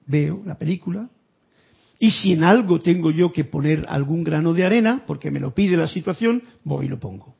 veo 0.06 0.42
la 0.44 0.56
película. 0.56 1.08
Y 1.98 2.10
si 2.10 2.32
en 2.32 2.44
algo 2.44 2.80
tengo 2.80 3.10
yo 3.10 3.30
que 3.30 3.44
poner 3.44 3.84
algún 3.88 4.24
grano 4.24 4.54
de 4.54 4.64
arena, 4.64 5.04
porque 5.06 5.30
me 5.30 5.40
lo 5.40 5.54
pide 5.54 5.76
la 5.76 5.88
situación, 5.88 6.42
voy 6.64 6.86
y 6.86 6.88
lo 6.88 6.98
pongo. 6.98 7.34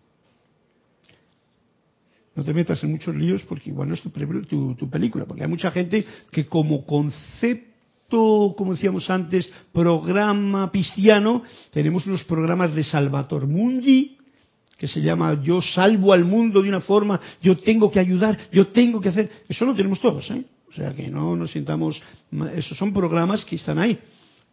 No 2.35 2.45
te 2.45 2.55
metas 2.55 2.83
en 2.85 2.93
muchos 2.93 3.15
líos 3.15 3.43
porque 3.43 3.71
igual 3.71 3.89
no 3.89 3.95
es 3.95 4.03
tu, 4.03 4.11
tu, 4.11 4.75
tu 4.75 4.91
película, 4.91 5.25
porque 5.25 5.43
hay 5.43 5.49
mucha 5.49 5.71
gente 5.71 6.07
que 6.31 6.47
como 6.47 6.85
concepto, 6.87 7.70
como 8.11 8.73
decíamos 8.73 9.09
antes, 9.09 9.49
programa 9.73 10.71
cristiano, 10.71 11.43
tenemos 11.71 12.07
unos 12.07 12.25
programas 12.25 12.75
de 12.75 12.85
Salvator 12.85 13.47
Mundi, 13.47 14.19
que 14.77 14.89
se 14.89 15.01
llama 15.01 15.43
Yo 15.43 15.61
salvo 15.63 16.13
al 16.13 16.25
mundo 16.25 16.63
de 16.63 16.69
una 16.69 16.81
forma, 16.81 17.21
yo 17.43 17.57
tengo 17.59 17.91
que 17.91 18.01
ayudar, 18.01 18.39
yo 18.51 18.69
tengo 18.69 19.01
que 19.01 19.11
hacer. 19.11 19.31
Eso 19.49 19.65
lo 19.65 19.75
tenemos 19.75 20.01
todos, 20.01 20.31
¿eh? 20.31 20.45
O 20.69 20.73
sea 20.73 20.95
que 20.95 21.09
no 21.09 21.37
nos 21.37 21.51
sintamos. 21.51 22.01
Esos 22.55 22.79
son 22.79 22.93
programas 22.93 23.45
que 23.45 23.57
están 23.57 23.79
ahí. 23.79 23.99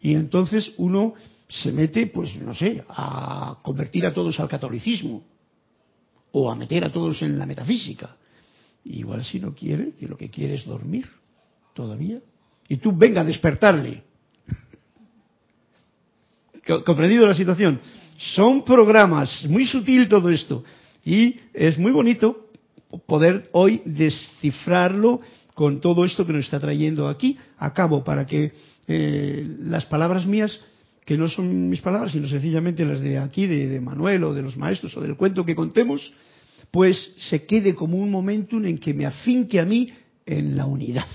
Y 0.01 0.13
entonces 0.15 0.73
uno 0.77 1.13
se 1.47 1.71
mete, 1.71 2.07
pues 2.07 2.35
no 2.35 2.53
sé, 2.53 2.83
a 2.89 3.57
convertir 3.61 4.05
a 4.05 4.13
todos 4.13 4.39
al 4.39 4.49
catolicismo 4.49 5.23
o 6.31 6.51
a 6.51 6.55
meter 6.55 6.83
a 6.85 6.91
todos 6.91 7.21
en 7.21 7.37
la 7.39 7.45
metafísica. 7.45 8.17
Igual 8.83 9.23
si 9.25 9.39
no 9.39 9.53
quiere, 9.53 9.93
que 9.93 10.07
lo 10.07 10.17
que 10.17 10.29
quiere 10.29 10.55
es 10.55 10.65
dormir 10.65 11.09
todavía. 11.73 12.19
Y 12.67 12.77
tú 12.77 12.95
venga 12.95 13.21
a 13.21 13.25
despertarle. 13.25 14.03
¿Comprendido 16.85 17.25
la 17.25 17.33
situación? 17.33 17.79
Son 18.17 18.63
programas, 18.63 19.45
muy 19.45 19.65
sutil 19.65 20.07
todo 20.09 20.29
esto. 20.29 20.63
Y 21.05 21.39
es 21.53 21.77
muy 21.77 21.91
bonito 21.91 22.49
poder 23.05 23.49
hoy 23.53 23.81
descifrarlo 23.85 25.21
con 25.53 25.81
todo 25.81 26.05
esto 26.05 26.25
que 26.25 26.33
nos 26.33 26.45
está 26.45 26.59
trayendo 26.59 27.07
aquí 27.07 27.37
a 27.57 27.73
cabo 27.73 28.03
para 28.03 28.25
que 28.25 28.51
eh, 28.87 29.47
las 29.61 29.85
palabras 29.85 30.25
mías 30.25 30.59
que 31.07 31.17
no 31.17 31.29
son 31.29 31.69
mis 31.69 31.79
palabras, 31.79 32.11
sino 32.11 32.27
sencillamente 32.27 32.83
las 32.83 32.99
de 32.99 33.17
aquí, 33.17 33.47
de, 33.47 33.79
Manuel 33.79 34.25
o 34.25 34.33
de 34.33 34.41
los 34.41 34.57
maestros 34.57 34.95
o 34.97 35.01
del 35.01 35.15
cuento 35.15 35.45
que 35.45 35.55
contemos, 35.55 36.13
pues 36.69 37.13
se 37.15 37.45
quede 37.45 37.75
como 37.75 37.97
un 37.97 38.11
momento 38.11 38.57
en 38.57 38.77
que 38.77 38.93
me 38.93 39.05
afinque 39.05 39.61
a 39.61 39.65
mí 39.65 39.89
en 40.25 40.57
la 40.57 40.65
unidad. 40.65 41.07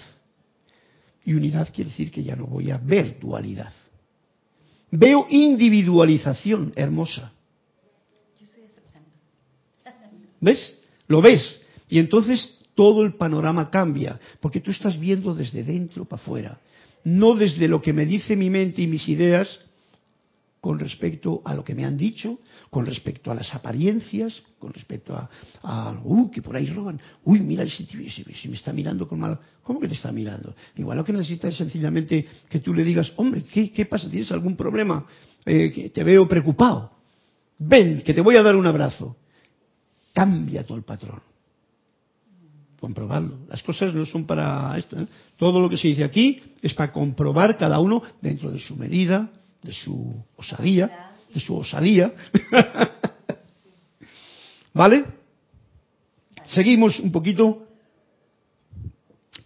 Y 1.25 1.35
unidad 1.35 1.69
quiere 1.73 1.91
decir 1.91 2.11
que 2.11 2.23
ya 2.23 2.37
no 2.37 2.47
voy 2.47 2.71
a 2.71 2.79
ver 2.79 3.19
dualidad. 3.21 3.73
Veo 4.91 5.27
individualización 5.31 6.73
hermosa. 6.77 7.33
¿Ves? 10.41 10.79
Lo 11.07 11.23
ves. 11.23 11.61
Y 11.89 11.99
entonces 11.99 12.59
todo 12.75 13.05
el 13.05 13.15
panorama 13.15 13.71
cambia, 13.71 14.19
porque 14.41 14.61
tú 14.61 14.71
estás 14.71 14.99
viendo 14.99 15.35
desde 15.35 15.63
dentro 15.63 16.05
para 16.05 16.23
afuera, 16.23 16.61
no 17.05 17.35
desde 17.35 17.69
lo 17.69 17.83
que 17.83 17.93
me 17.93 18.07
dice 18.07 18.37
mi 18.37 18.51
mente 18.51 18.83
y 18.83 18.87
mis 18.87 19.09
ideas 19.09 19.61
con 20.63 20.79
respecto 20.79 21.43
a 21.45 21.57
lo 21.57 21.65
que 21.65 21.75
me 21.75 21.85
han 21.85 21.97
dicho, 21.97 22.39
con 22.71 22.87
respecto 22.87 23.33
a 23.33 23.35
las 23.35 23.53
apariencias, 23.53 24.45
con 24.61 24.73
respecto 24.73 25.13
a, 25.13 25.29
a 25.61 26.01
uh, 26.05 26.31
que 26.31 26.41
por 26.41 26.55
ahí 26.55 26.67
roban, 26.67 27.01
uy, 27.25 27.41
mira 27.41 27.67
si, 27.67 27.85
si, 27.85 28.49
me 28.49 28.55
está 28.55 28.73
mirando 28.73 29.09
con 29.09 29.19
mal, 29.19 29.41
¿cómo 29.65 29.81
que 29.81 29.89
te 29.89 29.95
está 29.95 30.13
mirando? 30.13 30.55
Igual 30.77 30.99
lo 30.99 31.05
que 31.05 31.13
necesitas 31.13 31.51
es 31.51 31.57
sencillamente 31.57 32.25
que 32.49 32.61
tú 32.61 32.73
le 32.73 32.85
digas, 32.85 33.13
hombre, 33.17 33.43
¿qué, 33.43 33.87
pasa? 33.87 34.09
¿Tienes 34.09 34.31
algún 34.31 34.55
problema? 34.55 35.05
Eh, 35.45 35.91
te 35.93 36.05
veo 36.05 36.29
preocupado. 36.29 36.93
Ven, 37.59 38.01
que 38.03 38.15
te 38.15 38.21
voy 38.21 38.37
a 38.37 38.43
dar 38.45 38.55
un 38.55 38.67
abrazo. 38.67 39.17
Cambia 40.15 40.65
todo 40.65 40.79
el 40.79 40.85
patrón. 40.85 41.23
Comprobarlo. 42.79 43.41
Las 43.49 43.65
cosas 43.65 43.93
no 43.93 44.07
son 44.07 44.27
para 44.27 44.79
esto. 44.79 45.01
¿eh? 45.01 45.09
Todo 45.37 45.61
lo 45.61 45.69
que 45.69 45.77
se 45.77 45.89
dice 45.89 46.05
aquí 46.05 46.41
es 46.63 46.73
para 46.73 46.93
comprobar 46.93 47.59
cada 47.59 47.81
uno 47.81 48.01
dentro 48.21 48.53
de 48.53 48.61
su 48.61 48.77
medida, 48.77 49.29
de 49.63 49.73
su 49.73 50.25
osadía, 50.37 51.13
de 51.33 51.41
su 51.41 51.57
osadía. 51.57 52.13
¿Vale? 54.75 55.05
Seguimos 56.47 56.99
un 56.99 57.13
poquito 57.13 57.69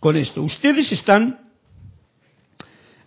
con 0.00 0.16
esto. 0.16 0.42
Ustedes 0.42 0.90
están... 0.92 1.40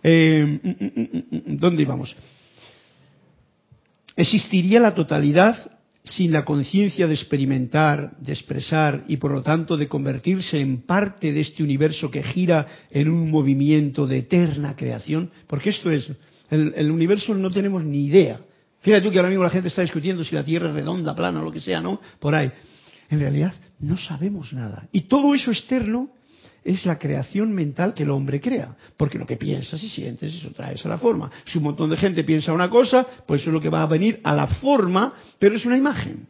Eh, 0.02 0.60
mm, 0.62 0.68
mm, 0.68 1.52
mm, 1.52 1.56
¿Dónde 1.58 1.82
íbamos? 1.82 2.16
¿Existiría 4.16 4.80
la 4.80 4.94
totalidad 4.94 5.70
sin 6.04 6.32
la 6.32 6.44
conciencia 6.44 7.06
de 7.06 7.14
experimentar, 7.14 8.16
de 8.18 8.32
expresar 8.32 9.04
y 9.08 9.18
por 9.18 9.32
lo 9.32 9.42
tanto 9.42 9.76
de 9.76 9.88
convertirse 9.88 10.58
en 10.58 10.82
parte 10.82 11.32
de 11.32 11.40
este 11.40 11.62
universo 11.62 12.10
que 12.10 12.22
gira 12.22 12.66
en 12.90 13.10
un 13.10 13.30
movimiento 13.30 14.06
de 14.06 14.18
eterna 14.18 14.76
creación? 14.76 15.30
Porque 15.46 15.70
esto 15.70 15.90
es, 15.90 16.10
el, 16.50 16.90
universo 16.90 17.34
no 17.34 17.50
tenemos 17.50 17.84
ni 17.84 18.06
idea. 18.06 18.40
Fíjate 18.80 19.02
tú 19.02 19.10
que 19.10 19.18
ahora 19.18 19.28
mismo 19.28 19.44
la 19.44 19.50
gente 19.50 19.68
está 19.68 19.82
discutiendo 19.82 20.24
si 20.24 20.34
la 20.34 20.44
Tierra 20.44 20.68
es 20.68 20.74
redonda, 20.74 21.14
plana 21.14 21.40
o 21.40 21.44
lo 21.44 21.52
que 21.52 21.60
sea, 21.60 21.80
¿no? 21.80 22.00
Por 22.18 22.34
ahí. 22.34 22.50
En 23.08 23.20
realidad 23.20 23.54
no 23.80 23.96
sabemos 23.96 24.52
nada. 24.52 24.88
Y 24.92 25.02
todo 25.02 25.34
eso 25.34 25.50
externo 25.50 26.10
es 26.64 26.84
la 26.86 26.98
creación 26.98 27.52
mental 27.52 27.94
que 27.94 28.02
el 28.02 28.10
hombre 28.10 28.40
crea. 28.40 28.76
Porque 28.96 29.18
lo 29.18 29.26
que 29.26 29.36
piensas 29.36 29.82
y 29.82 29.88
sientes, 29.88 30.34
eso 30.34 30.50
traes 30.50 30.84
a 30.84 30.88
la 30.88 30.98
forma. 30.98 31.30
Si 31.44 31.58
un 31.58 31.64
montón 31.64 31.90
de 31.90 31.96
gente 31.96 32.24
piensa 32.24 32.52
una 32.52 32.70
cosa, 32.70 33.06
pues 33.26 33.42
eso 33.42 33.50
es 33.50 33.54
lo 33.54 33.60
que 33.60 33.68
va 33.68 33.82
a 33.82 33.86
venir 33.86 34.20
a 34.24 34.34
la 34.34 34.46
forma, 34.46 35.14
pero 35.38 35.56
es 35.56 35.64
una 35.64 35.76
imagen. 35.76 36.26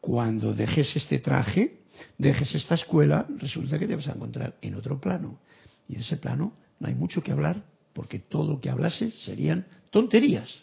Cuando 0.00 0.54
dejes 0.54 0.94
este 0.96 1.18
traje, 1.18 1.80
dejes 2.18 2.54
esta 2.54 2.74
escuela, 2.74 3.26
resulta 3.38 3.78
que 3.78 3.86
te 3.86 3.96
vas 3.96 4.08
a 4.08 4.12
encontrar 4.12 4.54
en 4.60 4.74
otro 4.74 5.00
plano. 5.00 5.40
Y 5.88 5.94
en 5.94 6.00
ese 6.00 6.16
plano 6.16 6.52
no 6.78 6.88
hay 6.88 6.94
mucho 6.94 7.22
que 7.22 7.32
hablar, 7.32 7.62
porque 7.96 8.18
todo 8.18 8.52
lo 8.52 8.60
que 8.60 8.68
hablase 8.68 9.10
serían 9.10 9.64
tonterías. 9.90 10.60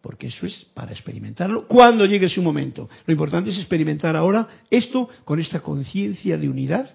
Porque 0.00 0.28
eso 0.28 0.46
es 0.46 0.64
para 0.74 0.92
experimentarlo 0.92 1.66
cuando 1.66 2.06
llegue 2.06 2.28
su 2.28 2.40
momento. 2.40 2.88
Lo 3.04 3.12
importante 3.12 3.50
es 3.50 3.58
experimentar 3.58 4.14
ahora 4.14 4.46
esto 4.70 5.08
con 5.24 5.40
esta 5.40 5.58
conciencia 5.58 6.38
de 6.38 6.48
unidad 6.48 6.88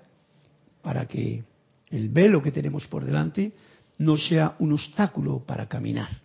para 0.82 1.06
que 1.06 1.44
el 1.90 2.08
velo 2.08 2.42
que 2.42 2.54
tenemos 2.54 2.88
por 2.88 3.04
delante 3.04 3.52
no 3.98 4.16
sea 4.16 4.56
un 4.60 4.72
obstáculo 4.72 5.44
para 5.46 5.68
caminar. 5.68 6.22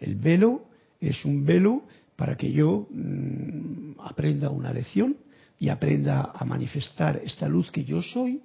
El 0.00 0.16
velo 0.16 0.64
es 1.02 1.26
un 1.26 1.44
velo 1.44 1.82
para 2.16 2.38
que 2.38 2.50
yo 2.50 2.88
mm, 2.90 4.00
aprenda 4.00 4.48
una 4.48 4.72
lección 4.72 5.14
y 5.58 5.68
aprenda 5.68 6.32
a 6.34 6.42
manifestar 6.46 7.20
esta 7.22 7.46
luz 7.46 7.70
que 7.70 7.84
yo 7.84 8.00
soy 8.00 8.40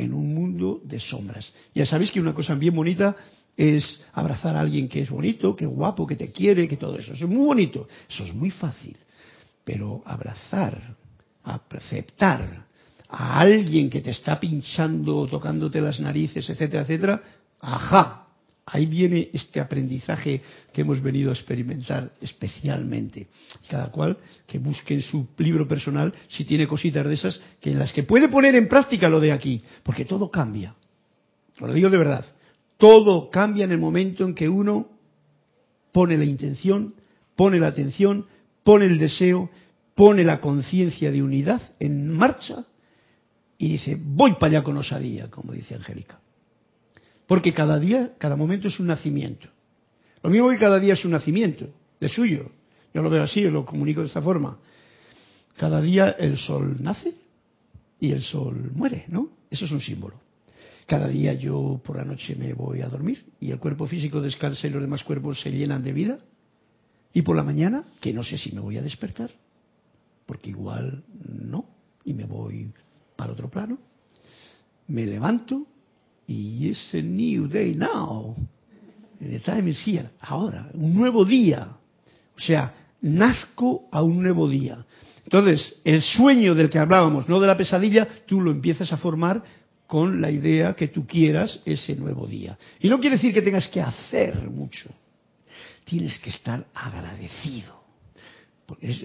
en 0.00 0.14
un 0.14 0.34
mundo 0.34 0.80
de 0.84 0.98
sombras. 0.98 1.52
Ya 1.74 1.84
sabéis 1.84 2.10
que 2.10 2.20
una 2.20 2.34
cosa 2.34 2.54
bien 2.54 2.74
bonita 2.74 3.14
es 3.56 4.02
abrazar 4.12 4.56
a 4.56 4.60
alguien 4.60 4.88
que 4.88 5.02
es 5.02 5.10
bonito, 5.10 5.54
que 5.54 5.64
es 5.64 5.70
guapo, 5.70 6.06
que 6.06 6.16
te 6.16 6.32
quiere, 6.32 6.66
que 6.66 6.76
todo 6.76 6.96
eso. 6.96 7.12
Eso 7.12 7.24
es 7.24 7.30
muy 7.30 7.44
bonito, 7.44 7.86
eso 8.08 8.24
es 8.24 8.34
muy 8.34 8.50
fácil. 8.50 8.96
Pero 9.64 10.02
abrazar, 10.06 10.96
aceptar, 11.44 12.66
a 13.10 13.40
alguien 13.40 13.90
que 13.90 14.00
te 14.00 14.10
está 14.10 14.38
pinchando, 14.38 15.26
tocándote 15.26 15.80
las 15.80 15.98
narices, 16.00 16.48
etcétera, 16.48 16.82
etcétera, 16.82 17.22
ajá, 17.60 18.19
ahí 18.66 18.86
viene 18.86 19.30
este 19.32 19.60
aprendizaje 19.60 20.40
que 20.72 20.80
hemos 20.82 21.02
venido 21.02 21.30
a 21.30 21.34
experimentar 21.34 22.12
especialmente. 22.20 23.28
Cada 23.68 23.90
cual 23.90 24.16
que 24.46 24.58
busque 24.58 24.94
en 24.94 25.02
su 25.02 25.28
libro 25.38 25.66
personal 25.66 26.14
si 26.28 26.44
tiene 26.44 26.66
cositas 26.66 27.06
de 27.06 27.14
esas 27.14 27.40
que 27.60 27.72
en 27.72 27.78
las 27.78 27.92
que 27.92 28.02
puede 28.02 28.28
poner 28.28 28.54
en 28.54 28.68
práctica 28.68 29.08
lo 29.08 29.20
de 29.20 29.32
aquí, 29.32 29.62
porque 29.82 30.04
todo 30.04 30.30
cambia. 30.30 30.74
lo 31.58 31.72
digo 31.72 31.90
de 31.90 31.98
verdad. 31.98 32.24
Todo 32.76 33.28
cambia 33.28 33.64
en 33.64 33.72
el 33.72 33.78
momento 33.78 34.24
en 34.24 34.34
que 34.34 34.48
uno 34.48 34.88
pone 35.92 36.16
la 36.16 36.24
intención, 36.24 36.94
pone 37.36 37.58
la 37.58 37.68
atención, 37.68 38.26
pone 38.62 38.86
el 38.86 38.98
deseo, 38.98 39.50
pone 39.94 40.24
la 40.24 40.40
conciencia 40.40 41.10
de 41.10 41.22
unidad 41.22 41.60
en 41.78 42.10
marcha 42.10 42.64
y 43.58 43.72
dice, 43.72 43.98
voy 44.00 44.34
para 44.34 44.46
allá 44.46 44.62
con 44.62 44.78
osadía, 44.78 45.28
como 45.28 45.52
dice 45.52 45.74
Angélica. 45.74 46.20
Porque 47.30 47.54
cada 47.54 47.78
día, 47.78 48.14
cada 48.18 48.34
momento 48.34 48.66
es 48.66 48.80
un 48.80 48.88
nacimiento. 48.88 49.46
Lo 50.20 50.30
mismo 50.30 50.50
que 50.50 50.58
cada 50.58 50.80
día 50.80 50.94
es 50.94 51.04
un 51.04 51.12
nacimiento, 51.12 51.68
de 52.00 52.08
suyo. 52.08 52.50
Yo 52.92 53.02
lo 53.02 53.08
veo 53.08 53.22
así, 53.22 53.42
lo 53.42 53.64
comunico 53.64 54.00
de 54.00 54.08
esta 54.08 54.20
forma. 54.20 54.58
Cada 55.56 55.80
día 55.80 56.10
el 56.10 56.36
sol 56.38 56.78
nace 56.80 57.14
y 58.00 58.10
el 58.10 58.22
sol 58.22 58.72
muere, 58.74 59.04
¿no? 59.06 59.28
Eso 59.48 59.66
es 59.66 59.70
un 59.70 59.80
símbolo. 59.80 60.20
Cada 60.86 61.06
día 61.06 61.32
yo 61.34 61.80
por 61.84 61.98
la 61.98 62.04
noche 62.04 62.34
me 62.34 62.52
voy 62.52 62.80
a 62.80 62.88
dormir 62.88 63.24
y 63.38 63.52
el 63.52 63.60
cuerpo 63.60 63.86
físico 63.86 64.20
descansa 64.20 64.66
y 64.66 64.70
los 64.70 64.82
demás 64.82 65.04
cuerpos 65.04 65.40
se 65.40 65.52
llenan 65.52 65.84
de 65.84 65.92
vida. 65.92 66.18
Y 67.12 67.22
por 67.22 67.36
la 67.36 67.44
mañana, 67.44 67.84
que 68.00 68.12
no 68.12 68.24
sé 68.24 68.38
si 68.38 68.50
me 68.50 68.60
voy 68.60 68.76
a 68.76 68.82
despertar, 68.82 69.30
porque 70.26 70.50
igual 70.50 71.04
no, 71.28 71.64
y 72.04 72.12
me 72.12 72.24
voy 72.24 72.72
al 73.18 73.30
otro 73.30 73.48
plano, 73.48 73.78
me 74.88 75.06
levanto 75.06 75.68
y 76.30 76.70
es 76.70 76.94
a 76.94 77.02
new 77.02 77.48
day 77.48 77.74
now. 77.74 78.36
The 79.18 79.40
time 79.40 79.68
is. 79.68 79.84
Ahora, 80.20 80.70
un 80.74 80.94
nuevo 80.94 81.24
día. 81.24 81.76
O 82.36 82.40
sea, 82.40 82.72
nazco 83.02 83.88
a 83.90 84.02
un 84.02 84.22
nuevo 84.22 84.48
día. 84.48 84.84
Entonces, 85.24 85.80
el 85.84 86.00
sueño 86.00 86.54
del 86.54 86.70
que 86.70 86.78
hablábamos, 86.78 87.28
no 87.28 87.40
de 87.40 87.46
la 87.48 87.56
pesadilla, 87.56 88.06
tú 88.26 88.40
lo 88.40 88.52
empiezas 88.52 88.92
a 88.92 88.96
formar 88.96 89.42
con 89.86 90.20
la 90.20 90.30
idea 90.30 90.74
que 90.74 90.88
tú 90.88 91.04
quieras 91.04 91.60
ese 91.64 91.96
nuevo 91.96 92.26
día. 92.26 92.56
Y 92.78 92.88
no 92.88 93.00
quiere 93.00 93.16
decir 93.16 93.34
que 93.34 93.42
tengas 93.42 93.66
que 93.68 93.80
hacer 93.80 94.48
mucho. 94.48 94.88
Tienes 95.84 96.18
que 96.20 96.30
estar 96.30 96.64
agradecido 96.72 97.79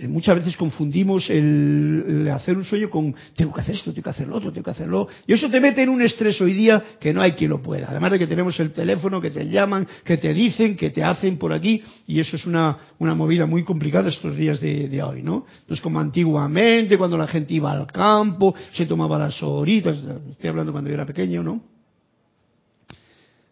muchas 0.08 0.36
veces 0.36 0.58
confundimos 0.58 1.30
el, 1.30 2.30
hacer 2.32 2.58
un 2.58 2.64
sueño 2.64 2.90
con 2.90 3.16
tengo 3.36 3.54
que 3.54 3.62
hacer 3.62 3.76
esto, 3.76 3.92
tengo 3.92 4.04
que 4.04 4.10
hacer 4.10 4.28
lo 4.28 4.36
otro, 4.36 4.52
tengo 4.52 4.66
que 4.66 4.72
hacerlo. 4.72 5.08
Y 5.26 5.34
eso 5.34 5.50
te 5.50 5.60
mete 5.60 5.84
en 5.84 5.90
un 5.90 6.02
estrés 6.02 6.40
hoy 6.42 6.54
día 6.54 6.84
que 7.00 7.14
no 7.14 7.22
hay 7.22 7.34
quien 7.34 7.50
lo 7.50 7.62
pueda. 7.62 7.88
Además 7.90 8.12
de 8.12 8.20
que 8.20 8.28
tenemos 8.28 8.60
el 8.60 8.72
teléfono, 8.72 9.22
que 9.22 9.32
te 9.32 9.50
llaman, 9.50 9.88
que 10.04 10.18
te 10.18 10.34
dicen, 10.34 10.76
que 10.76 10.90
te 10.90 11.04
hacen 11.04 11.38
por 11.38 11.54
aquí. 11.54 11.82
Y 12.08 12.20
eso 12.20 12.36
es 12.36 12.46
una, 12.46 12.78
una 13.00 13.16
movida 13.16 13.46
muy 13.46 13.64
complicada 13.64 14.10
estos 14.10 14.36
días 14.36 14.60
de, 14.60 15.02
hoy, 15.04 15.22
¿no? 15.22 15.46
No 15.68 15.76
es 15.76 15.82
como 15.82 16.00
antiguamente, 16.00 16.98
cuando 16.98 17.18
la 17.18 17.28
gente 17.28 17.54
iba 17.54 17.72
al 17.72 17.88
campo, 17.88 18.54
se 18.72 18.86
tomaba 18.86 19.18
las 19.18 19.42
horitas. 19.44 19.98
Estoy 20.32 20.50
hablando 20.50 20.72
cuando 20.72 20.90
yo 20.90 20.96
era 20.96 21.06
pequeño, 21.06 21.44
¿no? 21.44 21.62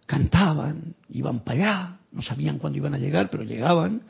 Cantaban, 0.05 0.95
iban 1.09 1.43
para 1.43 1.57
allá, 1.57 1.97
no 2.11 2.21
sabían 2.21 2.59
cuándo 2.59 2.77
iban 2.77 2.93
a 2.93 2.99
llegar, 2.99 3.29
pero 3.29 3.43
llegaban, 3.43 4.01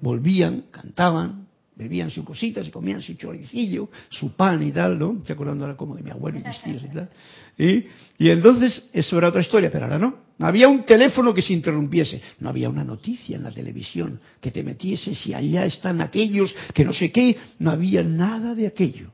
volvían, 0.00 0.64
cantaban, 0.70 1.46
bebían 1.82 2.10
sus 2.10 2.24
cositas, 2.24 2.66
y 2.66 2.70
comían 2.70 3.02
su 3.02 3.14
choricillo, 3.14 3.88
su 4.08 4.34
pan 4.34 4.62
y 4.62 4.72
tal, 4.72 4.98
¿no? 4.98 5.18
Estoy 5.18 5.34
acordando 5.34 5.64
ahora 5.64 5.76
como 5.76 5.96
de 5.96 6.02
mi 6.02 6.10
abuelo 6.10 6.38
y 6.38 6.42
mis 6.42 6.62
tíos 6.62 6.82
y 6.84 6.88
tal. 6.88 7.10
Y 7.58 8.30
entonces, 8.30 8.88
eso 8.92 9.18
era 9.18 9.28
otra 9.28 9.40
historia, 9.40 9.70
pero 9.70 9.84
ahora 9.84 9.98
no. 9.98 10.32
No 10.38 10.46
había 10.46 10.68
un 10.68 10.84
teléfono 10.84 11.32
que 11.32 11.42
se 11.42 11.52
interrumpiese, 11.52 12.20
no 12.40 12.48
había 12.48 12.68
una 12.68 12.82
noticia 12.82 13.36
en 13.36 13.44
la 13.44 13.50
televisión 13.50 14.18
que 14.40 14.50
te 14.50 14.62
metiese 14.62 15.14
si 15.14 15.34
allá 15.34 15.64
están 15.64 16.00
aquellos 16.00 16.54
que 16.74 16.84
no 16.84 16.92
sé 16.92 17.12
qué, 17.12 17.36
no 17.58 17.70
había 17.70 18.02
nada 18.02 18.54
de 18.54 18.66
aquello. 18.66 19.12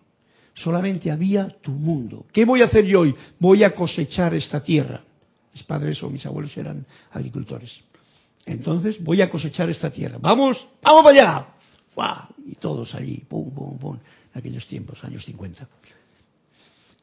Solamente 0.54 1.10
había 1.10 1.48
tu 1.60 1.70
mundo. 1.70 2.26
¿Qué 2.32 2.44
voy 2.44 2.62
a 2.62 2.66
hacer 2.66 2.84
yo 2.84 3.00
hoy? 3.00 3.14
Voy 3.38 3.62
a 3.62 3.74
cosechar 3.74 4.34
esta 4.34 4.62
tierra. 4.62 5.02
Mis 5.52 5.62
padres 5.64 6.02
o 6.02 6.10
mis 6.10 6.24
abuelos 6.24 6.56
eran 6.56 6.84
agricultores. 7.10 7.78
Entonces 8.46 9.02
voy 9.02 9.20
a 9.20 9.28
cosechar 9.28 9.68
esta 9.68 9.90
tierra. 9.90 10.18
Vamos, 10.20 10.66
vamos 10.82 11.02
para 11.02 11.16
allá. 11.16 11.46
Y 12.46 12.54
todos 12.56 12.94
allí, 12.94 13.24
pum, 13.28 13.50
pum, 13.50 13.78
pum, 13.78 13.96
en 14.34 14.38
aquellos 14.38 14.66
tiempos, 14.66 15.02
años 15.04 15.24
50. 15.24 15.68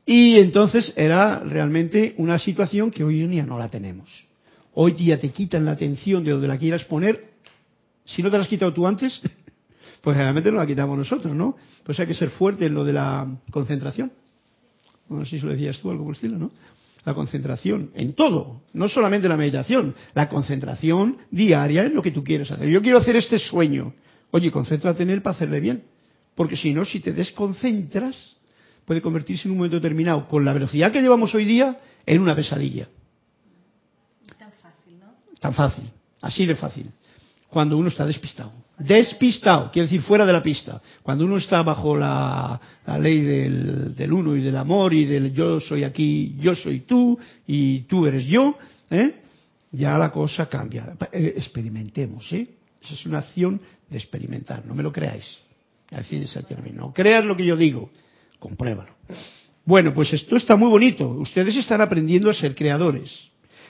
Y 0.05 0.37
entonces 0.37 0.93
era 0.95 1.39
realmente 1.39 2.13
una 2.17 2.37
situación 2.37 2.91
que 2.91 3.03
hoy 3.03 3.21
en 3.21 3.31
día 3.31 3.45
no 3.45 3.57
la 3.57 3.69
tenemos. 3.69 4.27
Hoy 4.73 4.91
día 4.91 5.19
te 5.19 5.29
quitan 5.29 5.65
la 5.65 5.71
atención 5.71 6.23
de 6.23 6.31
donde 6.31 6.47
la 6.47 6.57
quieras 6.57 6.83
poner. 6.85 7.31
Si 8.05 8.21
no 8.21 8.29
te 8.29 8.37
la 8.37 8.43
has 8.43 8.49
quitado 8.49 8.73
tú 8.73 8.85
antes, 8.85 9.19
pues 10.01 10.15
generalmente 10.15 10.51
no 10.51 10.57
la 10.57 10.67
quitamos 10.67 10.97
nosotros, 10.97 11.33
¿no? 11.33 11.57
Pues 11.83 11.99
hay 11.99 12.07
que 12.07 12.13
ser 12.13 12.29
fuerte 12.29 12.67
en 12.67 12.73
lo 12.73 12.83
de 12.83 12.93
la 12.93 13.27
concentración. 13.51 14.11
No 15.09 15.25
sé 15.25 15.39
si 15.39 15.45
lo 15.45 15.51
decías 15.51 15.79
tú, 15.79 15.89
algo 15.89 16.03
por 16.03 16.11
el 16.11 16.15
estilo, 16.15 16.37
¿no? 16.37 16.51
La 17.03 17.13
concentración 17.13 17.91
en 17.93 18.13
todo, 18.13 18.61
no 18.73 18.87
solamente 18.87 19.29
la 19.29 19.37
meditación, 19.37 19.93
la 20.15 20.27
concentración 20.27 21.17
diaria 21.29 21.85
en 21.85 21.93
lo 21.93 22.01
que 22.01 22.11
tú 22.11 22.23
quieres 22.23 22.49
hacer. 22.49 22.67
Yo 22.67 22.81
quiero 22.81 22.97
hacer 22.97 23.15
este 23.15 23.37
sueño. 23.37 23.93
Oye, 24.31 24.51
concéntrate 24.51 25.03
en 25.03 25.09
él 25.09 25.21
para 25.21 25.35
hacerle 25.35 25.59
bien. 25.59 25.83
Porque 26.35 26.57
si 26.57 26.73
no, 26.73 26.83
si 26.85 26.99
te 26.99 27.13
desconcentras, 27.13 28.35
puede 28.85 29.01
convertirse 29.01 29.47
en 29.47 29.53
un 29.53 29.57
momento 29.57 29.77
determinado, 29.77 30.27
con 30.27 30.43
la 30.43 30.53
velocidad 30.53 30.91
que 30.91 31.01
llevamos 31.01 31.33
hoy 31.33 31.45
día, 31.45 31.79
en 32.05 32.21
una 32.21 32.35
pesadilla. 32.35 32.87
Tan 34.37 34.51
fácil, 34.51 34.99
¿no? 34.99 35.13
Tan 35.39 35.53
fácil, 35.53 35.91
así 36.21 36.45
de 36.45 36.55
fácil. 36.55 36.91
Cuando 37.49 37.77
uno 37.77 37.87
está 37.87 38.05
despistado. 38.05 38.51
Despistado, 38.77 39.71
quiere 39.71 39.87
decir 39.87 40.01
fuera 40.01 40.25
de 40.25 40.33
la 40.33 40.43
pista. 40.43 40.81
Cuando 41.01 41.23
uno 41.23 41.37
está 41.37 41.63
bajo 41.63 41.95
la, 41.95 42.59
la 42.85 42.99
ley 42.99 43.21
del, 43.21 43.95
del, 43.95 44.11
uno 44.11 44.35
y 44.35 44.41
del 44.41 44.57
amor 44.57 44.93
y 44.93 45.05
del 45.05 45.31
yo 45.31 45.61
soy 45.61 45.85
aquí, 45.85 46.35
yo 46.39 46.53
soy 46.53 46.81
tú 46.81 47.17
y 47.47 47.81
tú 47.81 48.05
eres 48.05 48.25
yo, 48.25 48.57
¿eh? 48.89 49.21
ya 49.71 49.97
la 49.97 50.11
cosa 50.11 50.47
cambia. 50.47 50.97
Eh, 51.13 51.35
experimentemos, 51.37 52.29
¿eh? 52.33 52.49
Esa 52.83 52.93
es 52.93 53.05
una 53.05 53.19
acción 53.19 53.61
de 53.89 53.97
experimentar, 53.97 54.65
no 54.65 54.73
me 54.73 54.83
lo 54.83 54.91
creáis. 54.91 55.39
Así 55.91 56.17
es 56.17 56.35
el 56.35 56.45
término. 56.45 56.87
No 56.87 56.93
creas 56.93 57.23
lo 57.25 57.35
que 57.35 57.45
yo 57.45 57.55
digo, 57.55 57.89
compruébalo. 58.39 58.91
Bueno, 59.65 59.93
pues 59.93 60.13
esto 60.13 60.35
está 60.35 60.55
muy 60.55 60.69
bonito. 60.69 61.07
Ustedes 61.09 61.55
están 61.55 61.81
aprendiendo 61.81 62.29
a 62.29 62.33
ser 62.33 62.55
creadores. 62.55 63.29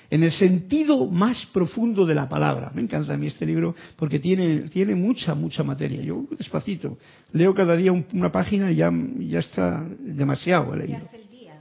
En 0.09 0.23
el 0.23 0.31
sentido 0.31 1.07
más 1.07 1.45
profundo 1.47 2.05
de 2.05 2.13
la 2.13 2.29
palabra. 2.29 2.71
Me 2.75 2.81
encanta 2.81 3.13
a 3.13 3.17
mí 3.17 3.27
este 3.27 3.45
libro 3.45 3.75
porque 3.95 4.19
tiene, 4.19 4.63
tiene 4.69 4.93
mucha, 4.93 5.33
mucha 5.33 5.63
materia. 5.63 6.01
Yo 6.01 6.25
despacito. 6.37 6.97
Leo 7.31 7.53
cada 7.53 7.75
día 7.75 7.91
un, 7.91 8.05
una 8.13 8.31
página 8.31 8.71
y 8.71 8.75
ya, 8.75 8.91
ya 9.19 9.39
está 9.39 9.83
demasiado 9.99 10.75
leído. 10.75 10.99
¿Qué 10.99 11.05
hace 11.07 11.17
el 11.17 11.29
día? 11.29 11.59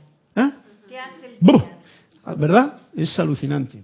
¿Qué 0.88 0.98
hace 0.98 1.26
el 1.26 1.36
¡Buf! 1.40 1.62
día? 1.62 2.34
¿Verdad? 2.36 2.78
Es 2.94 3.18
alucinante. 3.18 3.82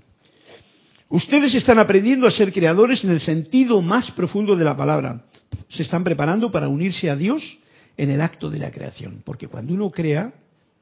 Ustedes 1.11 1.57
están 1.57 1.81
aprendiendo 1.81 2.29
a 2.29 2.31
ser 2.31 2.53
creadores 2.53 3.03
en 3.03 3.11
el 3.11 3.21
sentido 3.21 3.83
más 3.83 4.13
profundo 4.13 4.55
de 4.55 4.65
la 4.65 4.77
palabra. 4.77 5.25
Se 5.69 5.83
están 5.83 6.05
preparando 6.05 6.53
para 6.53 6.69
unirse 6.69 7.11
a 7.11 7.17
Dios 7.17 7.59
en 7.97 8.11
el 8.11 8.21
acto 8.21 8.49
de 8.49 8.61
la 8.61 8.71
creación. 8.71 9.21
Porque 9.25 9.49
cuando 9.49 9.75
uno 9.75 9.91
crea, 9.91 10.33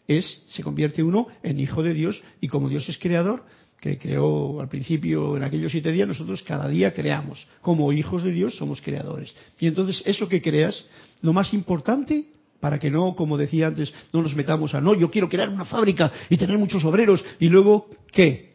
es, 0.07 0.43
se 0.49 0.63
convierte 0.63 1.03
uno 1.03 1.29
en 1.43 1.59
hijo 1.59 1.83
de 1.83 1.95
Dios 1.95 2.23
y 2.43 2.49
como 2.49 2.69
Dios 2.69 2.87
es 2.91 2.99
creador, 2.99 3.43
que 3.81 3.97
creó 3.97 4.61
al 4.61 4.69
principio 4.69 5.35
en 5.35 5.45
aquellos 5.45 5.73
siete 5.73 5.93
días, 5.93 6.07
nosotros 6.07 6.43
cada 6.43 6.69
día 6.69 6.93
creamos. 6.93 7.47
Como 7.63 7.91
hijos 7.95 8.23
de 8.23 8.33
Dios 8.33 8.55
somos 8.55 8.83
creadores. 8.83 9.35
Y 9.59 9.67
entonces 9.67 10.03
eso 10.05 10.29
que 10.29 10.43
creas, 10.43 10.85
lo 11.23 11.33
más 11.33 11.55
importante, 11.55 12.27
para 12.61 12.79
que 12.79 12.91
no, 12.91 13.15
como 13.15 13.39
decía 13.39 13.69
antes, 13.69 13.95
no 14.13 14.21
nos 14.21 14.37
metamos 14.37 14.75
a, 14.75 14.81
no, 14.83 14.95
yo 14.95 15.11
quiero 15.11 15.31
crear 15.31 15.49
una 15.49 15.65
fábrica 15.65 16.13
y 16.29 16.37
tener 16.37 16.59
muchos 16.59 16.85
obreros 16.85 17.25
y 17.41 17.49
luego, 17.49 17.89
¿qué? 18.13 18.48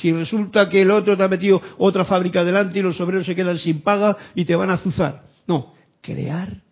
Si 0.00 0.12
resulta 0.12 0.68
que 0.68 0.82
el 0.82 0.90
otro 0.90 1.16
te 1.16 1.22
ha 1.22 1.28
metido 1.28 1.60
otra 1.78 2.04
fábrica 2.04 2.40
adelante 2.40 2.78
y 2.78 2.82
los 2.82 3.00
obreros 3.00 3.26
se 3.26 3.34
quedan 3.34 3.58
sin 3.58 3.80
paga 3.80 4.16
y 4.34 4.44
te 4.44 4.54
van 4.54 4.70
a 4.70 4.74
azuzar. 4.74 5.24
No, 5.46 5.74
crear 6.00 6.62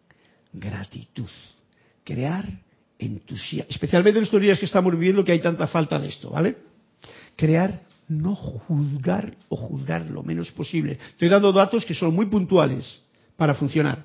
gratitud, 0.52 1.28
crear 2.04 2.46
entusiasmo, 2.98 3.70
especialmente 3.70 4.18
en 4.18 4.24
estos 4.24 4.40
días 4.40 4.58
que 4.58 4.66
estamos 4.66 4.92
viviendo 4.92 5.24
que 5.24 5.32
hay 5.32 5.40
tanta 5.40 5.66
falta 5.66 5.98
de 5.98 6.08
esto, 6.08 6.30
¿vale? 6.30 6.56
Crear, 7.34 7.82
no 8.08 8.34
juzgar 8.36 9.34
o 9.48 9.56
juzgar 9.56 10.06
lo 10.06 10.22
menos 10.22 10.50
posible. 10.52 10.98
Estoy 11.10 11.28
dando 11.28 11.52
datos 11.52 11.84
que 11.84 11.94
son 11.94 12.14
muy 12.14 12.26
puntuales 12.26 13.02
para 13.36 13.54
funcionar. 13.54 14.04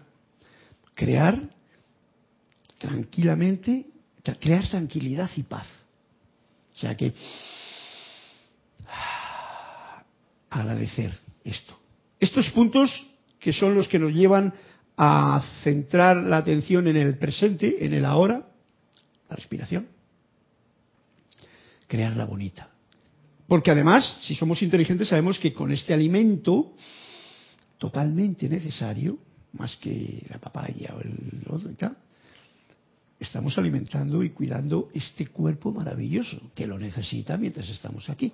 Crear 0.95 1.39
tranquilamente, 2.79 3.85
tra 4.23 4.35
crear 4.35 4.67
tranquilidad 4.67 5.29
y 5.35 5.43
paz. 5.43 5.67
O 6.73 6.77
sea 6.77 6.97
que 6.97 7.13
agradecer 10.51 11.17
esto. 11.43 11.75
Estos 12.19 12.49
puntos 12.51 13.07
que 13.39 13.51
son 13.51 13.73
los 13.73 13.87
que 13.87 13.97
nos 13.97 14.13
llevan 14.13 14.53
a 14.95 15.41
centrar 15.63 16.17
la 16.17 16.37
atención 16.37 16.87
en 16.87 16.97
el 16.97 17.17
presente, 17.17 17.83
en 17.83 17.93
el 17.93 18.05
ahora, 18.05 18.47
la 19.27 19.35
respiración. 19.35 19.87
Crearla 21.87 22.25
bonita. 22.25 22.69
Porque 23.47 23.71
además, 23.71 24.19
si 24.21 24.35
somos 24.35 24.61
inteligentes, 24.61 25.07
sabemos 25.07 25.39
que 25.39 25.51
con 25.51 25.71
este 25.71 25.93
alimento 25.93 26.73
totalmente 27.79 28.47
necesario, 28.47 29.17
más 29.53 29.75
que 29.77 30.25
la 30.29 30.37
papaya 30.37 30.93
o 30.95 31.01
el 31.01 31.43
otro 31.49 31.71
y 31.71 31.75
tal, 31.75 31.97
estamos 33.19 33.57
alimentando 33.57 34.23
y 34.23 34.29
cuidando 34.29 34.89
este 34.93 35.27
cuerpo 35.27 35.71
maravilloso 35.71 36.51
que 36.53 36.67
lo 36.67 36.77
necesita 36.77 37.37
mientras 37.37 37.67
estamos 37.69 38.09
aquí. 38.09 38.31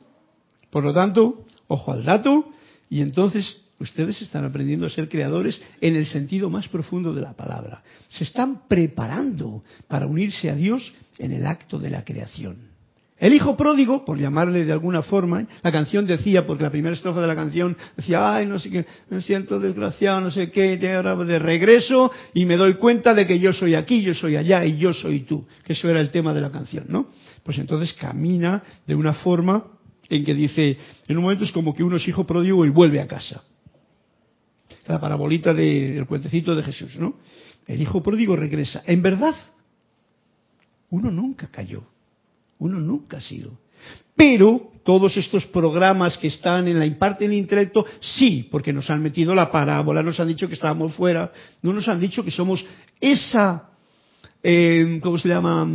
Por 0.69 0.83
lo 0.83 0.93
tanto, 0.93 1.45
ojo 1.67 1.91
al 1.91 2.03
dato, 2.03 2.49
y 2.89 3.01
entonces 3.01 3.61
ustedes 3.79 4.21
están 4.21 4.45
aprendiendo 4.45 4.85
a 4.85 4.89
ser 4.89 5.07
creadores 5.09 5.61
en 5.81 5.95
el 5.95 6.05
sentido 6.05 6.49
más 6.49 6.67
profundo 6.67 7.13
de 7.13 7.21
la 7.21 7.33
palabra. 7.33 7.83
Se 8.09 8.23
están 8.23 8.67
preparando 8.67 9.63
para 9.87 10.07
unirse 10.07 10.49
a 10.49 10.55
Dios 10.55 10.93
en 11.17 11.31
el 11.31 11.45
acto 11.45 11.79
de 11.79 11.89
la 11.89 12.03
creación. 12.03 12.77
El 13.19 13.33
hijo 13.33 13.57
pródigo, 13.57 14.05
por 14.05 14.19
llamarle 14.19 14.63
de 14.63 14.71
alguna 14.71 15.01
forma, 15.01 15.47
la 15.63 15.71
canción 15.71 16.05
decía, 16.05 16.45
porque 16.45 16.63
la 16.63 16.69
primera 16.69 16.95
estrofa 16.95 17.19
de 17.19 17.27
la 17.27 17.35
canción 17.35 17.75
decía, 17.95 18.35
ay, 18.35 18.45
no 18.45 18.59
sé 18.59 18.69
qué, 18.69 18.85
me 19.09 19.21
siento 19.21 19.59
desgraciado, 19.59 20.21
no 20.21 20.29
sé 20.29 20.51
qué, 20.51 20.79
ahora 20.95 21.15
de 21.15 21.39
regreso 21.39 22.11
y 22.35 22.45
me 22.45 22.57
doy 22.57 22.75
cuenta 22.75 23.15
de 23.15 23.25
que 23.25 23.39
yo 23.39 23.53
soy 23.53 23.73
aquí, 23.73 24.03
yo 24.03 24.13
soy 24.13 24.35
allá 24.35 24.63
y 24.65 24.77
yo 24.77 24.93
soy 24.93 25.21
tú, 25.21 25.47
que 25.63 25.73
eso 25.73 25.89
era 25.89 25.99
el 25.99 26.11
tema 26.11 26.31
de 26.31 26.41
la 26.41 26.51
canción, 26.51 26.85
¿no? 26.89 27.07
Pues 27.41 27.57
entonces 27.57 27.91
camina 27.93 28.61
de 28.85 28.93
una 28.93 29.13
forma 29.13 29.63
en 30.09 30.23
que 30.23 30.33
dice, 30.33 30.77
en 31.07 31.17
un 31.17 31.23
momento 31.23 31.43
es 31.43 31.51
como 31.51 31.73
que 31.73 31.83
uno 31.83 31.97
es 31.97 32.07
hijo 32.07 32.25
pródigo 32.25 32.65
y 32.65 32.69
vuelve 32.69 33.01
a 33.01 33.07
casa. 33.07 33.43
La 34.87 34.99
parabolita 34.99 35.53
de, 35.53 35.93
del 35.93 36.05
cuentecito 36.05 36.55
de 36.55 36.63
Jesús, 36.63 36.97
¿no? 36.97 37.15
El 37.65 37.81
hijo 37.81 38.01
pródigo 38.01 38.35
regresa. 38.35 38.83
En 38.85 39.01
verdad, 39.01 39.35
uno 40.89 41.11
nunca 41.11 41.47
cayó. 41.47 41.83
Uno 42.59 42.79
nunca 42.79 43.17
ha 43.17 43.21
sido. 43.21 43.59
Pero 44.15 44.71
todos 44.83 45.15
estos 45.17 45.45
programas 45.45 46.17
que 46.17 46.27
están 46.27 46.67
en 46.67 46.79
la 46.79 46.85
imparte 46.85 47.25
del 47.25 47.37
intelecto, 47.37 47.85
sí, 47.99 48.47
porque 48.49 48.73
nos 48.73 48.89
han 48.89 49.03
metido 49.03 49.35
la 49.35 49.51
parábola, 49.51 50.01
nos 50.01 50.19
han 50.19 50.29
dicho 50.29 50.47
que 50.47 50.55
estábamos 50.55 50.93
fuera, 50.93 51.31
no 51.61 51.73
nos 51.73 51.87
han 51.87 51.99
dicho 51.99 52.23
que 52.23 52.31
somos 52.31 52.65
esa, 52.99 53.69
eh, 54.41 54.99
¿cómo 55.03 55.17
se 55.17 55.29
llama? 55.29 55.67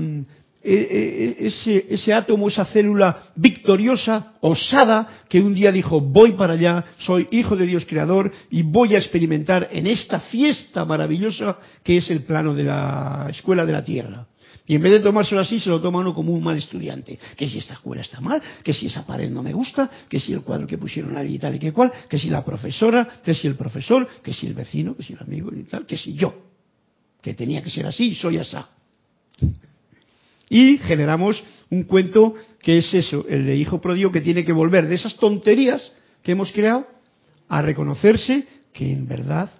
Ese, 0.65 1.87
ese, 1.91 2.13
átomo, 2.13 2.49
esa 2.49 2.65
célula 2.67 3.33
victoriosa, 3.35 4.35
osada, 4.41 5.25
que 5.29 5.41
un 5.41 5.55
día 5.55 5.73
dijo, 5.73 6.01
voy 6.01 6.33
para 6.33 6.53
allá, 6.53 6.85
soy 6.99 7.27
hijo 7.33 7.57
de 7.57 7.67
Dios 7.67 7.85
creador 7.85 8.31
y 8.51 8.63
voy 8.63 8.95
a 8.95 8.99
experimentar 8.99 9.69
en 9.73 9.89
esta 9.89 10.21
fiesta 10.21 10.85
maravillosa 10.85 11.59
que 11.83 11.97
es 11.97 12.11
el 12.11 12.23
plano 12.23 12.55
de 12.55 12.65
la 12.65 13.27
escuela 13.31 13.67
de 13.67 13.73
la 13.73 13.85
tierra. 13.85 14.27
Y 14.67 14.77
en 14.77 14.83
vez 14.83 14.93
de 14.93 15.01
tomárselo 15.01 15.41
así, 15.41 15.59
se 15.59 15.69
lo 15.69 15.81
toma 15.81 15.99
uno 16.01 16.15
como 16.15 16.33
un 16.33 16.43
mal 16.43 16.57
estudiante. 16.57 17.19
Que 17.37 17.49
si 17.49 17.59
esta 17.59 17.75
escuela 17.75 18.03
está 18.03 18.21
mal, 18.21 18.41
que 18.63 18.73
si 18.73 18.87
esa 18.87 19.05
pared 19.05 19.29
no 19.29 19.43
me 19.43 19.53
gusta, 19.53 19.91
que 20.09 20.21
si 20.21 20.33
el 20.33 20.43
cuadro 20.43 20.67
que 20.67 20.79
pusieron 20.79 21.17
allí 21.17 21.35
y 21.35 21.39
tal 21.39 21.57
y 21.57 21.59
que 21.59 21.73
cual, 21.73 21.93
que 22.09 22.19
si 22.19 22.31
la 22.31 22.45
profesora, 22.45 23.21
que 23.25 23.35
si 23.35 23.49
el 23.49 23.57
profesor, 23.57 24.07
que 24.23 24.33
si 24.33 24.47
el 24.47 24.55
vecino, 24.55 24.97
que 24.97 25.03
si 25.03 25.15
el 25.15 25.19
amigo 25.21 25.51
y 25.53 25.65
tal, 25.65 25.85
que 25.85 25.97
si 25.97 26.15
yo. 26.15 26.35
Que 27.21 27.35
tenía 27.35 27.63
que 27.63 27.71
ser 27.71 27.87
así 27.87 28.11
y 28.11 28.15
soy 28.15 28.39
asá. 28.39 28.69
Y 30.53 30.77
generamos 30.77 31.43
un 31.71 31.85
cuento 31.85 32.35
que 32.61 32.77
es 32.77 32.93
eso, 32.93 33.25
el 33.27 33.47
de 33.47 33.57
hijo 33.57 33.81
pródigo 33.81 34.13
que 34.13 34.21
tiene 34.21 34.45
que 34.45 34.53
volver 34.53 34.87
de 34.87 34.97
esas 34.97 35.17
tonterías 35.17 35.91
que 36.23 36.33
hemos 36.33 36.53
creado 36.53 36.87
a 37.49 37.63
reconocerse 37.63 38.47
que 38.71 38.93
en 38.93 39.09
verdad 39.09 39.51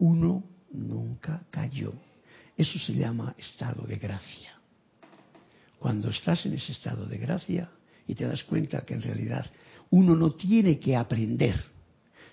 uno 0.00 0.42
nunca 0.72 1.44
cayó. 1.52 1.92
Eso 2.56 2.80
se 2.80 2.94
llama 2.94 3.36
estado 3.38 3.86
de 3.86 3.94
gracia. 3.94 4.58
Cuando 5.78 6.10
estás 6.10 6.44
en 6.46 6.54
ese 6.54 6.72
estado 6.72 7.06
de 7.06 7.18
gracia 7.18 7.70
y 8.08 8.16
te 8.16 8.24
das 8.24 8.42
cuenta 8.42 8.84
que 8.84 8.94
en 8.94 9.02
realidad 9.02 9.46
uno 9.90 10.16
no 10.16 10.32
tiene 10.32 10.80
que 10.80 10.96
aprender, 10.96 11.62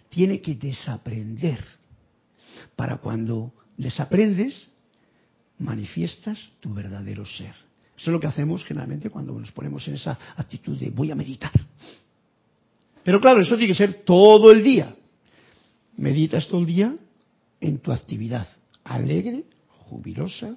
tiene 0.10 0.42
que 0.42 0.56
desaprender. 0.56 1.64
Para 2.76 2.98
cuando 2.98 3.54
desaprendes, 3.78 4.72
manifiestas 5.60 6.50
tu 6.60 6.74
verdadero 6.74 7.24
ser. 7.24 7.67
Eso 7.98 8.12
es 8.12 8.14
lo 8.14 8.20
que 8.20 8.28
hacemos 8.28 8.64
generalmente 8.64 9.10
cuando 9.10 9.34
nos 9.34 9.52
ponemos 9.52 9.88
en 9.88 9.96
esa 9.96 10.18
actitud 10.36 10.78
de 10.78 10.92
voy 10.92 11.10
a 11.10 11.16
meditar. 11.16 11.52
Pero 13.04 13.20
claro, 13.20 13.42
eso 13.42 13.58
tiene 13.58 13.74
que 13.74 13.78
ser 13.78 14.04
todo 14.06 14.52
el 14.52 14.64
día. 14.64 14.96
Meditas 15.98 16.48
todo 16.48 16.62
el 16.62 16.68
día 16.68 16.96
en 17.60 17.80
tu 17.80 17.92
actividad, 17.92 18.48
alegre, 18.84 19.46
jubilosa, 19.68 20.56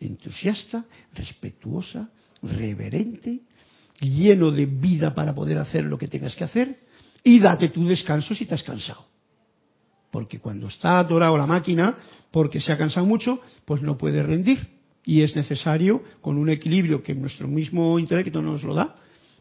entusiasta, 0.00 0.84
respetuosa, 1.14 2.10
reverente, 2.42 3.42
lleno 4.00 4.50
de 4.50 4.66
vida 4.66 5.14
para 5.14 5.34
poder 5.34 5.58
hacer 5.58 5.84
lo 5.84 5.96
que 5.96 6.08
tengas 6.08 6.34
que 6.34 6.44
hacer 6.44 6.80
y 7.22 7.38
date 7.38 7.68
tu 7.68 7.86
descanso 7.86 8.34
si 8.34 8.46
te 8.46 8.54
has 8.54 8.62
cansado. 8.64 9.06
Porque 10.10 10.40
cuando 10.40 10.66
está 10.66 10.98
atorado 10.98 11.38
la 11.38 11.46
máquina, 11.46 11.96
porque 12.32 12.60
se 12.60 12.72
ha 12.72 12.78
cansado 12.78 13.06
mucho, 13.06 13.40
pues 13.64 13.80
no 13.82 13.96
puede 13.96 14.22
rendir. 14.24 14.79
Y 15.04 15.22
es 15.22 15.34
necesario, 15.34 16.02
con 16.20 16.36
un 16.36 16.50
equilibrio 16.50 17.02
que 17.02 17.14
nuestro 17.14 17.48
mismo 17.48 17.98
intelecto 17.98 18.42
nos 18.42 18.62
lo 18.62 18.74
da, 18.74 18.96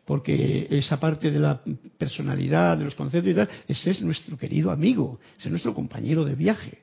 porque 0.05 0.67
esa 0.71 0.99
parte 0.99 1.29
de 1.29 1.39
la 1.39 1.61
personalidad, 1.97 2.77
de 2.77 2.85
los 2.85 2.95
conceptos 2.95 3.31
y 3.31 3.35
tal, 3.35 3.49
ese 3.67 3.91
es 3.91 4.01
nuestro 4.01 4.37
querido 4.37 4.71
amigo, 4.71 5.19
ese 5.37 5.49
es 5.49 5.51
nuestro 5.51 5.75
compañero 5.75 6.25
de 6.25 6.35
viaje. 6.35 6.79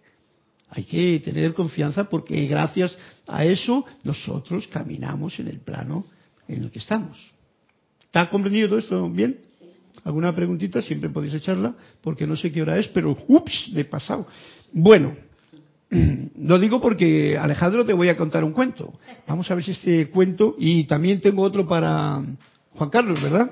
Hay 0.68 0.85
que 0.85 1.20
tener 1.20 1.55
confianza 1.55 2.09
porque 2.09 2.47
gracias 2.47 2.97
a 3.27 3.45
eso 3.45 3.85
nosotros 4.05 4.66
caminamos 4.68 5.39
en 5.39 5.49
el 5.49 5.61
plano 5.61 6.07
en 6.49 6.64
el 6.64 6.70
que 6.70 6.79
estamos. 6.79 7.33
¿Está 8.05 8.31
comprendido 8.31 8.68
todo 8.68 8.79
esto 8.79 9.11
bien? 9.11 9.41
¿Alguna 10.05 10.35
preguntita? 10.35 10.83
Siempre 10.83 11.11
podéis 11.11 11.35
echarla 11.35 11.74
porque 12.01 12.27
no 12.27 12.37
sé 12.37 12.53
qué 12.53 12.62
hora 12.62 12.79
es, 12.79 12.89
pero 12.89 13.16
ups, 13.27 13.70
me 13.72 13.81
he 13.81 13.85
pasado. 13.85 14.27
Bueno, 14.72 15.16
lo 16.39 16.59
digo 16.59 16.80
porque 16.80 17.37
Alejandro 17.39 17.84
te 17.84 17.93
voy 17.93 18.09
a 18.09 18.16
contar 18.16 18.45
un 18.45 18.53
cuento. 18.53 18.99
Vamos 19.26 19.51
a 19.51 19.55
ver 19.55 19.64
si 19.64 19.72
este 19.72 20.09
cuento 20.11 20.57
y 20.59 20.84
también 20.84 21.20
tengo 21.20 21.43
otro 21.43 21.66
para 21.66 22.22
Juan 22.72 22.91
Carlos, 22.91 23.22
¿verdad? 23.22 23.51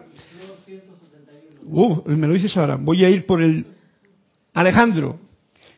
Uh, 1.66 2.02
me 2.06 2.26
lo 2.26 2.34
dices 2.34 2.56
ahora. 2.56 2.76
Voy 2.76 3.04
a 3.04 3.10
ir 3.10 3.24
por 3.26 3.42
el 3.42 3.64
Alejandro. 4.52 5.18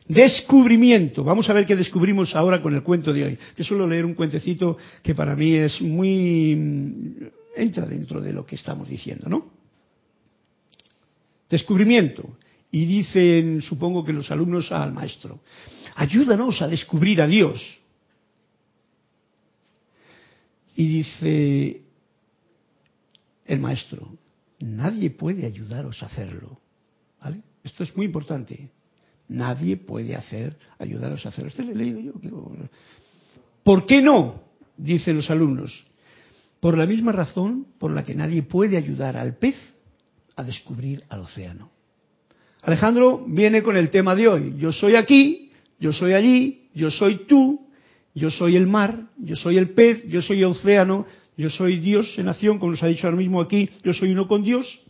Descubrimiento. 0.07 1.23
Vamos 1.23 1.49
a 1.49 1.53
ver 1.53 1.65
qué 1.65 1.75
descubrimos 1.75 2.33
ahora 2.35 2.61
con 2.61 2.73
el 2.73 2.83
cuento 2.83 3.11
de 3.11 3.25
hoy. 3.25 3.39
Que 3.55 3.63
suelo 3.63 3.87
leer 3.87 4.05
un 4.05 4.13
cuentecito 4.13 4.77
que 5.01 5.13
para 5.13 5.35
mí 5.35 5.53
es 5.53 5.81
muy... 5.81 7.31
entra 7.55 7.85
dentro 7.85 8.21
de 8.21 8.31
lo 8.31 8.45
que 8.45 8.55
estamos 8.55 8.87
diciendo, 8.87 9.27
¿no? 9.27 9.51
Descubrimiento. 11.49 12.37
Y 12.71 12.85
dicen, 12.85 13.61
supongo 13.61 14.03
que 14.03 14.13
los 14.13 14.29
alumnos 14.29 14.71
al 14.71 14.91
maestro, 14.91 15.39
ayúdanos 15.95 16.61
a 16.61 16.67
descubrir 16.67 17.21
a 17.21 17.27
Dios. 17.27 17.61
Y 20.75 20.87
dice 20.87 21.81
el 23.45 23.59
maestro, 23.59 24.17
nadie 24.59 25.09
puede 25.09 25.45
ayudaros 25.45 26.03
a 26.03 26.07
hacerlo. 26.07 26.59
¿Vale? 27.21 27.41
Esto 27.63 27.83
es 27.83 27.95
muy 27.95 28.05
importante. 28.05 28.69
Nadie 29.29 29.77
puede 29.77 30.15
hacer, 30.15 30.57
ayudaros 30.77 31.25
a 31.25 31.29
hacerlo. 31.29 31.49
Este 31.49 31.63
le 31.63 31.75
leído 31.75 31.99
yo. 32.21 32.53
¿Por 33.63 33.85
qué 33.85 34.01
no? 34.01 34.43
Dicen 34.77 35.15
los 35.15 35.29
alumnos. 35.29 35.85
Por 36.59 36.77
la 36.77 36.85
misma 36.85 37.11
razón 37.11 37.67
por 37.79 37.91
la 37.91 38.03
que 38.03 38.15
nadie 38.15 38.43
puede 38.43 38.77
ayudar 38.77 39.17
al 39.17 39.35
pez 39.37 39.55
a 40.35 40.43
descubrir 40.43 41.03
al 41.09 41.21
océano. 41.21 41.71
Alejandro 42.63 43.23
viene 43.27 43.63
con 43.63 43.77
el 43.77 43.89
tema 43.89 44.15
de 44.15 44.27
hoy. 44.27 44.53
Yo 44.57 44.71
soy 44.71 44.95
aquí, 44.95 45.51
yo 45.79 45.93
soy 45.93 46.13
allí, 46.13 46.69
yo 46.73 46.91
soy 46.91 47.25
tú, 47.27 47.67
yo 48.13 48.31
soy 48.31 48.55
el 48.55 48.67
mar, 48.67 49.03
yo 49.17 49.35
soy 49.35 49.57
el 49.57 49.69
pez, 49.69 50.03
yo 50.07 50.21
soy 50.21 50.39
el 50.39 50.45
océano, 50.45 51.05
yo 51.37 51.49
soy 51.49 51.77
Dios 51.77 52.17
en 52.17 52.27
acción, 52.29 52.57
como 52.57 52.71
nos 52.71 52.83
ha 52.83 52.87
dicho 52.87 53.05
ahora 53.05 53.17
mismo 53.17 53.39
aquí, 53.39 53.69
yo 53.83 53.93
soy 53.93 54.11
uno 54.11 54.27
con 54.27 54.43
Dios. 54.43 54.81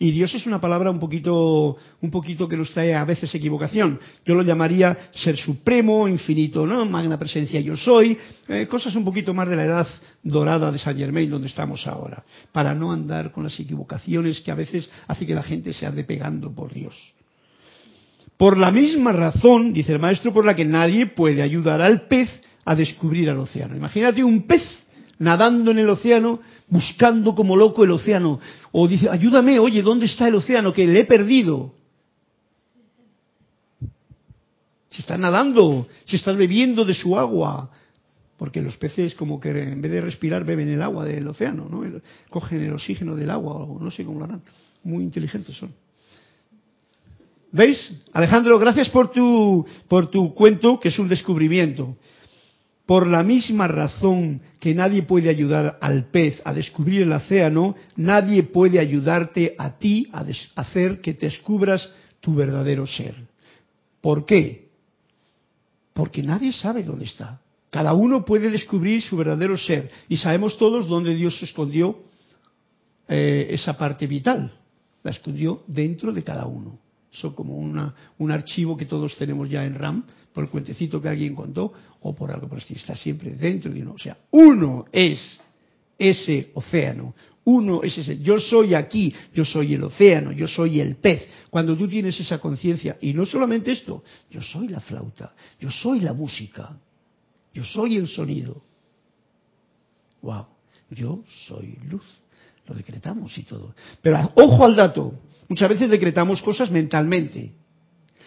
Y 0.00 0.12
Dios 0.12 0.32
es 0.34 0.46
una 0.46 0.60
palabra 0.60 0.90
un 0.90 1.00
poquito, 1.00 1.76
un 2.00 2.10
poquito 2.10 2.48
que 2.48 2.56
nos 2.56 2.70
trae 2.70 2.94
a 2.94 3.04
veces 3.04 3.34
equivocación. 3.34 3.98
Yo 4.24 4.34
lo 4.34 4.42
llamaría 4.42 4.96
ser 5.12 5.36
supremo, 5.36 6.06
infinito, 6.06 6.64
¿no? 6.66 6.84
Magna 6.84 7.18
presencia 7.18 7.60
yo 7.60 7.76
soy, 7.76 8.16
eh, 8.46 8.66
cosas 8.68 8.94
un 8.94 9.04
poquito 9.04 9.34
más 9.34 9.48
de 9.48 9.56
la 9.56 9.64
edad 9.64 9.88
dorada 10.22 10.70
de 10.70 10.78
Saint 10.78 11.00
Germain 11.00 11.28
donde 11.28 11.48
estamos 11.48 11.86
ahora, 11.86 12.22
para 12.52 12.74
no 12.74 12.92
andar 12.92 13.32
con 13.32 13.42
las 13.42 13.58
equivocaciones 13.58 14.40
que 14.40 14.52
a 14.52 14.54
veces 14.54 14.88
hace 15.08 15.26
que 15.26 15.34
la 15.34 15.42
gente 15.42 15.72
se 15.72 15.84
ande 15.84 16.04
pegando 16.04 16.52
por 16.52 16.72
Dios. 16.72 16.94
Por 18.36 18.56
la 18.56 18.70
misma 18.70 19.12
razón, 19.12 19.72
dice 19.72 19.92
el 19.92 19.98
maestro, 19.98 20.32
por 20.32 20.44
la 20.44 20.54
que 20.54 20.64
nadie 20.64 21.06
puede 21.06 21.42
ayudar 21.42 21.82
al 21.82 22.02
pez 22.02 22.30
a 22.64 22.76
descubrir 22.76 23.28
al 23.30 23.40
océano. 23.40 23.74
Imagínate 23.74 24.22
un 24.22 24.46
pez 24.46 24.62
nadando 25.18 25.72
en 25.72 25.78
el 25.78 25.90
océano, 25.90 26.40
buscando 26.70 27.34
como 27.34 27.56
loco 27.56 27.84
el 27.84 27.90
océano. 27.90 28.40
O 28.72 28.86
dice, 28.88 29.08
ayúdame, 29.08 29.58
oye, 29.58 29.82
¿dónde 29.82 30.06
está 30.06 30.28
el 30.28 30.34
océano? 30.34 30.72
Que 30.72 30.86
le 30.86 31.00
he 31.00 31.04
perdido. 31.04 31.74
Si 34.90 35.02
estás 35.02 35.18
nadando, 35.18 35.86
si 36.06 36.16
estás 36.16 36.36
bebiendo 36.36 36.84
de 36.84 36.94
su 36.94 37.18
agua, 37.18 37.70
porque 38.36 38.62
los 38.62 38.76
peces 38.76 39.14
como 39.14 39.40
que 39.40 39.50
en 39.50 39.82
vez 39.82 39.92
de 39.92 40.00
respirar 40.00 40.44
beben 40.44 40.68
el 40.68 40.82
agua 40.82 41.04
del 41.04 41.26
océano, 41.28 41.68
¿no? 41.70 41.82
Cogen 42.30 42.64
el 42.64 42.72
oxígeno 42.72 43.14
del 43.16 43.30
agua, 43.30 43.54
o 43.54 43.78
no 43.78 43.90
sé 43.90 44.04
cómo 44.04 44.20
lo 44.20 44.24
harán. 44.24 44.42
Muy 44.84 45.04
inteligentes 45.04 45.56
son. 45.56 45.72
¿Veis? 47.50 47.92
Alejandro, 48.12 48.58
gracias 48.58 48.88
por 48.90 49.10
tu, 49.10 49.66
por 49.88 50.10
tu 50.10 50.34
cuento, 50.34 50.78
que 50.78 50.88
es 50.88 50.98
un 50.98 51.08
descubrimiento. 51.08 51.96
Por 52.88 53.06
la 53.06 53.22
misma 53.22 53.68
razón 53.68 54.40
que 54.58 54.74
nadie 54.74 55.02
puede 55.02 55.28
ayudar 55.28 55.76
al 55.82 56.08
pez 56.08 56.40
a 56.42 56.54
descubrir 56.54 57.02
el 57.02 57.12
océano, 57.12 57.74
nadie 57.96 58.44
puede 58.44 58.78
ayudarte 58.78 59.54
a 59.58 59.76
ti 59.76 60.08
a 60.10 60.24
hacer 60.54 61.02
que 61.02 61.12
descubras 61.12 61.86
tu 62.20 62.34
verdadero 62.34 62.86
ser. 62.86 63.14
¿Por 64.00 64.24
qué? 64.24 64.70
Porque 65.92 66.22
nadie 66.22 66.50
sabe 66.50 66.82
dónde 66.82 67.04
está. 67.04 67.42
Cada 67.68 67.92
uno 67.92 68.24
puede 68.24 68.50
descubrir 68.50 69.02
su 69.02 69.18
verdadero 69.18 69.58
ser 69.58 69.90
y 70.08 70.16
sabemos 70.16 70.56
todos 70.56 70.88
dónde 70.88 71.14
Dios 71.14 71.42
escondió 71.42 71.98
eh, 73.06 73.48
esa 73.50 73.76
parte 73.76 74.06
vital. 74.06 74.50
La 75.02 75.10
escondió 75.10 75.62
dentro 75.66 76.10
de 76.10 76.22
cada 76.24 76.46
uno. 76.46 76.78
Eso 77.12 77.34
como 77.34 77.56
un 77.56 78.30
archivo 78.30 78.76
que 78.76 78.84
todos 78.84 79.16
tenemos 79.16 79.48
ya 79.48 79.64
en 79.64 79.74
RAM 79.74 80.04
por 80.32 80.44
el 80.44 80.50
cuentecito 80.50 81.00
que 81.00 81.08
alguien 81.08 81.34
contó 81.34 81.72
o 82.00 82.14
por 82.14 82.30
algo 82.30 82.48
por. 82.48 82.58
Está 82.58 82.94
siempre 82.96 83.30
dentro 83.30 83.72
de 83.72 83.82
uno. 83.82 83.92
O 83.92 83.98
sea, 83.98 84.16
uno 84.30 84.84
es 84.92 85.40
ese 85.98 86.50
océano. 86.54 87.14
Uno 87.44 87.82
es 87.82 87.96
ese. 87.96 88.18
Yo 88.18 88.38
soy 88.38 88.74
aquí, 88.74 89.14
yo 89.32 89.42
soy 89.44 89.74
el 89.74 89.82
océano, 89.82 90.32
yo 90.32 90.46
soy 90.46 90.80
el 90.80 90.96
pez. 90.96 91.26
Cuando 91.48 91.76
tú 91.76 91.88
tienes 91.88 92.20
esa 92.20 92.38
conciencia, 92.38 92.98
y 93.00 93.14
no 93.14 93.24
solamente 93.24 93.72
esto, 93.72 94.04
yo 94.30 94.42
soy 94.42 94.68
la 94.68 94.80
flauta, 94.80 95.32
yo 95.58 95.70
soy 95.70 96.00
la 96.00 96.12
música, 96.12 96.78
yo 97.54 97.64
soy 97.64 97.96
el 97.96 98.06
sonido. 98.06 98.62
Wow, 100.20 100.46
yo 100.90 101.24
soy 101.46 101.78
luz. 101.88 102.04
Lo 102.66 102.74
decretamos 102.74 103.36
y 103.38 103.44
todo. 103.44 103.74
Pero 104.02 104.30
ojo 104.34 104.64
al 104.66 104.76
dato. 104.76 105.14
Muchas 105.48 105.68
veces 105.68 105.90
decretamos 105.90 106.42
cosas 106.42 106.70
mentalmente. 106.70 107.52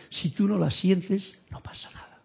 Si 0.09 0.32
tú 0.32 0.47
no 0.47 0.57
las 0.57 0.76
sientes, 0.76 1.34
no 1.49 1.61
pasa 1.61 1.89
nada. 1.91 2.22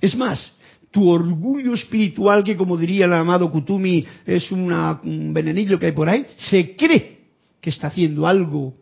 Es 0.00 0.16
más, 0.16 0.52
tu 0.90 1.08
orgullo 1.08 1.74
espiritual, 1.74 2.44
que 2.44 2.56
como 2.56 2.76
diría 2.76 3.06
el 3.06 3.12
amado 3.14 3.50
Kutumi, 3.50 4.04
es 4.26 4.50
un 4.52 5.32
venenillo 5.32 5.78
que 5.78 5.86
hay 5.86 5.92
por 5.92 6.08
ahí, 6.08 6.26
se 6.36 6.76
cree 6.76 7.20
que 7.60 7.70
está 7.70 7.86
haciendo 7.86 8.26
algo 8.26 8.74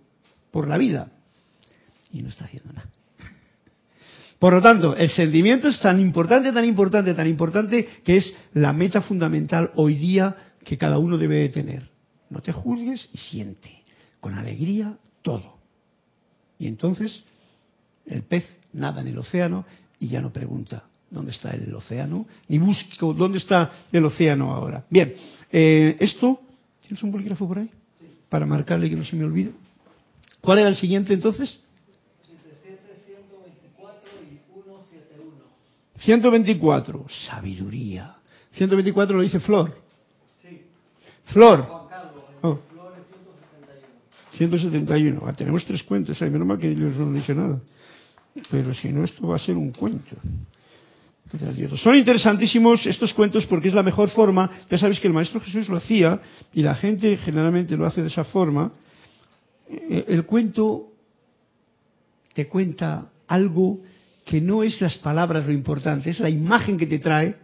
por 0.51 0.67
la 0.67 0.79
vida 0.79 1.13
y 2.13 2.23
no 2.23 2.29
está 2.29 2.47
haciendo 2.47 2.73
nada. 2.73 2.89
Por 4.41 4.55
lo 4.55 4.63
tanto, 4.63 4.97
el 4.97 5.11
sentimiento 5.11 5.69
es 5.69 5.79
tan 5.79 6.01
importante, 6.01 6.51
tan 6.51 6.65
importante, 6.65 7.13
tan 7.13 7.27
importante, 7.29 7.87
que 8.03 8.17
es 8.17 8.35
la 8.55 8.73
meta 8.73 9.03
fundamental 9.03 9.71
hoy 9.77 9.95
día 9.95 10.35
que 10.65 10.79
cada 10.79 10.99
uno 10.99 11.19
debe 11.19 11.47
tener. 11.51 11.91
No 12.31 12.41
te 12.41 12.51
juzgues 12.51 13.11
y 13.13 13.19
siente, 13.19 13.85
con 14.19 14.35
alegría, 14.35 14.97
todo. 15.23 15.59
Y 16.59 16.67
entonces, 16.67 17.23
el 18.07 18.23
pez 18.23 18.45
nada 18.73 19.01
en 19.01 19.09
el 19.09 19.19
océano 19.19 19.65
y 19.99 20.09
ya 20.09 20.21
no 20.21 20.33
pregunta, 20.33 20.85
dónde 21.11 21.33
está 21.33 21.51
el 21.51 21.75
océano, 21.75 22.27
ni 22.49 22.59
busco 22.59 23.13
dónde 23.15 23.39
está 23.39 23.71
el 23.93 24.05
océano 24.05 24.53
ahora. 24.53 24.85
Bien, 24.91 25.15
eh, 25.51 25.97
esto, 26.01 26.41
¿tienes 26.81 27.03
un 27.03 27.11
bolígrafo 27.11 27.47
por 27.47 27.59
ahí? 27.59 27.71
Para 28.29 28.47
marcarle 28.47 28.89
que 28.89 28.97
no 28.97 29.05
se 29.05 29.17
me 29.17 29.25
olvide. 29.25 29.53
¿Cuál 30.41 30.61
era 30.61 30.69
el 30.69 30.77
siguiente 30.77 31.13
entonces? 31.13 31.59
124, 36.01 37.07
sabiduría. 37.27 38.17
124 38.53 39.17
lo 39.17 39.23
dice 39.23 39.39
Flor. 39.41 39.77
Sí. 40.43 40.63
Flor. 41.27 41.80
Oh. 44.47 44.49
171. 44.49 45.23
Ah, 45.27 45.33
tenemos 45.33 45.65
tres 45.65 45.83
cuentos. 45.83 46.21
Ay, 46.23 46.31
menos 46.31 46.47
mal 46.47 46.59
que 46.59 46.71
ellos 46.71 46.97
no 46.97 47.07
han 47.07 47.15
dicho 47.15 47.35
nada. 47.35 47.61
Pero 48.51 48.73
si 48.75 48.89
no, 48.89 49.05
esto 49.05 49.27
va 49.27 49.37
a 49.37 49.39
ser 49.39 49.57
un 49.57 49.71
cuento. 49.71 50.17
Son 51.77 51.97
interesantísimos 51.97 52.87
estos 52.87 53.15
cuentos 53.15 53.47
porque 53.47 53.69
es 53.69 53.75
la 53.75 53.85
mejor 53.85 54.11
forma, 54.11 54.51
ya 54.69 54.79
sabéis 54.79 54.99
que 54.99 55.07
el 55.07 55.15
Maestro 55.15 55.41
Jesús 55.41 55.69
lo 55.69 55.77
hacía 55.77 56.21
y 56.53 56.63
la 56.63 56.75
gente 56.75 57.17
generalmente 57.19 57.77
lo 57.77 57.87
hace 57.87 58.03
de 58.03 58.09
esa 58.09 58.25
forma, 58.25 58.73
eh, 59.69 60.07
el 60.09 60.25
cuento 60.25 60.89
te 62.35 62.49
cuenta 62.49 63.13
algo 63.29 63.81
que 64.25 64.41
no 64.41 64.65
es 64.65 64.81
las 64.81 64.97
palabras 64.97 65.47
lo 65.47 65.53
importante, 65.53 66.11
es 66.11 66.19
la 66.19 66.31
imagen 66.31 66.77
que 66.77 66.87
te 66.87 66.99
trae 66.99 67.37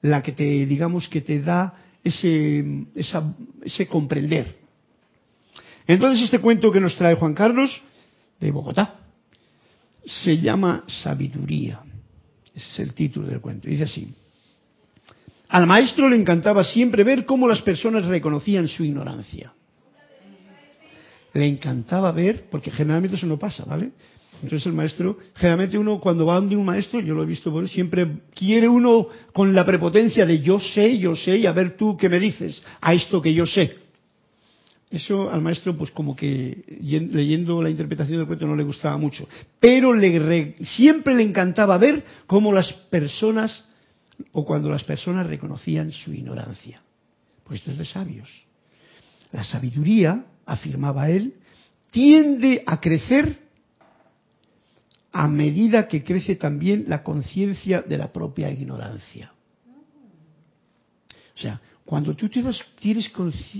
la 0.00 0.22
que 0.22 0.32
te, 0.32 0.64
digamos, 0.64 1.06
que 1.08 1.20
te 1.20 1.42
da 1.42 1.74
ese, 2.02 2.86
ese 2.94 3.86
comprender. 3.86 4.59
Entonces 5.86 6.24
este 6.24 6.38
cuento 6.38 6.70
que 6.70 6.80
nos 6.80 6.96
trae 6.96 7.14
Juan 7.14 7.34
Carlos 7.34 7.82
de 8.38 8.50
Bogotá 8.50 8.96
se 10.04 10.38
llama 10.38 10.84
Sabiduría. 10.86 11.80
Ese 12.54 12.66
es 12.66 12.78
el 12.80 12.94
título 12.94 13.28
del 13.28 13.40
cuento. 13.40 13.68
Dice 13.68 13.84
así. 13.84 14.12
Al 15.48 15.66
maestro 15.66 16.08
le 16.08 16.16
encantaba 16.16 16.64
siempre 16.64 17.04
ver 17.04 17.24
cómo 17.24 17.48
las 17.48 17.62
personas 17.62 18.06
reconocían 18.06 18.68
su 18.68 18.84
ignorancia. 18.84 19.52
Le 21.32 21.46
encantaba 21.46 22.12
ver, 22.12 22.46
porque 22.50 22.70
generalmente 22.70 23.16
eso 23.16 23.26
no 23.26 23.38
pasa, 23.38 23.64
¿vale? 23.64 23.90
Entonces 24.42 24.66
el 24.66 24.72
maestro, 24.72 25.18
generalmente 25.34 25.76
uno 25.76 26.00
cuando 26.00 26.24
va 26.26 26.36
donde 26.36 26.56
un 26.56 26.64
maestro, 26.64 27.00
yo 27.00 27.14
lo 27.14 27.24
he 27.24 27.26
visto, 27.26 27.66
siempre 27.66 28.20
quiere 28.34 28.68
uno 28.68 29.08
con 29.32 29.54
la 29.54 29.66
prepotencia 29.66 30.24
de 30.24 30.40
yo 30.40 30.58
sé, 30.58 30.98
yo 30.98 31.14
sé, 31.14 31.38
y 31.38 31.46
a 31.46 31.52
ver 31.52 31.76
tú 31.76 31.96
qué 31.96 32.08
me 32.08 32.18
dices 32.18 32.62
a 32.80 32.94
esto 32.94 33.20
que 33.20 33.34
yo 33.34 33.44
sé. 33.44 33.76
Eso 34.90 35.30
al 35.30 35.40
maestro, 35.40 35.76
pues 35.76 35.92
como 35.92 36.16
que 36.16 36.64
leyendo 36.80 37.62
la 37.62 37.70
interpretación 37.70 38.18
del 38.18 38.26
cuento 38.26 38.46
no 38.46 38.56
le 38.56 38.64
gustaba 38.64 38.96
mucho. 38.96 39.28
Pero 39.60 39.94
le, 39.94 40.56
siempre 40.64 41.14
le 41.14 41.22
encantaba 41.22 41.78
ver 41.78 42.04
cómo 42.26 42.52
las 42.52 42.72
personas, 42.72 43.62
o 44.32 44.44
cuando 44.44 44.68
las 44.68 44.82
personas 44.82 45.28
reconocían 45.28 45.92
su 45.92 46.12
ignorancia. 46.12 46.82
Pues 47.44 47.60
esto 47.60 47.70
es 47.70 47.78
de 47.78 47.84
sabios. 47.84 48.28
La 49.30 49.44
sabiduría, 49.44 50.24
afirmaba 50.44 51.08
él, 51.08 51.34
tiende 51.92 52.64
a 52.66 52.80
crecer 52.80 53.38
a 55.12 55.28
medida 55.28 55.86
que 55.86 56.02
crece 56.02 56.34
también 56.34 56.86
la 56.88 57.04
conciencia 57.04 57.82
de 57.82 57.96
la 57.96 58.12
propia 58.12 58.50
ignorancia. 58.50 59.32
O 61.36 61.38
sea, 61.38 61.60
cuando 61.84 62.14
tú 62.14 62.28
te 62.28 62.42
das, 62.42 62.62
tienes 62.78 63.10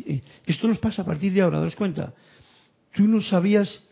eh, 0.06 0.22
esto 0.46 0.68
nos 0.68 0.78
pasa 0.78 1.02
a 1.02 1.04
partir 1.04 1.32
de 1.32 1.40
ahora, 1.40 1.60
das 1.60 1.76
cuenta? 1.76 2.12
Tú 2.94 3.06
no 3.08 3.20
sabías 3.20 3.82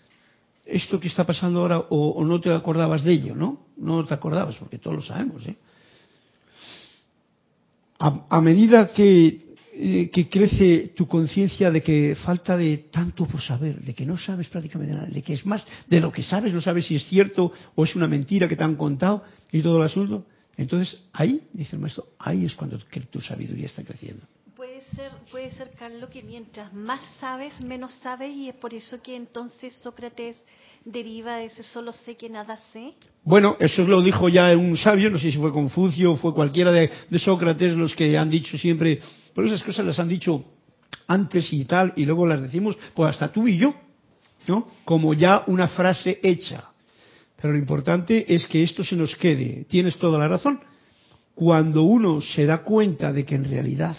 esto 0.65 1.01
que 1.01 1.09
está 1.09 1.25
pasando 1.25 1.61
ahora 1.61 1.79
o, 1.91 2.25
no 2.25 2.41
te 2.41 2.53
acordabas 2.53 3.03
de 3.03 3.13
ello, 3.13 3.35
¿no? 3.35 3.67
No 3.77 4.05
te 4.05 4.15
acordabas, 4.15 4.57
porque 4.57 4.79
todos 4.79 4.97
lo 4.97 5.03
sabemos, 5.03 5.47
¿eh? 5.47 5.57
a 8.01 8.41
medida 8.41 8.93
que 8.93 9.49
eh, 9.81 10.11
que 10.11 10.29
crece 10.29 10.93
tu 10.97 11.07
conciencia 11.07 11.71
de 11.71 11.81
que 11.81 12.17
falta 12.17 12.57
de 12.57 12.89
tanto 12.91 13.27
por 13.27 13.41
saber, 13.41 13.81
de 13.81 13.95
que 13.95 14.05
no 14.05 14.19
sabes 14.19 14.49
prácticamente 14.49 14.93
nada, 14.93 15.07
de 15.07 15.23
que 15.23 15.35
es 15.35 15.47
más 15.47 15.65
de 15.87 16.01
lo 16.01 16.11
que 16.11 16.25
sabes, 16.25 16.53
no 16.53 16.61
sabes 16.61 16.87
si 16.87 16.97
es 16.97 17.05
cierto 17.05 17.53
o 17.77 17.85
es 17.85 17.95
una 17.95 18.09
mentira 18.09 18.49
que 18.49 18.57
te 18.57 18.65
han 18.65 18.75
contado 18.75 19.23
y 19.53 19.63
todo 19.63 19.77
el 19.77 19.85
asunto. 19.85 20.27
Entonces 20.59 21.01
ahí, 21.13 21.41
dice 21.53 21.77
el 21.77 21.83
maestro, 21.83 22.09
ahí 22.19 22.45
es 22.45 22.55
cuando 22.55 22.79
tu 23.11 23.21
sabiduría 23.21 23.67
está 23.67 23.85
creciendo. 23.85 24.27
Puede 24.57 24.83
ser, 24.97 25.13
puede 25.31 25.53
ser, 25.53 25.71
Carlos, 25.79 26.11
que 26.11 26.21
mientras 26.25 26.73
más 26.75 27.01
sabes, 27.21 27.61
menos 27.61 27.93
sabes 28.03 28.35
y 28.35 28.49
es 28.49 28.57
por 28.57 28.75
eso 28.75 29.01
que 29.01 29.15
entonces 29.15 29.73
Sócrates 29.75 30.37
deriva 30.85 31.37
de 31.37 31.47
ese 31.47 31.63
solo 31.63 31.93
sé 31.93 32.17
que 32.17 32.29
nada 32.29 32.59
sé? 32.73 32.95
Bueno, 33.23 33.57
eso 33.61 33.85
lo 33.85 34.03
dijo 34.03 34.29
ya 34.29 34.57
un 34.57 34.77
sabio, 34.77 35.11
no 35.11 35.19
sé 35.19 35.31
si 35.31 35.39
fue 35.39 35.53
Confucio 35.53 36.13
o 36.13 36.17
fue 36.17 36.35
cualquiera 36.35 36.73
de, 36.73 36.91
Sócrates 37.19 37.75
los 37.75 37.95
que 37.95 38.19
han 38.19 38.29
dicho 38.29 38.59
siempre, 38.59 39.01
pero 39.33 39.47
esas 39.47 39.63
cosas 39.63 39.87
las 39.87 39.99
han 40.01 40.09
dicho 40.09 40.45
antes 41.07 41.53
y 41.53 41.65
tal, 41.65 41.93
y 41.95 42.05
luego 42.05 42.27
las 42.27 42.43
decimos, 42.43 42.77
pues 42.95 43.11
hasta 43.11 43.31
tú 43.31 43.47
y 43.47 43.59
yo, 43.59 43.75
¿no? 44.49 44.67
Como 44.85 45.15
ya 45.15 45.45
una 45.47 45.69
frase 45.69 46.19
hecha. 46.21 46.65
Pero 47.41 47.53
lo 47.53 47.59
importante 47.59 48.35
es 48.35 48.47
que 48.47 48.63
esto 48.63 48.83
se 48.83 48.97
nos 48.97 49.15
quede. 49.17 49.65
Tienes 49.69 49.97
toda 49.99 50.19
la 50.19 50.29
razón. 50.29 50.61
Cuando 51.35 51.85
uno 51.85 52.21
se 52.21 52.47
da 52.47 52.65
cuenta 52.65 53.13
de 53.13 53.25
que 53.25 53.37
en 53.37 53.45
realidad 53.45 53.97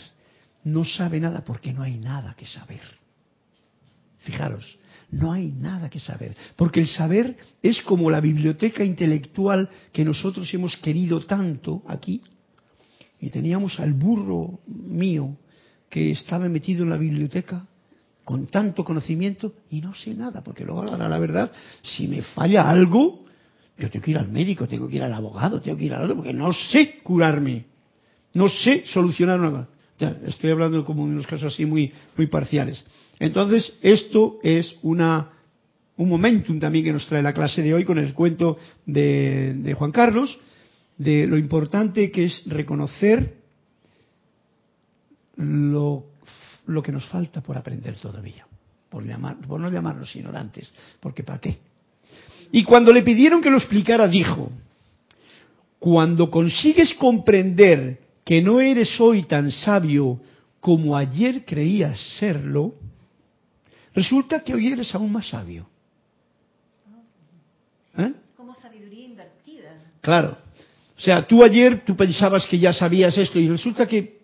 no 0.65 0.83
sabe 0.83 1.21
nada 1.21 1.43
porque 1.45 1.71
no 1.71 1.83
hay 1.83 1.97
nada 1.97 2.35
que 2.37 2.45
saber. 2.45 2.81
Fijaros, 4.19 4.77
no 5.11 5.31
hay 5.31 5.47
nada 5.47 5.89
que 5.89 6.01
saber, 6.01 6.35
porque 6.57 6.81
el 6.81 6.87
saber 6.87 7.37
es 7.63 7.81
como 7.81 8.11
la 8.11 8.19
biblioteca 8.19 8.83
intelectual 8.83 9.69
que 9.93 10.03
nosotros 10.03 10.53
hemos 10.53 10.75
querido 10.75 11.25
tanto 11.25 11.83
aquí. 11.87 12.21
Y 13.21 13.29
teníamos 13.29 13.79
al 13.79 13.93
burro 13.93 14.59
mío 14.67 15.37
que 15.89 16.11
estaba 16.11 16.49
metido 16.49 16.83
en 16.83 16.89
la 16.89 16.97
biblioteca 16.97 17.65
con 18.25 18.47
tanto 18.47 18.83
conocimiento 18.83 19.55
y 19.71 19.81
no 19.81 19.95
sé 19.95 20.13
nada, 20.13 20.43
porque 20.43 20.65
luego 20.65 20.81
ahora 20.81 21.09
la 21.09 21.17
verdad, 21.17 21.51
si 21.81 22.07
me 22.07 22.21
falla 22.21 22.69
algo, 22.69 23.25
yo 23.79 23.89
tengo 23.89 24.03
que 24.03 24.11
ir 24.11 24.17
al 24.17 24.29
médico, 24.29 24.67
tengo 24.67 24.87
que 24.87 24.97
ir 24.97 25.03
al 25.03 25.13
abogado, 25.13 25.61
tengo 25.61 25.77
que 25.77 25.85
ir 25.85 25.93
al 25.93 26.03
otro, 26.03 26.17
porque 26.17 26.33
no 26.33 26.51
sé 26.53 26.99
curarme, 27.01 27.65
no 28.33 28.47
sé 28.49 28.83
solucionar 28.85 29.39
una 29.39 29.67
ya, 29.99 30.17
estoy 30.25 30.51
hablando 30.51 30.85
como 30.85 31.03
en 31.05 31.11
unos 31.11 31.27
casos 31.27 31.53
así 31.53 31.65
muy, 31.65 31.91
muy 32.15 32.27
parciales. 32.27 32.83
Entonces, 33.19 33.77
esto 33.81 34.39
es 34.41 34.77
una, 34.81 35.29
un 35.97 36.07
momentum 36.07 36.57
también 36.57 36.85
que 36.85 36.93
nos 36.93 37.05
trae 37.05 37.21
la 37.21 37.33
clase 37.33 37.61
de 37.61 37.73
hoy 37.73 37.83
con 37.83 37.97
el 37.97 38.13
cuento 38.13 38.57
de, 38.85 39.75
Juan 39.77 39.91
Carlos, 39.91 40.39
de 40.97 41.27
lo 41.27 41.37
importante 41.37 42.09
que 42.11 42.25
es 42.25 42.43
reconocer 42.45 43.39
lo, 45.35 46.05
lo 46.65 46.81
que 46.81 46.93
nos 46.93 47.05
falta 47.09 47.41
por 47.41 47.57
aprender 47.57 47.97
todavía, 47.97 48.47
por, 48.89 49.03
por 49.47 49.59
no 49.59 49.69
llamarnos 49.69 50.15
ignorantes, 50.15 50.73
porque 51.01 51.23
¿para 51.23 51.39
qué? 51.39 51.59
Y 52.51 52.63
cuando 52.63 52.91
le 52.91 53.03
pidieron 53.03 53.41
que 53.41 53.49
lo 53.49 53.57
explicara, 53.57 54.07
dijo, 54.07 54.51
cuando 55.77 56.29
consigues 56.29 56.93
comprender 56.95 57.99
que 58.25 58.41
no 58.41 58.59
eres 58.59 58.99
hoy 58.99 59.23
tan 59.23 59.51
sabio 59.51 60.19
como 60.59 60.95
ayer 60.95 61.45
creías 61.45 61.99
serlo, 62.17 62.75
resulta 63.93 64.43
que 64.43 64.53
hoy 64.53 64.67
eres 64.67 64.93
aún 64.93 65.11
más 65.11 65.29
sabio. 65.29 65.67
¿Eh? 67.97 68.13
Como 68.35 68.53
sabiduría 68.53 69.05
invertida. 69.05 69.81
Claro. 70.01 70.37
O 70.97 71.01
sea, 71.01 71.25
tú 71.25 71.43
ayer 71.43 71.85
tú 71.85 71.95
pensabas 71.95 72.45
que 72.45 72.59
ya 72.59 72.73
sabías 72.73 73.17
esto 73.17 73.39
y 73.39 73.47
resulta 73.47 73.87
que 73.87 74.19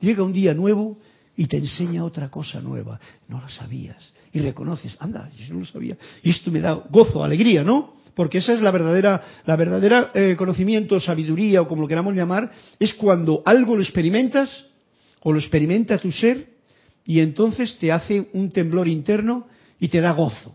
llega 0.00 0.22
un 0.22 0.32
día 0.32 0.52
nuevo 0.52 0.98
y 1.36 1.46
te 1.46 1.56
enseña 1.56 2.04
otra 2.04 2.30
cosa 2.30 2.60
nueva. 2.60 3.00
No 3.28 3.40
lo 3.40 3.48
sabías. 3.48 4.12
Y 4.32 4.40
reconoces, 4.40 4.96
anda, 5.00 5.30
yo 5.30 5.54
no 5.54 5.60
lo 5.60 5.66
sabía. 5.66 5.96
Y 6.22 6.30
esto 6.30 6.50
me 6.50 6.60
da 6.60 6.72
gozo, 6.72 7.24
alegría, 7.24 7.62
¿no? 7.62 7.94
porque 8.14 8.38
esa 8.38 8.52
es 8.52 8.60
la 8.60 8.70
verdadera, 8.70 9.22
la 9.44 9.56
verdadera 9.56 10.10
eh, 10.14 10.34
conocimiento, 10.36 10.98
sabiduría 11.00 11.62
o 11.62 11.68
como 11.68 11.82
lo 11.82 11.88
queramos 11.88 12.14
llamar, 12.14 12.50
es 12.78 12.94
cuando 12.94 13.42
algo 13.44 13.76
lo 13.76 13.82
experimentas 13.82 14.66
o 15.22 15.32
lo 15.32 15.38
experimenta 15.38 15.98
tu 15.98 16.12
ser 16.12 16.54
y 17.04 17.20
entonces 17.20 17.76
te 17.78 17.92
hace 17.92 18.28
un 18.32 18.50
temblor 18.50 18.88
interno 18.88 19.46
y 19.80 19.88
te 19.88 20.00
da 20.00 20.12
gozo. 20.12 20.54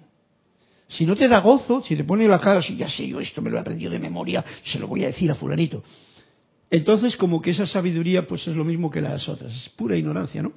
Si 0.87 1.05
no 1.05 1.15
te 1.15 1.27
da 1.27 1.39
gozo, 1.39 1.83
si 1.83 1.95
te 1.95 2.03
pone 2.03 2.27
la 2.27 2.39
cara 2.39 2.59
así, 2.59 2.75
ya 2.75 2.89
sé 2.89 3.07
yo 3.07 3.19
esto 3.19 3.41
me 3.41 3.49
lo 3.49 3.57
he 3.57 3.59
aprendido 3.59 3.91
de 3.91 3.99
memoria, 3.99 4.43
se 4.63 4.79
lo 4.79 4.87
voy 4.87 5.03
a 5.03 5.07
decir 5.07 5.29
a 5.29 5.35
fulanito. 5.35 5.83
Entonces 6.71 7.17
como 7.17 7.41
que 7.41 7.51
esa 7.51 7.65
sabiduría 7.65 8.25
pues 8.25 8.47
es 8.47 8.55
lo 8.55 8.63
mismo 8.63 8.89
que 8.89 9.01
las 9.01 9.27
otras, 9.27 9.53
es 9.53 9.69
pura 9.69 9.97
ignorancia, 9.97 10.41
¿no? 10.41 10.53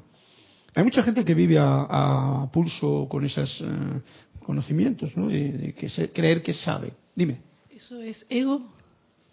Hay 0.74 0.84
mucha 0.84 1.02
gente 1.02 1.24
que 1.24 1.34
vive 1.34 1.56
a, 1.58 2.48
pulso 2.52 3.06
con 3.08 3.24
esos 3.24 3.60
eh, 3.60 4.00
conocimientos, 4.44 5.16
¿no? 5.16 5.28
De, 5.28 5.74
que 5.76 5.88
creer 6.10 6.42
que 6.42 6.54
sabe. 6.54 6.92
Dime. 7.14 7.38
¿Eso 7.70 8.00
es 8.00 8.24
ego? 8.28 8.62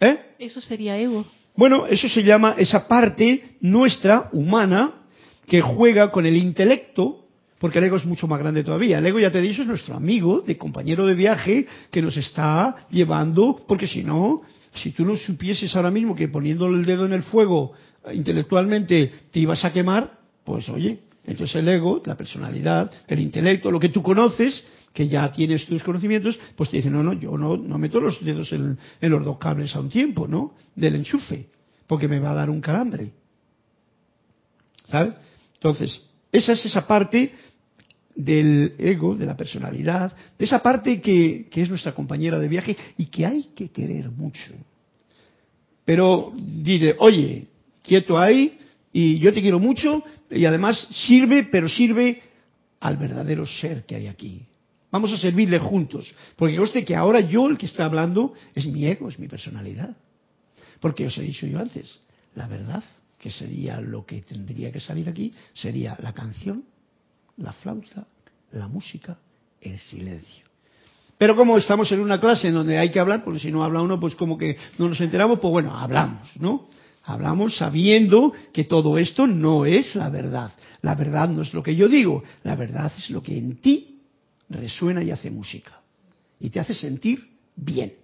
¿Eh? 0.00 0.18
Eso 0.38 0.60
sería 0.60 0.98
ego. 0.98 1.24
Bueno, 1.56 1.86
eso 1.86 2.08
se 2.08 2.22
llama 2.22 2.54
esa 2.58 2.86
parte 2.86 3.56
nuestra, 3.60 4.28
humana, 4.32 4.94
que 5.46 5.60
juega 5.60 6.10
con 6.12 6.26
el 6.26 6.36
intelecto, 6.36 7.24
porque 7.58 7.78
el 7.78 7.84
ego 7.84 7.96
es 7.96 8.04
mucho 8.04 8.26
más 8.26 8.38
grande 8.38 8.62
todavía. 8.62 8.98
El 8.98 9.06
ego, 9.06 9.18
ya 9.18 9.30
te 9.30 9.38
he 9.38 9.42
dicho, 9.42 9.62
es 9.62 9.68
nuestro 9.68 9.94
amigo, 9.94 10.42
de 10.42 10.56
compañero 10.56 11.06
de 11.06 11.14
viaje, 11.14 11.66
que 11.90 12.02
nos 12.02 12.16
está 12.16 12.86
llevando, 12.90 13.64
porque 13.66 13.86
si 13.86 14.04
no, 14.04 14.42
si 14.74 14.92
tú 14.92 15.04
no 15.04 15.16
supieses 15.16 15.74
ahora 15.74 15.90
mismo 15.90 16.14
que 16.14 16.28
poniéndole 16.28 16.78
el 16.78 16.84
dedo 16.84 17.06
en 17.06 17.12
el 17.14 17.22
fuego 17.22 17.72
intelectualmente 18.12 19.10
te 19.30 19.40
ibas 19.40 19.64
a 19.64 19.72
quemar, 19.72 20.18
pues 20.44 20.68
oye, 20.68 21.00
entonces 21.24 21.56
el 21.56 21.68
ego, 21.68 22.02
la 22.04 22.16
personalidad, 22.16 22.90
el 23.06 23.20
intelecto, 23.20 23.70
lo 23.70 23.80
que 23.80 23.90
tú 23.90 24.02
conoces, 24.02 24.64
que 24.92 25.08
ya 25.08 25.30
tienes 25.30 25.66
tus 25.66 25.82
conocimientos, 25.82 26.38
pues 26.56 26.70
te 26.70 26.78
dice, 26.78 26.90
no, 26.90 27.02
no, 27.02 27.12
yo 27.12 27.36
no, 27.36 27.56
no 27.56 27.78
meto 27.78 28.00
los 28.00 28.24
dedos 28.24 28.52
en, 28.52 28.78
los 29.00 29.24
dos 29.24 29.38
cables 29.38 29.74
a 29.76 29.80
un 29.80 29.88
tiempo, 29.88 30.26
¿no? 30.26 30.54
Del 30.74 30.96
enchufe, 30.96 31.46
porque 31.86 32.08
me 32.08 32.18
va 32.18 32.32
a 32.32 32.34
dar 32.34 32.50
un 32.50 32.60
calambre. 32.60 33.12
¿Sabes? 34.88 35.14
Entonces, 35.54 36.02
esa 36.32 36.52
es 36.52 36.64
esa 36.64 36.86
parte 36.86 37.32
del 38.14 38.74
ego, 38.78 39.14
de 39.14 39.26
la 39.26 39.36
personalidad, 39.36 40.12
de 40.36 40.44
esa 40.44 40.60
parte 40.60 41.00
que, 41.00 41.46
que, 41.50 41.62
es 41.62 41.68
nuestra 41.68 41.94
compañera 41.94 42.38
de 42.38 42.48
viaje 42.48 42.76
y 42.96 43.06
que 43.06 43.24
hay 43.24 43.50
que 43.54 43.70
querer 43.70 44.10
mucho. 44.10 44.52
Pero 45.84 46.32
diré, 46.36 46.96
oye, 46.98 47.46
quieto 47.82 48.18
ahí, 48.18 48.58
y 48.92 49.18
yo 49.18 49.32
te 49.32 49.40
quiero 49.40 49.58
mucho 49.58 50.02
y 50.30 50.44
además 50.44 50.88
sirve, 50.90 51.44
pero 51.44 51.68
sirve 51.68 52.22
al 52.80 52.96
verdadero 52.96 53.46
ser 53.46 53.84
que 53.84 53.94
hay 53.94 54.06
aquí. 54.06 54.46
Vamos 54.90 55.12
a 55.12 55.16
servirle 55.16 55.58
juntos. 55.58 56.12
Porque 56.36 56.56
conste 56.56 56.84
que 56.84 56.96
ahora 56.96 57.20
yo 57.20 57.48
el 57.48 57.56
que 57.56 57.66
está 57.66 57.84
hablando 57.84 58.34
es 58.54 58.66
mi 58.66 58.86
ego, 58.86 59.08
es 59.08 59.18
mi 59.18 59.28
personalidad. 59.28 59.96
Porque 60.80 61.06
os 61.06 61.16
he 61.18 61.22
dicho 61.22 61.46
yo 61.46 61.60
antes, 61.60 62.00
la 62.34 62.48
verdad, 62.48 62.82
que 63.18 63.30
sería 63.30 63.80
lo 63.80 64.04
que 64.04 64.22
tendría 64.22 64.72
que 64.72 64.80
salir 64.80 65.08
aquí, 65.08 65.32
sería 65.52 65.96
la 66.00 66.12
canción, 66.12 66.64
la 67.36 67.52
flauta, 67.52 68.06
la 68.52 68.66
música, 68.66 69.18
el 69.60 69.78
silencio. 69.78 70.44
Pero 71.18 71.36
como 71.36 71.58
estamos 71.58 71.92
en 71.92 72.00
una 72.00 72.18
clase 72.18 72.48
en 72.48 72.54
donde 72.54 72.78
hay 72.78 72.90
que 72.90 72.98
hablar, 72.98 73.22
porque 73.22 73.40
si 73.40 73.52
no 73.52 73.62
habla 73.62 73.82
uno, 73.82 74.00
pues 74.00 74.14
como 74.14 74.38
que 74.38 74.56
no 74.78 74.88
nos 74.88 75.00
enteramos, 75.02 75.38
pues 75.38 75.52
bueno, 75.52 75.76
hablamos, 75.76 76.34
¿no? 76.40 76.66
Hablamos 77.02 77.56
sabiendo 77.56 78.32
que 78.52 78.64
todo 78.64 78.98
esto 78.98 79.26
no 79.26 79.64
es 79.64 79.94
la 79.94 80.10
verdad. 80.10 80.52
La 80.82 80.94
verdad 80.94 81.28
no 81.28 81.42
es 81.42 81.54
lo 81.54 81.62
que 81.62 81.74
yo 81.74 81.88
digo, 81.88 82.22
la 82.42 82.56
verdad 82.56 82.92
es 82.96 83.10
lo 83.10 83.22
que 83.22 83.36
en 83.36 83.56
ti 83.60 84.00
resuena 84.48 85.02
y 85.02 85.10
hace 85.10 85.30
música. 85.30 85.80
Y 86.38 86.50
te 86.50 86.60
hace 86.60 86.74
sentir 86.74 87.30
bien. 87.56 87.94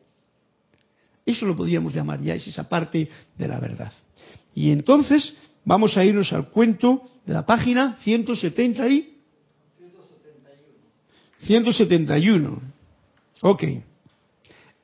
Eso 1.25 1.45
lo 1.45 1.57
podríamos 1.57 1.93
llamar 1.95 2.23
ya, 2.23 2.35
es 2.35 2.47
esa 2.47 2.69
parte 2.69 3.09
de 3.37 3.49
la 3.49 3.59
verdad. 3.59 3.93
Y 4.55 4.71
entonces 4.71 5.35
vamos 5.65 5.97
a 5.97 6.05
irnos 6.05 6.33
al 6.33 6.49
cuento 6.49 7.03
de 7.27 7.35
la 7.35 7.45
página 7.45 7.97
170 8.01 8.89
y 8.89 9.17
171. 11.43 12.63
Ok. 13.43 13.65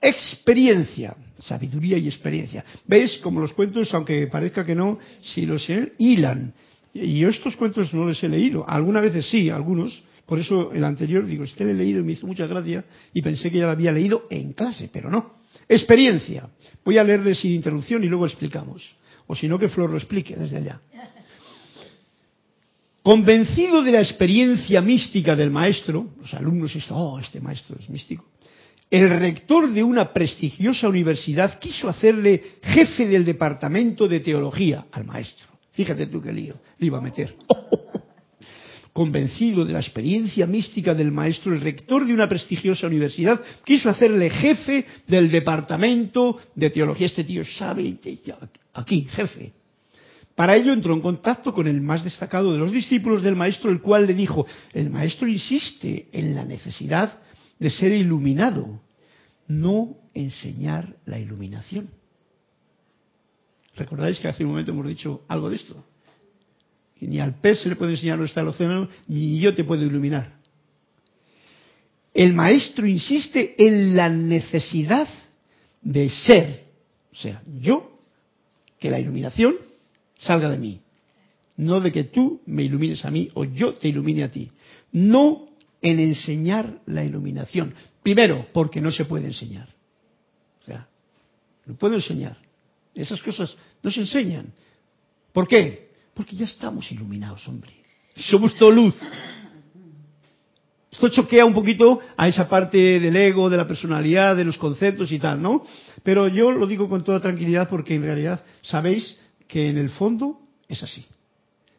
Experiencia, 0.00 1.16
sabiduría 1.46 1.98
y 1.98 2.06
experiencia. 2.06 2.64
¿Veis? 2.86 3.18
Como 3.18 3.40
los 3.40 3.52
cuentos, 3.52 3.92
aunque 3.94 4.26
parezca 4.26 4.64
que 4.64 4.74
no, 4.74 4.98
si 5.20 5.46
los 5.46 5.66
hilan. 5.98 6.54
Y 6.94 7.20
yo 7.20 7.28
estos 7.28 7.56
cuentos 7.56 7.92
no 7.94 8.08
les 8.08 8.22
he 8.22 8.28
leído. 8.28 8.68
Algunas 8.68 9.02
veces 9.02 9.28
sí, 9.28 9.50
algunos. 9.50 10.02
Por 10.26 10.38
eso 10.38 10.72
el 10.72 10.84
anterior, 10.84 11.26
digo, 11.26 11.44
este 11.44 11.64
le 11.64 11.72
he 11.72 11.74
leído 11.74 12.00
y 12.00 12.04
me 12.04 12.12
hizo 12.12 12.26
mucha 12.26 12.46
gracia 12.46 12.84
y 13.12 13.22
pensé 13.22 13.50
que 13.50 13.58
ya 13.58 13.66
lo 13.66 13.72
había 13.72 13.92
leído 13.92 14.24
en 14.30 14.52
clase, 14.52 14.88
pero 14.92 15.10
no. 15.10 15.34
Experiencia. 15.68 16.48
Voy 16.84 16.98
a 16.98 17.04
leerle 17.04 17.34
sin 17.34 17.52
interrupción 17.52 18.04
y 18.04 18.08
luego 18.08 18.26
explicamos. 18.26 18.96
O 19.26 19.34
si 19.34 19.48
no, 19.48 19.58
que 19.58 19.68
Flor 19.68 19.90
lo 19.90 19.96
explique 19.96 20.36
desde 20.36 20.58
allá. 20.58 20.80
Convencido 23.02 23.82
de 23.82 23.92
la 23.92 24.00
experiencia 24.00 24.80
mística 24.80 25.34
del 25.34 25.50
maestro, 25.50 26.10
los 26.20 26.32
alumnos 26.34 26.72
dicen, 26.72 26.92
oh, 26.94 27.18
este 27.18 27.40
maestro 27.40 27.76
es 27.80 27.88
místico, 27.88 28.24
el 28.92 29.08
rector 29.08 29.72
de 29.72 29.82
una 29.82 30.12
prestigiosa 30.12 30.86
universidad 30.86 31.58
quiso 31.58 31.88
hacerle 31.88 32.42
jefe 32.62 33.08
del 33.08 33.24
departamento 33.24 34.06
de 34.06 34.20
teología 34.20 34.84
al 34.92 35.06
maestro. 35.06 35.48
Fíjate 35.70 36.08
tú 36.08 36.20
qué 36.20 36.30
lío, 36.30 36.56
le 36.78 36.86
iba 36.88 36.98
a 36.98 37.00
meter. 37.00 37.34
Convencido 38.92 39.64
de 39.64 39.72
la 39.72 39.80
experiencia 39.80 40.46
mística 40.46 40.94
del 40.94 41.10
maestro, 41.10 41.54
el 41.54 41.62
rector 41.62 42.06
de 42.06 42.12
una 42.12 42.28
prestigiosa 42.28 42.86
universidad 42.86 43.40
quiso 43.64 43.88
hacerle 43.88 44.28
jefe 44.28 44.84
del 45.06 45.30
departamento 45.30 46.38
de 46.54 46.68
teología. 46.68 47.06
Este 47.06 47.24
tío 47.24 47.46
sabe, 47.46 47.96
aquí, 48.74 49.08
jefe. 49.10 49.54
Para 50.34 50.54
ello 50.54 50.74
entró 50.74 50.92
en 50.92 51.00
contacto 51.00 51.54
con 51.54 51.66
el 51.66 51.80
más 51.80 52.04
destacado 52.04 52.52
de 52.52 52.58
los 52.58 52.70
discípulos 52.70 53.22
del 53.22 53.36
maestro, 53.36 53.70
el 53.70 53.80
cual 53.80 54.06
le 54.06 54.12
dijo, 54.12 54.46
el 54.74 54.90
maestro 54.90 55.26
insiste 55.28 56.08
en 56.12 56.34
la 56.34 56.44
necesidad 56.44 57.22
de 57.62 57.70
ser 57.70 57.92
iluminado, 57.92 58.80
no 59.46 59.96
enseñar 60.14 60.96
la 61.06 61.20
iluminación. 61.20 61.88
¿Recordáis 63.76 64.18
que 64.18 64.26
hace 64.26 64.42
un 64.42 64.50
momento 64.50 64.72
hemos 64.72 64.88
dicho 64.88 65.22
algo 65.28 65.48
de 65.48 65.56
esto? 65.56 65.84
Ni 67.00 67.20
al 67.20 67.38
pez 67.38 67.60
se 67.60 67.68
le 67.68 67.76
puede 67.76 67.92
enseñar 67.92 68.18
no 68.18 68.24
está 68.24 68.40
el 68.40 68.48
océano, 68.48 68.88
ni 69.06 69.38
yo 69.38 69.54
te 69.54 69.62
puedo 69.62 69.84
iluminar. 69.84 70.40
El 72.12 72.34
maestro 72.34 72.84
insiste 72.84 73.54
en 73.56 73.94
la 73.94 74.08
necesidad 74.08 75.06
de 75.82 76.10
ser, 76.10 76.64
o 77.12 77.16
sea, 77.16 77.44
yo, 77.60 77.96
que 78.80 78.90
la 78.90 78.98
iluminación 78.98 79.54
salga 80.16 80.50
de 80.50 80.58
mí. 80.58 80.80
No 81.56 81.80
de 81.80 81.92
que 81.92 82.02
tú 82.02 82.40
me 82.44 82.64
ilumines 82.64 83.04
a 83.04 83.10
mí 83.12 83.30
o 83.34 83.44
yo 83.44 83.74
te 83.74 83.86
ilumine 83.86 84.24
a 84.24 84.32
ti. 84.32 84.50
No 84.90 85.51
en 85.82 85.98
enseñar 85.98 86.80
la 86.86 87.04
iluminación. 87.04 87.74
Primero, 88.02 88.46
porque 88.52 88.80
no 88.80 88.90
se 88.90 89.04
puede 89.04 89.26
enseñar. 89.26 89.68
O 90.62 90.64
sea, 90.64 90.88
no 91.66 91.74
puedo 91.74 91.94
enseñar. 91.94 92.38
Esas 92.94 93.20
cosas 93.20 93.54
no 93.82 93.90
se 93.90 94.00
enseñan. 94.00 94.52
¿Por 95.32 95.48
qué? 95.48 95.90
Porque 96.14 96.36
ya 96.36 96.44
estamos 96.44 96.90
iluminados, 96.92 97.46
hombre. 97.48 97.72
Somos 98.14 98.54
todo 98.56 98.70
luz. 98.70 98.94
Esto 100.90 101.08
choquea 101.08 101.44
un 101.44 101.54
poquito 101.54 102.00
a 102.16 102.28
esa 102.28 102.48
parte 102.48 103.00
del 103.00 103.16
ego, 103.16 103.48
de 103.48 103.56
la 103.56 103.66
personalidad, 103.66 104.36
de 104.36 104.44
los 104.44 104.58
conceptos 104.58 105.10
y 105.10 105.18
tal, 105.18 105.40
¿no? 105.40 105.64
Pero 106.02 106.28
yo 106.28 106.52
lo 106.52 106.66
digo 106.66 106.88
con 106.88 107.02
toda 107.02 107.20
tranquilidad 107.20 107.68
porque 107.68 107.94
en 107.94 108.02
realidad 108.02 108.44
sabéis 108.60 109.18
que 109.48 109.70
en 109.70 109.78
el 109.78 109.88
fondo 109.88 110.40
es 110.68 110.82
así. 110.82 111.06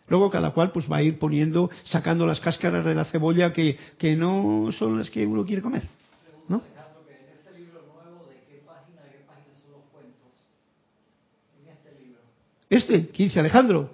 Luego 0.08 0.30
cada 0.30 0.52
cual 0.52 0.72
pues 0.72 0.92
va 0.92 0.98
a 0.98 1.04
ir 1.04 1.18
poniendo, 1.18 1.70
sacando 1.86 2.26
las 2.28 2.40
cáscaras 2.40 2.86
de 2.86 2.96
la 2.96 3.06
cebolla 3.06 3.54
que, 3.54 3.78
que 3.98 4.16
no 4.16 4.70
son 4.78 5.00
las 5.00 5.10
que 5.10 5.26
uno 5.26 5.46
quiere 5.46 5.62
comer. 5.62 5.84
¿no? 6.48 6.62
Este, 12.70 13.08
15, 13.08 13.40
Alejandro. 13.40 13.90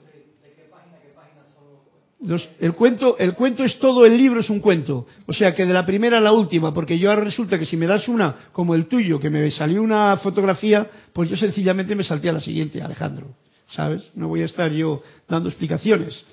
Los, 2.21 2.49
el 2.59 2.73
cuento, 2.73 3.17
el 3.17 3.33
cuento 3.33 3.63
es 3.63 3.79
todo 3.79 4.05
el 4.05 4.17
libro 4.17 4.41
es 4.41 4.49
un 4.49 4.59
cuento, 4.59 5.07
o 5.25 5.31
sea 5.31 5.55
que 5.55 5.65
de 5.65 5.71
la 5.71 5.85
primera 5.85 6.17
a 6.17 6.21
la 6.21 6.33
última, 6.33 6.73
porque 6.73 6.99
yo 6.99 7.09
ahora 7.09 7.23
resulta 7.23 7.57
que 7.57 7.65
si 7.65 7.77
me 7.77 7.87
das 7.87 8.09
una 8.09 8.35
como 8.51 8.75
el 8.75 8.87
tuyo, 8.87 9.21
que 9.21 9.29
me 9.29 9.49
salió 9.51 9.81
una 9.81 10.17
fotografía, 10.17 10.85
pues 11.13 11.29
yo 11.29 11.37
sencillamente 11.37 11.95
me 11.95 12.03
salté 12.03 12.27
a 12.27 12.33
la 12.33 12.41
siguiente, 12.41 12.81
Alejandro. 12.81 13.27
¿Sabes? 13.69 14.09
No 14.15 14.27
voy 14.27 14.41
a 14.41 14.45
estar 14.45 14.71
yo 14.71 15.01
dando 15.27 15.49
explicaciones. 15.49 16.23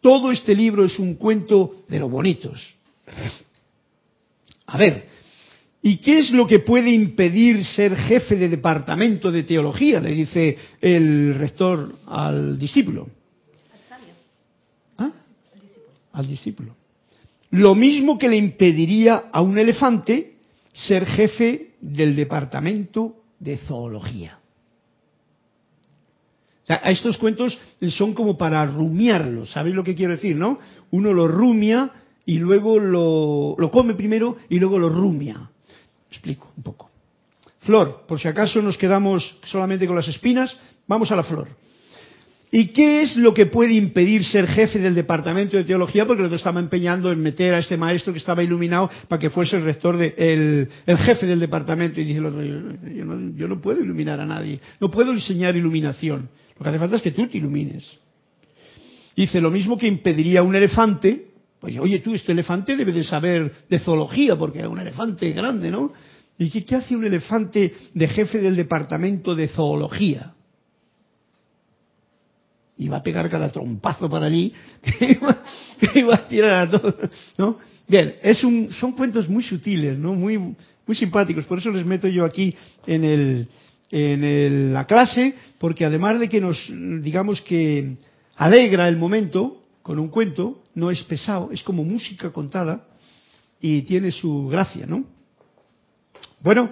Todo 0.00 0.30
este 0.30 0.54
libro 0.54 0.84
es 0.84 0.98
un 0.98 1.14
cuento 1.14 1.82
de 1.88 1.98
lo 1.98 2.08
bonitos. 2.08 2.74
A 4.66 4.78
ver, 4.78 5.08
¿y 5.82 5.98
qué 5.98 6.18
es 6.18 6.30
lo 6.30 6.46
que 6.46 6.60
puede 6.60 6.90
impedir 6.90 7.64
ser 7.64 7.96
jefe 7.96 8.36
de 8.36 8.48
departamento 8.48 9.32
de 9.32 9.42
teología? 9.42 10.00
Le 10.00 10.12
dice 10.12 10.56
el 10.80 11.34
rector 11.34 11.92
al 12.06 12.58
discípulo. 12.58 13.08
¿Ah? 14.98 15.12
Al 16.12 16.26
discípulo. 16.26 16.76
Lo 17.50 17.74
mismo 17.74 18.18
que 18.18 18.28
le 18.28 18.36
impediría 18.36 19.24
a 19.32 19.40
un 19.40 19.58
elefante 19.58 20.34
ser 20.72 21.06
jefe 21.06 21.70
del 21.80 22.14
departamento 22.14 23.22
de 23.38 23.56
zoología 23.58 24.38
a 26.68 26.90
estos 26.90 27.16
cuentos 27.18 27.58
son 27.90 28.12
como 28.12 28.36
para 28.36 28.66
rumiarlos, 28.66 29.52
¿sabéis 29.52 29.76
lo 29.76 29.84
que 29.84 29.94
quiero 29.94 30.12
decir, 30.12 30.36
no? 30.36 30.58
Uno 30.90 31.12
lo 31.12 31.28
rumia 31.28 31.92
y 32.24 32.38
luego 32.38 32.78
lo, 32.80 33.54
lo 33.56 33.70
come 33.70 33.94
primero 33.94 34.36
y 34.48 34.58
luego 34.58 34.78
lo 34.78 34.88
rumia. 34.88 35.50
Explico 36.10 36.52
un 36.56 36.62
poco. 36.62 36.90
Flor, 37.60 38.04
por 38.06 38.20
si 38.20 38.28
acaso 38.28 38.60
nos 38.62 38.76
quedamos 38.76 39.38
solamente 39.44 39.86
con 39.86 39.96
las 39.96 40.08
espinas, 40.08 40.56
vamos 40.86 41.10
a 41.10 41.16
la 41.16 41.22
flor. 41.22 41.48
¿Y 42.50 42.68
qué 42.68 43.02
es 43.02 43.16
lo 43.16 43.34
que 43.34 43.46
puede 43.46 43.74
impedir 43.74 44.24
ser 44.24 44.46
jefe 44.46 44.78
del 44.78 44.94
departamento 44.94 45.56
de 45.56 45.64
teología? 45.64 46.06
Porque 46.06 46.22
nosotros 46.22 46.40
estaba 46.40 46.60
empeñando 46.60 47.10
en 47.10 47.20
meter 47.20 47.54
a 47.54 47.58
este 47.58 47.76
maestro 47.76 48.12
que 48.12 48.20
estaba 48.20 48.42
iluminado 48.42 48.88
para 49.08 49.18
que 49.18 49.30
fuese 49.30 49.56
el 49.56 49.64
rector, 49.64 49.96
de, 49.96 50.14
el, 50.16 50.68
el 50.86 50.98
jefe 50.98 51.26
del 51.26 51.40
departamento. 51.40 52.00
Y 52.00 52.04
dice 52.04 52.20
el 52.20 52.26
otro, 52.26 52.42
yo, 52.42 53.04
no, 53.04 53.36
yo 53.36 53.48
no 53.48 53.60
puedo 53.60 53.82
iluminar 53.82 54.20
a 54.20 54.26
nadie, 54.26 54.60
no 54.80 54.90
puedo 54.90 55.12
enseñar 55.12 55.56
iluminación. 55.56 56.28
Lo 56.58 56.62
que 56.62 56.68
hace 56.70 56.78
falta 56.78 56.96
es 56.96 57.02
que 57.02 57.12
tú 57.12 57.26
te 57.28 57.38
ilumines. 57.38 57.86
Dice, 59.14 59.40
lo 59.40 59.50
mismo 59.50 59.76
que 59.76 59.86
impediría 59.86 60.42
un 60.42 60.54
elefante, 60.54 61.28
pues 61.60 61.78
oye 61.78 62.00
tú, 62.00 62.14
este 62.14 62.32
elefante 62.32 62.76
debe 62.76 62.92
de 62.92 63.04
saber 63.04 63.52
de 63.68 63.78
zoología, 63.78 64.36
porque 64.36 64.60
es 64.60 64.66
un 64.66 64.78
elefante 64.78 65.32
grande, 65.32 65.70
¿no? 65.70 65.92
¿Y 66.38 66.50
qué, 66.62 66.76
hace 66.76 66.94
un 66.94 67.04
elefante 67.04 67.72
de 67.94 68.08
jefe 68.08 68.38
del 68.38 68.56
departamento 68.56 69.34
de 69.34 69.48
zoología? 69.48 70.32
iba 72.78 72.98
a 72.98 73.02
pegar 73.02 73.30
cada 73.30 73.50
trompazo 73.50 74.08
para 74.08 74.26
allí, 74.26 74.52
que 74.82 75.18
iba, 75.98 76.14
a 76.14 76.28
tirar 76.28 76.68
a 76.68 76.70
todo, 76.70 76.94
¿no? 77.38 77.58
Bien, 77.88 78.16
es 78.22 78.44
un, 78.44 78.70
son 78.72 78.92
cuentos 78.92 79.28
muy 79.28 79.42
sutiles, 79.42 79.98
¿no? 79.98 80.12
Muy, 80.12 80.36
muy 80.38 80.96
simpáticos, 80.96 81.46
por 81.46 81.58
eso 81.58 81.70
les 81.70 81.86
meto 81.86 82.08
yo 82.08 82.24
aquí 82.24 82.54
en 82.86 83.04
el, 83.04 83.48
en 83.90 84.24
el, 84.24 84.72
la 84.72 84.86
clase, 84.86 85.34
porque 85.58 85.84
además 85.84 86.18
de 86.18 86.28
que 86.28 86.40
nos, 86.40 86.70
digamos 87.02 87.40
que 87.40 87.96
alegra 88.36 88.88
el 88.88 88.96
momento 88.96 89.62
con 89.82 89.98
un 89.98 90.08
cuento, 90.08 90.64
no 90.74 90.90
es 90.90 91.02
pesado, 91.04 91.50
es 91.52 91.62
como 91.62 91.84
música 91.84 92.32
contada 92.32 92.86
y 93.60 93.82
tiene 93.82 94.12
su 94.12 94.48
gracia, 94.48 94.86
¿no? 94.86 95.04
Bueno, 96.40 96.70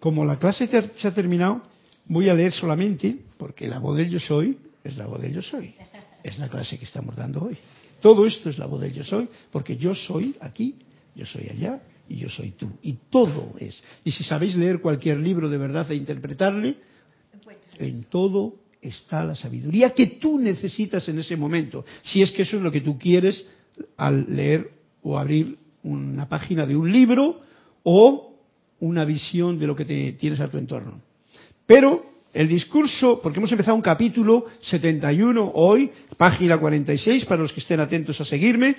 como 0.00 0.24
la 0.24 0.38
clase 0.38 0.68
se 0.94 1.08
ha 1.08 1.14
terminado, 1.14 1.62
voy 2.06 2.28
a 2.28 2.34
leer 2.34 2.52
solamente, 2.52 3.16
porque 3.36 3.68
la 3.68 3.78
voz 3.78 3.96
del 3.96 4.10
yo 4.10 4.20
soy 4.20 4.56
es 4.84 4.96
la 4.96 5.06
voz 5.06 5.20
del 5.20 5.34
yo 5.34 5.42
soy. 5.42 5.74
Es 6.22 6.38
la 6.38 6.48
clase 6.48 6.78
que 6.78 6.84
estamos 6.84 7.16
dando 7.16 7.42
hoy. 7.42 7.58
Todo 8.00 8.26
esto 8.26 8.50
es 8.50 8.58
la 8.58 8.66
voz 8.66 8.80
del 8.80 8.92
yo 8.92 9.04
soy, 9.04 9.28
porque 9.50 9.76
yo 9.76 9.94
soy 9.94 10.36
aquí, 10.40 10.76
yo 11.14 11.26
soy 11.26 11.48
allá, 11.48 11.80
y 12.08 12.16
yo 12.16 12.28
soy 12.28 12.50
tú. 12.52 12.68
Y 12.82 12.98
todo 13.10 13.54
es. 13.58 13.82
Y 14.04 14.10
si 14.10 14.24
sabéis 14.24 14.56
leer 14.56 14.80
cualquier 14.80 15.18
libro 15.18 15.48
de 15.48 15.58
verdad 15.58 15.90
e 15.90 15.94
interpretarle, 15.94 16.76
en 17.78 18.04
todo 18.04 18.56
está 18.80 19.24
la 19.24 19.34
sabiduría 19.34 19.94
que 19.94 20.06
tú 20.06 20.38
necesitas 20.38 21.08
en 21.08 21.18
ese 21.18 21.36
momento. 21.36 21.84
Si 22.04 22.20
es 22.20 22.32
que 22.32 22.42
eso 22.42 22.56
es 22.56 22.62
lo 22.62 22.72
que 22.72 22.80
tú 22.80 22.98
quieres 22.98 23.44
al 23.96 24.26
leer 24.34 24.70
o 25.02 25.18
abrir 25.18 25.56
una 25.82 26.28
página 26.28 26.66
de 26.66 26.76
un 26.76 26.90
libro 26.90 27.40
o 27.82 28.36
una 28.80 29.04
visión 29.04 29.58
de 29.58 29.66
lo 29.66 29.76
que 29.76 29.84
te 29.84 30.12
tienes 30.12 30.40
a 30.40 30.48
tu 30.48 30.58
entorno. 30.58 31.00
Pero 31.66 32.12
el 32.32 32.48
discurso, 32.48 33.20
porque 33.22 33.38
hemos 33.38 33.52
empezado 33.52 33.76
un 33.76 33.82
capítulo 33.82 34.46
71 34.62 35.52
hoy, 35.54 35.90
página 36.16 36.58
46, 36.58 37.24
para 37.26 37.42
los 37.42 37.52
que 37.52 37.60
estén 37.60 37.80
atentos 37.80 38.20
a 38.20 38.24
seguirme, 38.24 38.74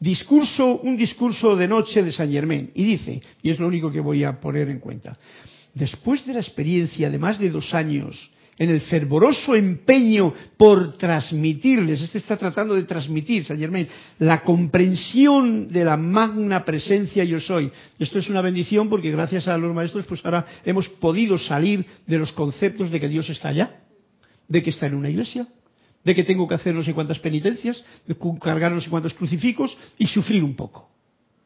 discurso, 0.00 0.80
un 0.80 0.96
discurso 0.96 1.56
de 1.56 1.68
noche 1.68 2.02
de 2.02 2.12
San 2.12 2.30
Germain, 2.30 2.70
y 2.74 2.84
dice, 2.84 3.22
y 3.42 3.50
es 3.50 3.58
lo 3.58 3.66
único 3.66 3.90
que 3.90 4.00
voy 4.00 4.24
a 4.24 4.40
poner 4.40 4.68
en 4.68 4.80
cuenta, 4.80 5.18
después 5.74 6.24
de 6.26 6.34
la 6.34 6.40
experiencia 6.40 7.10
de 7.10 7.18
más 7.18 7.38
de 7.38 7.50
dos 7.50 7.72
años 7.74 8.30
en 8.58 8.70
el 8.70 8.80
fervoroso 8.82 9.54
empeño 9.54 10.32
por 10.56 10.96
transmitirles, 10.96 12.00
este 12.00 12.18
está 12.18 12.36
tratando 12.36 12.74
de 12.74 12.84
transmitir, 12.84 13.44
Saint 13.44 13.60
Germain, 13.60 13.88
la 14.20 14.42
comprensión 14.42 15.68
de 15.68 15.84
la 15.84 15.96
magna 15.96 16.64
presencia 16.64 17.24
yo 17.24 17.40
soy. 17.40 17.70
Esto 17.98 18.18
es 18.18 18.28
una 18.28 18.42
bendición 18.42 18.88
porque 18.88 19.10
gracias 19.10 19.48
a 19.48 19.58
los 19.58 19.74
maestros, 19.74 20.04
pues 20.06 20.24
ahora 20.24 20.44
hemos 20.64 20.88
podido 20.88 21.36
salir 21.36 21.84
de 22.06 22.18
los 22.18 22.32
conceptos 22.32 22.90
de 22.90 23.00
que 23.00 23.08
Dios 23.08 23.28
está 23.28 23.48
allá, 23.48 23.80
de 24.46 24.62
que 24.62 24.70
está 24.70 24.86
en 24.86 24.94
una 24.94 25.10
iglesia, 25.10 25.48
de 26.04 26.14
que 26.14 26.24
tengo 26.24 26.46
que 26.46 26.54
hacer 26.54 26.74
no 26.74 26.84
sé 26.84 26.94
cuántas 26.94 27.18
penitencias, 27.18 27.82
cargar 28.40 28.72
no 28.72 28.80
sé 28.80 28.90
cuántos 28.90 29.14
crucificos 29.14 29.76
y 29.98 30.06
sufrir 30.06 30.44
un 30.44 30.54
poco, 30.54 30.90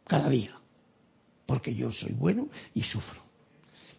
cada 0.06 0.28
día. 0.28 0.56
Porque 1.46 1.74
yo 1.74 1.90
soy 1.92 2.12
bueno 2.12 2.48
y 2.74 2.82
sufro. 2.82 3.22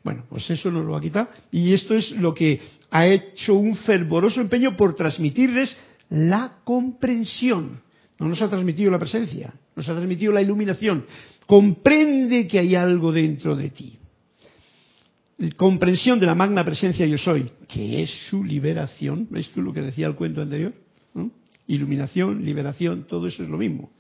Bueno, 0.04 0.26
pues 0.30 0.50
eso 0.50 0.72
nos 0.72 0.86
lo 0.86 0.92
va 0.92 1.00
a 1.00 1.02
quitar. 1.02 1.30
Y 1.52 1.74
esto 1.74 1.94
es 1.94 2.12
lo 2.12 2.34
que 2.34 2.62
ha 2.92 3.08
hecho 3.08 3.56
un 3.56 3.76
fervoroso 3.76 4.40
empeño 4.40 4.76
por 4.76 4.96
transmitirles 4.96 5.76
la 6.10 6.60
comprensión. 6.64 7.82
No 8.20 8.28
nos 8.28 8.42
ha 8.42 8.50
transmitido 8.50 8.92
la 8.92 9.00
presencia, 9.00 9.54
nos 9.76 9.88
ha 9.88 9.96
transmitido 9.96 10.34
la 10.34 10.42
iluminación. 10.42 11.06
Comprende 11.46 12.48
que 12.48 12.60
hay 12.60 12.76
algo 12.76 13.12
dentro 13.12 13.56
de 13.56 13.70
ti. 13.70 13.99
Comprensión 15.56 16.20
de 16.20 16.26
la 16.26 16.36
magna 16.36 16.66
presencia 16.66 17.06
yo 17.06 17.18
soy, 17.18 17.50
que 17.68 18.04
es 18.04 18.10
su 18.30 18.44
liberación. 18.44 19.28
¿Ves 19.30 19.50
tú 19.52 19.62
lo 19.62 19.72
que 19.72 19.82
decía 19.82 20.08
el 20.08 20.16
cuento 20.16 20.42
anterior? 20.42 20.74
Iluminación, 21.68 22.44
liberación, 22.44 23.06
todo 23.08 23.28
eso 23.28 23.44
es 23.44 23.50
lo 23.50 23.58
mismo. 23.58 23.92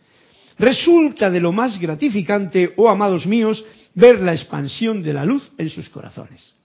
Resulta 0.57 1.29
de 1.31 1.39
lo 1.39 1.53
más 1.53 1.79
gratificante, 1.79 2.73
oh 2.75 2.89
amados 2.89 3.25
míos, 3.25 3.63
ver 3.95 4.19
la 4.21 4.33
expansión 4.33 5.01
de 5.01 5.13
la 5.13 5.23
luz 5.23 5.49
en 5.57 5.69
sus 5.69 5.87
corazones. 5.87 6.55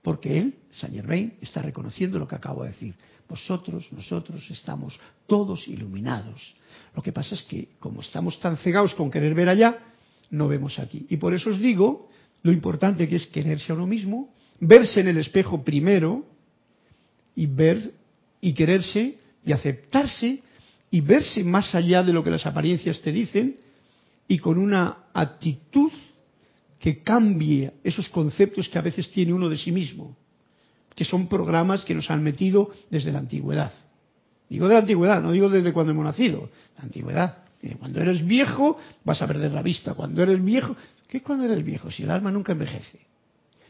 Porque 0.00 0.38
él, 0.38 0.54
Saint 0.72 0.94
Germain, 0.94 1.34
está 1.42 1.60
reconociendo 1.60 2.18
lo 2.18 2.26
que 2.26 2.36
acabo 2.36 2.62
de 2.62 2.70
decir. 2.70 2.94
Vosotros, 3.28 3.92
nosotros 3.92 4.50
estamos 4.50 4.98
todos 5.26 5.68
iluminados. 5.68 6.54
Lo 6.96 7.02
que 7.02 7.12
pasa 7.12 7.34
es 7.34 7.42
que, 7.42 7.68
como 7.78 8.00
estamos 8.00 8.40
tan 8.40 8.56
cegados 8.56 8.94
con 8.94 9.10
querer 9.10 9.34
ver 9.34 9.50
allá, 9.50 9.78
no 10.30 10.48
vemos 10.48 10.78
aquí. 10.78 11.04
Y 11.10 11.18
por 11.18 11.34
eso 11.34 11.50
os 11.50 11.58
digo 11.58 12.08
lo 12.42 12.52
importante 12.52 13.08
que 13.08 13.16
es 13.16 13.26
quererse 13.26 13.72
a 13.72 13.74
uno 13.74 13.86
mismo, 13.86 14.32
verse 14.60 15.00
en 15.00 15.08
el 15.08 15.18
espejo 15.18 15.62
primero 15.62 16.26
y 17.34 17.46
ver 17.46 17.92
y 18.40 18.52
quererse 18.52 19.18
y 19.44 19.52
aceptarse 19.52 20.42
y 20.90 21.00
verse 21.00 21.44
más 21.44 21.74
allá 21.74 22.02
de 22.02 22.12
lo 22.12 22.24
que 22.24 22.30
las 22.30 22.46
apariencias 22.46 23.00
te 23.00 23.12
dicen 23.12 23.56
y 24.26 24.38
con 24.38 24.58
una 24.58 25.04
actitud 25.12 25.92
que 26.78 27.02
cambie 27.02 27.72
esos 27.82 28.08
conceptos 28.08 28.68
que 28.68 28.78
a 28.78 28.82
veces 28.82 29.10
tiene 29.10 29.32
uno 29.32 29.48
de 29.48 29.58
sí 29.58 29.72
mismo, 29.72 30.16
que 30.94 31.04
son 31.04 31.28
programas 31.28 31.84
que 31.84 31.94
nos 31.94 32.10
han 32.10 32.22
metido 32.22 32.70
desde 32.90 33.12
la 33.12 33.18
antigüedad. 33.18 33.72
Digo 34.48 34.68
de 34.68 34.74
la 34.74 34.80
antigüedad, 34.80 35.20
no 35.20 35.32
digo 35.32 35.48
desde 35.48 35.72
cuando 35.72 35.92
hemos 35.92 36.04
nacido, 36.04 36.50
la 36.76 36.84
antigüedad. 36.84 37.47
Cuando 37.78 38.00
eres 38.00 38.24
viejo 38.24 38.78
vas 39.04 39.20
a 39.20 39.26
perder 39.26 39.52
la 39.52 39.62
vista, 39.62 39.94
cuando 39.94 40.22
eres 40.22 40.42
viejo, 40.42 40.76
¿qué 41.08 41.18
es 41.18 41.22
cuando 41.22 41.44
eres 41.44 41.64
viejo? 41.64 41.90
Si 41.90 42.04
el 42.04 42.10
alma 42.10 42.30
nunca 42.30 42.52
envejece, 42.52 43.00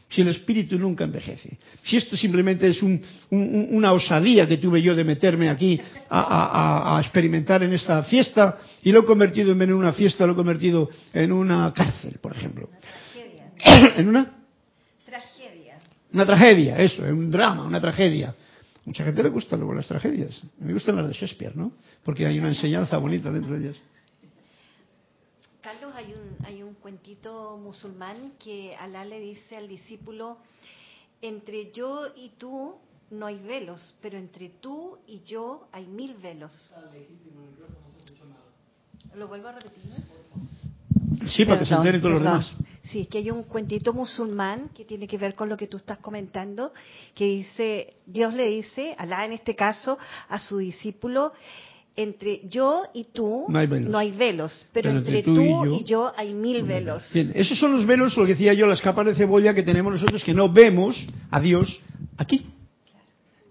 si 0.09 0.21
el 0.21 0.27
espíritu 0.27 0.77
nunca 0.77 1.03
envejece, 1.05 1.57
si 1.83 1.97
esto 1.97 2.15
simplemente 2.15 2.67
es 2.67 2.81
una 3.31 3.91
osadía 3.93 4.47
que 4.47 4.57
tuve 4.57 4.81
yo 4.81 4.95
de 4.95 5.03
meterme 5.03 5.49
aquí 5.49 5.79
a, 6.09 6.97
a, 6.97 7.01
experimentar 7.01 7.63
en 7.63 7.73
esta 7.73 8.03
fiesta 8.03 8.59
y 8.83 8.91
lo 8.91 9.01
he 9.01 9.05
convertido 9.05 9.51
en 9.51 9.73
una 9.73 9.93
fiesta, 9.93 10.25
lo 10.25 10.33
he 10.33 10.35
convertido 10.35 10.89
en 11.13 11.31
una 11.31 11.73
cárcel, 11.73 12.19
por 12.21 12.35
ejemplo. 12.35 12.69
¿En 13.63 14.07
una? 14.07 14.31
Tragedia. 15.05 15.79
Una 16.13 16.25
tragedia, 16.25 16.77
eso, 16.77 17.05
es 17.05 17.11
un 17.11 17.31
drama, 17.31 17.63
una 17.63 17.81
tragedia. 17.81 18.35
Mucha 18.85 19.03
gente 19.03 19.21
le 19.23 19.29
gustan 19.29 19.59
luego 19.59 19.73
las 19.73 19.87
tragedias. 19.87 20.41
A 20.43 20.61
mí 20.61 20.67
me 20.67 20.73
gustan 20.73 20.95
las 20.95 21.07
de 21.07 21.13
Shakespeare, 21.13 21.55
¿no? 21.55 21.73
Porque 22.03 22.25
hay 22.25 22.39
una 22.39 22.49
enseñanza 22.49 22.97
bonita 22.97 23.31
dentro 23.31 23.53
de 23.57 23.67
ellas. 23.67 23.81
Carlos, 25.61 25.93
hay 25.95 26.13
un, 26.13 26.45
hay 26.45 26.63
un 26.63 26.73
cuentito 26.75 27.57
musulmán 27.57 28.33
que 28.43 28.75
Alá 28.75 29.03
le 29.05 29.19
dice 29.19 29.57
al 29.57 29.67
discípulo, 29.67 30.37
entre 31.21 31.71
yo 31.71 32.07
y 32.15 32.29
tú 32.37 32.75
no 33.11 33.25
hay 33.25 33.39
velos, 33.39 33.95
pero 34.01 34.17
entre 34.17 34.49
tú 34.49 34.97
y 35.07 35.21
yo 35.23 35.67
hay 35.71 35.87
mil 35.87 36.15
velos. 36.15 36.73
¿Lo 39.15 39.27
vuelvo 39.27 39.49
a 39.49 39.53
repetir? 39.53 39.91
Sí, 41.29 41.45
para 41.45 41.59
que 41.59 41.65
se 41.65 41.73
enteren 41.73 42.01
todos 42.01 42.15
los 42.15 42.23
demás. 42.23 42.51
Sí, 42.91 43.01
es 43.01 43.07
que 43.07 43.19
hay 43.19 43.29
un 43.29 43.43
cuentito 43.43 43.93
musulmán 43.93 44.69
que 44.75 44.83
tiene 44.83 45.07
que 45.07 45.17
ver 45.17 45.35
con 45.35 45.47
lo 45.47 45.55
que 45.55 45.67
tú 45.67 45.77
estás 45.77 45.99
comentando, 45.99 46.73
que 47.13 47.25
dice, 47.25 47.93
Dios 48.07 48.33
le 48.33 48.47
dice, 48.47 48.95
Alá 48.97 49.25
en 49.25 49.33
este 49.33 49.55
caso, 49.55 49.97
a 50.27 50.39
su 50.39 50.57
discípulo, 50.57 51.31
entre 51.95 52.47
yo 52.49 52.85
y 52.93 53.05
tú 53.05 53.45
no 53.47 53.97
hay 53.97 54.11
velos, 54.11 54.65
pero, 54.73 54.89
entre, 54.89 55.21
tú, 55.21 55.65
y, 55.65 55.83
yo, 55.83 56.11
hay 56.17 56.33
mil 56.33 56.63
velos. 56.63 57.11
Bien, 57.13 57.31
esos 57.35 57.59
son 57.59 57.73
los 57.73 57.85
velos, 57.85 58.17
lo 58.17 58.25
que 58.25 58.31
decía 58.31 58.53
yo, 58.53 58.65
las 58.65 58.81
capas 58.81 59.05
de 59.05 59.15
cebolla 59.15 59.53
que 59.53 59.63
tenemos 59.63 59.93
nosotros 59.93 60.23
que 60.23 60.33
no 60.33 60.51
vemos 60.51 61.07
a 61.29 61.39
Dios 61.39 61.79
aquí. 62.17 62.47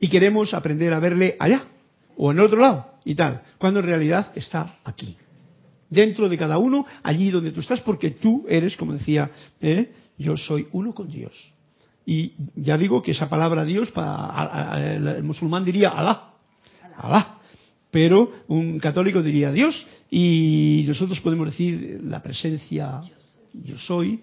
Y 0.01 0.09
queremos 0.09 0.53
aprender 0.53 0.93
a 0.93 0.99
verle 0.99 1.36
allá, 1.39 1.62
o 2.16 2.32
en 2.32 2.41
otro 2.41 2.59
lado, 2.59 2.95
y 3.05 3.14
tal, 3.14 3.43
cuando 3.59 3.80
en 3.80 3.86
realidad 3.86 4.32
está 4.34 4.78
aquí 4.82 5.16
dentro 5.91 6.28
de 6.28 6.39
cada 6.39 6.59
uno, 6.59 6.86
allí 7.03 7.30
donde 7.30 7.53
tú 7.53 7.61
estás, 7.61 7.80
porque 7.80 8.11
tú 8.11 8.45
eres, 8.49 8.76
como 8.76 8.93
decía, 8.93 9.30
¿eh? 9.61 9.93
yo 10.18 10.36
soy 10.36 10.66
uno 10.72 10.95
con 10.95 11.11
Dios. 11.11 11.32
Y 12.05 12.32
ya 12.57 12.78
digo 12.78 13.03
que 13.03 13.12
esa 13.12 13.28
palabra 13.28 13.64
Dios, 13.64 13.91
para 13.91 14.95
el 14.95 15.22
musulmán 15.22 15.64
diría 15.64 15.91
Alá, 15.91 16.30
Alá, 16.97 17.39
pero 17.91 18.32
un 18.49 18.78
católico 18.78 19.22
diría 19.22 19.53
Dios, 19.53 19.86
y 20.11 20.84
nosotros 20.89 21.20
podemos 21.20 21.49
decir 21.51 22.01
la 22.05 22.22
presencia, 22.22 23.03
yo 23.53 23.78
soy, 23.78 24.20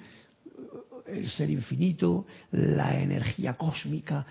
el 1.08 1.30
ser 1.30 1.50
infinito, 1.52 2.26
la 2.52 3.00
energía 3.00 3.54
cósmica. 3.54 4.26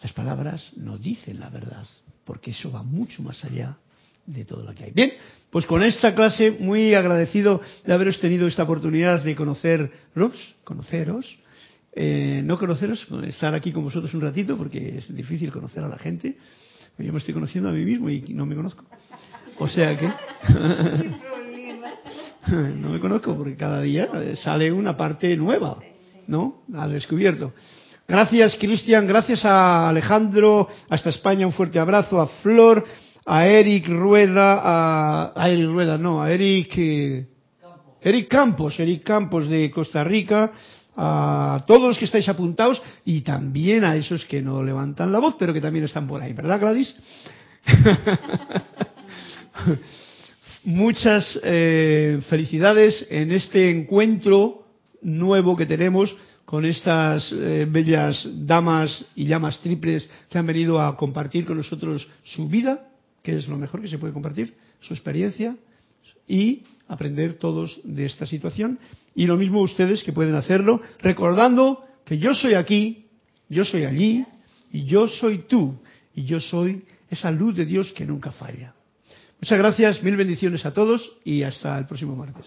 Las 0.00 0.12
palabras 0.12 0.72
no 0.76 0.96
dicen 0.96 1.40
la 1.40 1.50
verdad, 1.50 1.86
porque 2.24 2.52
eso 2.52 2.70
va 2.70 2.82
mucho 2.82 3.22
más 3.22 3.44
allá 3.44 3.76
de 4.32 4.44
todo 4.44 4.64
lo 4.64 4.74
que 4.74 4.84
hay. 4.84 4.90
Bien, 4.92 5.12
pues 5.50 5.66
con 5.66 5.82
esta 5.82 6.14
clase 6.14 6.52
muy 6.52 6.94
agradecido 6.94 7.60
de 7.84 7.92
haberos 7.92 8.20
tenido 8.20 8.46
esta 8.46 8.62
oportunidad 8.62 9.22
de 9.22 9.34
conoceros, 9.34 10.54
conoceros, 10.64 11.38
eh, 11.92 12.40
no 12.44 12.58
conoceros, 12.58 13.06
estar 13.26 13.54
aquí 13.54 13.72
con 13.72 13.84
vosotros 13.84 14.12
un 14.14 14.20
ratito 14.20 14.56
porque 14.56 14.98
es 14.98 15.14
difícil 15.14 15.50
conocer 15.50 15.84
a 15.84 15.88
la 15.88 15.98
gente. 15.98 16.36
Yo 16.98 17.12
me 17.12 17.18
estoy 17.18 17.34
conociendo 17.34 17.70
a 17.70 17.72
mí 17.72 17.84
mismo 17.84 18.10
y 18.10 18.20
no 18.28 18.46
me 18.46 18.54
conozco. 18.54 18.84
O 19.58 19.68
sea 19.68 19.98
que 19.98 20.06
no 22.76 22.90
me 22.90 23.00
conozco 23.00 23.36
porque 23.36 23.56
cada 23.56 23.82
día 23.82 24.08
sale 24.36 24.70
una 24.70 24.96
parte 24.96 25.36
nueva, 25.36 25.78
¿no? 26.26 26.62
Al 26.74 26.92
descubierto. 26.92 27.52
Gracias, 28.06 28.56
Cristian. 28.56 29.06
Gracias 29.06 29.44
a 29.44 29.88
Alejandro. 29.88 30.68
Hasta 30.88 31.10
España. 31.10 31.46
Un 31.46 31.52
fuerte 31.52 31.78
abrazo. 31.78 32.20
A 32.20 32.26
Flor 32.26 32.84
a 33.32 33.46
Eric 33.46 33.86
Rueda, 33.86 35.30
a, 35.36 35.48
Eric 35.48 35.70
Rueda, 35.70 35.96
no, 35.96 36.20
a 36.20 36.32
Eric, 36.32 36.74
eh, 36.78 37.28
Eric 38.02 38.26
Campos, 38.26 38.80
Eric 38.80 39.04
Campos 39.04 39.48
de 39.48 39.70
Costa 39.70 40.02
Rica, 40.02 40.50
a 40.96 41.62
todos 41.64 41.82
los 41.82 41.96
que 41.96 42.06
estáis 42.06 42.28
apuntados 42.28 42.82
y 43.04 43.20
también 43.20 43.84
a 43.84 43.94
esos 43.94 44.24
que 44.24 44.42
no 44.42 44.64
levantan 44.64 45.12
la 45.12 45.20
voz, 45.20 45.36
pero 45.38 45.52
que 45.52 45.60
también 45.60 45.84
están 45.84 46.08
por 46.08 46.20
ahí, 46.20 46.32
¿verdad, 46.32 46.58
Gladys? 46.58 46.92
Muchas 50.64 51.38
eh, 51.44 52.20
felicidades 52.28 53.06
en 53.10 53.30
este 53.30 53.70
encuentro 53.70 54.66
nuevo 55.02 55.56
que 55.56 55.66
tenemos 55.66 56.16
con 56.44 56.64
estas 56.64 57.30
eh, 57.30 57.64
bellas 57.70 58.26
damas 58.44 59.04
y 59.14 59.26
llamas 59.26 59.60
triples 59.60 60.10
que 60.28 60.36
han 60.36 60.46
venido 60.46 60.80
a 60.80 60.96
compartir 60.96 61.46
con 61.46 61.58
nosotros 61.58 62.08
su 62.24 62.48
vida 62.48 62.89
que 63.22 63.36
es 63.36 63.48
lo 63.48 63.56
mejor 63.56 63.82
que 63.82 63.88
se 63.88 63.98
puede 63.98 64.12
compartir, 64.12 64.54
su 64.80 64.94
experiencia 64.94 65.56
y 66.26 66.62
aprender 66.88 67.34
todos 67.34 67.80
de 67.84 68.06
esta 68.06 68.26
situación 68.26 68.78
y 69.14 69.26
lo 69.26 69.36
mismo 69.36 69.60
ustedes 69.60 70.02
que 70.02 70.12
pueden 70.12 70.34
hacerlo 70.34 70.80
recordando 71.00 71.84
que 72.04 72.18
yo 72.18 72.34
soy 72.34 72.54
aquí, 72.54 73.06
yo 73.48 73.64
soy 73.64 73.84
allí 73.84 74.24
y 74.72 74.84
yo 74.84 75.08
soy 75.08 75.44
tú 75.48 75.78
y 76.14 76.24
yo 76.24 76.40
soy 76.40 76.84
esa 77.10 77.30
luz 77.30 77.56
de 77.56 77.66
Dios 77.66 77.92
que 77.92 78.06
nunca 78.06 78.32
falla. 78.32 78.74
Muchas 79.40 79.58
gracias, 79.58 80.02
mil 80.02 80.16
bendiciones 80.16 80.64
a 80.66 80.72
todos 80.72 81.12
y 81.24 81.42
hasta 81.42 81.78
el 81.78 81.86
próximo 81.86 82.14
martes. 82.14 82.46